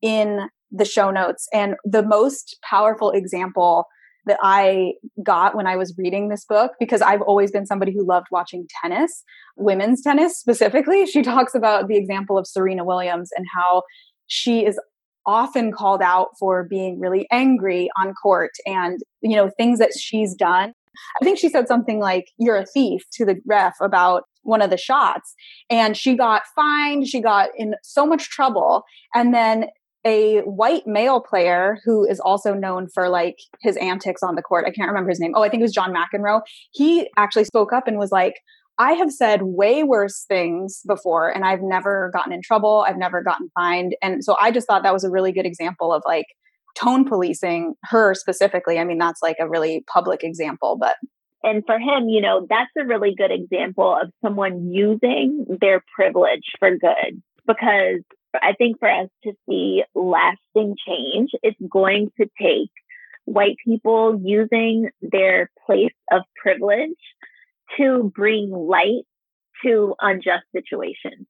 in 0.00 0.48
the 0.70 0.86
show 0.86 1.10
notes. 1.10 1.46
And 1.52 1.74
the 1.84 2.02
most 2.02 2.56
powerful 2.62 3.10
example 3.10 3.86
that 4.26 4.38
I 4.42 4.94
got 5.22 5.54
when 5.54 5.66
I 5.66 5.76
was 5.76 5.94
reading 5.96 6.28
this 6.28 6.44
book, 6.44 6.72
because 6.80 7.02
I've 7.02 7.22
always 7.22 7.50
been 7.50 7.66
somebody 7.66 7.92
who 7.92 8.06
loved 8.06 8.26
watching 8.30 8.66
tennis, 8.82 9.22
women's 9.56 10.02
tennis 10.02 10.38
specifically, 10.38 11.06
she 11.06 11.22
talks 11.22 11.54
about 11.54 11.88
the 11.88 11.96
example 11.96 12.38
of 12.38 12.46
Serena 12.46 12.84
Williams 12.84 13.30
and 13.36 13.46
how 13.54 13.82
she 14.26 14.64
is 14.64 14.78
often 15.26 15.72
called 15.72 16.02
out 16.02 16.28
for 16.38 16.64
being 16.64 17.00
really 17.00 17.26
angry 17.32 17.88
on 17.98 18.12
court 18.12 18.50
and 18.66 19.00
you 19.22 19.34
know 19.34 19.48
things 19.56 19.78
that 19.78 19.90
she's 19.98 20.34
done 20.34 20.74
I 21.20 21.24
think 21.24 21.38
she 21.38 21.48
said 21.48 21.68
something 21.68 21.98
like, 21.98 22.30
You're 22.38 22.56
a 22.56 22.66
thief 22.66 23.02
to 23.12 23.24
the 23.24 23.36
ref 23.46 23.74
about 23.80 24.24
one 24.42 24.62
of 24.62 24.70
the 24.70 24.76
shots. 24.76 25.34
And 25.70 25.96
she 25.96 26.16
got 26.16 26.42
fined. 26.54 27.08
She 27.08 27.20
got 27.20 27.50
in 27.56 27.74
so 27.82 28.06
much 28.06 28.28
trouble. 28.28 28.84
And 29.14 29.32
then 29.32 29.66
a 30.04 30.40
white 30.40 30.86
male 30.86 31.20
player 31.20 31.78
who 31.84 32.06
is 32.06 32.20
also 32.20 32.52
known 32.52 32.88
for 32.88 33.08
like 33.08 33.38
his 33.60 33.76
antics 33.78 34.22
on 34.22 34.34
the 34.34 34.42
court. 34.42 34.64
I 34.66 34.70
can't 34.70 34.88
remember 34.88 35.10
his 35.10 35.20
name. 35.20 35.32
Oh, 35.34 35.42
I 35.42 35.48
think 35.48 35.60
it 35.60 35.64
was 35.64 35.72
John 35.72 35.94
McEnroe. 35.94 36.42
He 36.72 37.08
actually 37.16 37.44
spoke 37.44 37.72
up 37.72 37.88
and 37.88 37.98
was 37.98 38.12
like, 38.12 38.34
I 38.78 38.92
have 38.92 39.12
said 39.12 39.42
way 39.42 39.82
worse 39.82 40.24
things 40.26 40.82
before 40.86 41.28
and 41.28 41.44
I've 41.44 41.62
never 41.62 42.10
gotten 42.12 42.32
in 42.32 42.42
trouble. 42.42 42.84
I've 42.86 42.98
never 42.98 43.22
gotten 43.22 43.50
fined. 43.54 43.94
And 44.02 44.24
so 44.24 44.36
I 44.40 44.50
just 44.50 44.66
thought 44.66 44.82
that 44.82 44.92
was 44.92 45.04
a 45.04 45.10
really 45.10 45.32
good 45.32 45.46
example 45.46 45.92
of 45.92 46.02
like 46.04 46.26
tone 46.74 47.04
policing 47.04 47.74
her 47.84 48.14
specifically. 48.14 48.78
I 48.78 48.84
mean, 48.84 48.98
that's 48.98 49.22
like 49.22 49.36
a 49.40 49.48
really 49.48 49.84
public 49.92 50.24
example, 50.24 50.76
but. 50.78 50.96
And 51.44 51.62
for 51.66 51.78
him, 51.78 52.08
you 52.08 52.20
know, 52.20 52.46
that's 52.48 52.70
a 52.78 52.86
really 52.86 53.14
good 53.14 53.30
example 53.30 53.96
of 54.00 54.10
someone 54.24 54.72
using 54.72 55.44
their 55.60 55.84
privilege 55.94 56.52
for 56.58 56.70
good 56.70 57.22
because 57.46 58.00
I 58.42 58.52
think 58.54 58.78
for 58.78 58.90
us 58.90 59.08
to 59.24 59.32
see 59.48 59.84
lasting 59.94 60.76
change, 60.86 61.30
it's 61.42 61.58
going 61.70 62.10
to 62.20 62.28
take 62.40 62.70
white 63.24 63.56
people 63.64 64.20
using 64.22 64.90
their 65.00 65.50
place 65.66 65.94
of 66.12 66.22
privilege 66.40 66.90
to 67.76 68.12
bring 68.14 68.50
light 68.50 69.04
to 69.64 69.94
unjust 70.00 70.44
situations. 70.54 71.26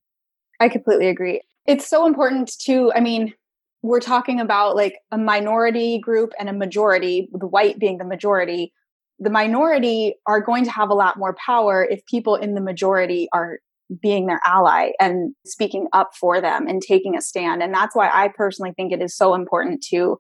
I 0.61 0.69
completely 0.69 1.09
agree. 1.09 1.41
It's 1.67 1.87
so 1.89 2.07
important 2.07 2.53
to, 2.61 2.93
I 2.95 3.01
mean, 3.01 3.35
we're 3.83 4.01
talking 4.01 4.41
about 4.41 4.77
like 4.77 4.99
a 5.11 5.19
minority 5.19 5.99
group 5.99 6.33
and 6.39 6.49
a 6.49 6.53
majority, 6.53 7.29
the 7.33 7.47
white 7.47 7.79
being 7.79 7.99
the 7.99 8.05
majority. 8.05 8.73
The 9.19 9.31
minority 9.31 10.15
are 10.27 10.41
going 10.41 10.65
to 10.65 10.71
have 10.71 10.91
a 10.91 10.95
lot 10.95 11.19
more 11.19 11.37
power 11.45 11.87
if 11.89 12.05
people 12.07 12.35
in 12.35 12.55
the 12.55 12.61
majority 12.61 13.29
are 13.33 13.59
being 14.01 14.27
their 14.27 14.41
ally 14.47 14.91
and 14.99 15.35
speaking 15.45 15.87
up 15.93 16.11
for 16.19 16.41
them 16.41 16.67
and 16.67 16.83
taking 16.83 17.17
a 17.17 17.21
stand. 17.21 17.63
And 17.63 17.75
that's 17.75 17.95
why 17.95 18.09
I 18.13 18.29
personally 18.29 18.73
think 18.77 18.93
it 18.93 19.03
is 19.03 19.17
so 19.17 19.35
important 19.35 19.85
to 19.91 20.19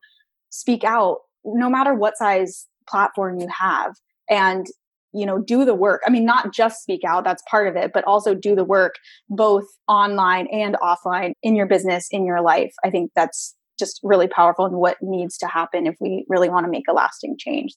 speak 0.50 0.84
out 0.84 1.18
no 1.44 1.68
matter 1.68 1.94
what 1.94 2.16
size 2.16 2.66
platform 2.88 3.40
you 3.40 3.48
have 3.48 3.94
and 4.28 4.66
you 5.12 5.24
know 5.24 5.38
do 5.38 5.64
the 5.64 5.74
work. 5.74 6.02
I 6.06 6.10
mean 6.10 6.24
not 6.24 6.52
just 6.52 6.82
speak 6.82 7.02
out 7.06 7.24
that's 7.24 7.42
part 7.50 7.68
of 7.68 7.76
it 7.76 7.92
but 7.94 8.04
also 8.04 8.34
do 8.34 8.54
the 8.54 8.64
work 8.64 8.94
both 9.28 9.64
online 9.88 10.46
and 10.48 10.76
offline 10.82 11.32
in 11.42 11.56
your 11.56 11.66
business 11.66 12.08
in 12.10 12.26
your 12.26 12.42
life. 12.42 12.74
I 12.84 12.90
think 12.90 13.12
that's 13.16 13.54
just 13.78 14.00
really 14.02 14.28
powerful 14.28 14.66
and 14.66 14.76
what 14.76 14.98
needs 15.00 15.36
to 15.38 15.48
happen 15.48 15.86
if 15.86 15.96
we 16.00 16.24
really 16.28 16.48
want 16.48 16.64
to 16.64 16.70
make 16.70 16.84
a 16.88 16.92
lasting 16.92 17.36
change 17.38 17.74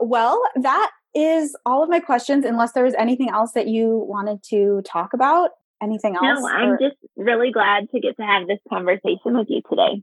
well 0.00 0.40
that 0.56 0.90
is 1.14 1.56
all 1.66 1.82
of 1.82 1.90
my 1.90 2.00
questions 2.00 2.44
unless 2.44 2.72
there 2.72 2.84
was 2.84 2.94
anything 2.94 3.30
else 3.30 3.52
that 3.52 3.68
you 3.68 4.04
wanted 4.08 4.42
to 4.42 4.82
talk 4.86 5.12
about 5.12 5.50
anything 5.82 6.16
else 6.16 6.40
no 6.40 6.48
i'm 6.48 6.70
or? 6.70 6.78
just 6.78 6.96
really 7.16 7.52
glad 7.52 7.90
to 7.90 8.00
get 8.00 8.16
to 8.16 8.22
have 8.22 8.46
this 8.46 8.58
conversation 8.70 9.36
with 9.36 9.46
you 9.48 9.60
today 9.68 10.02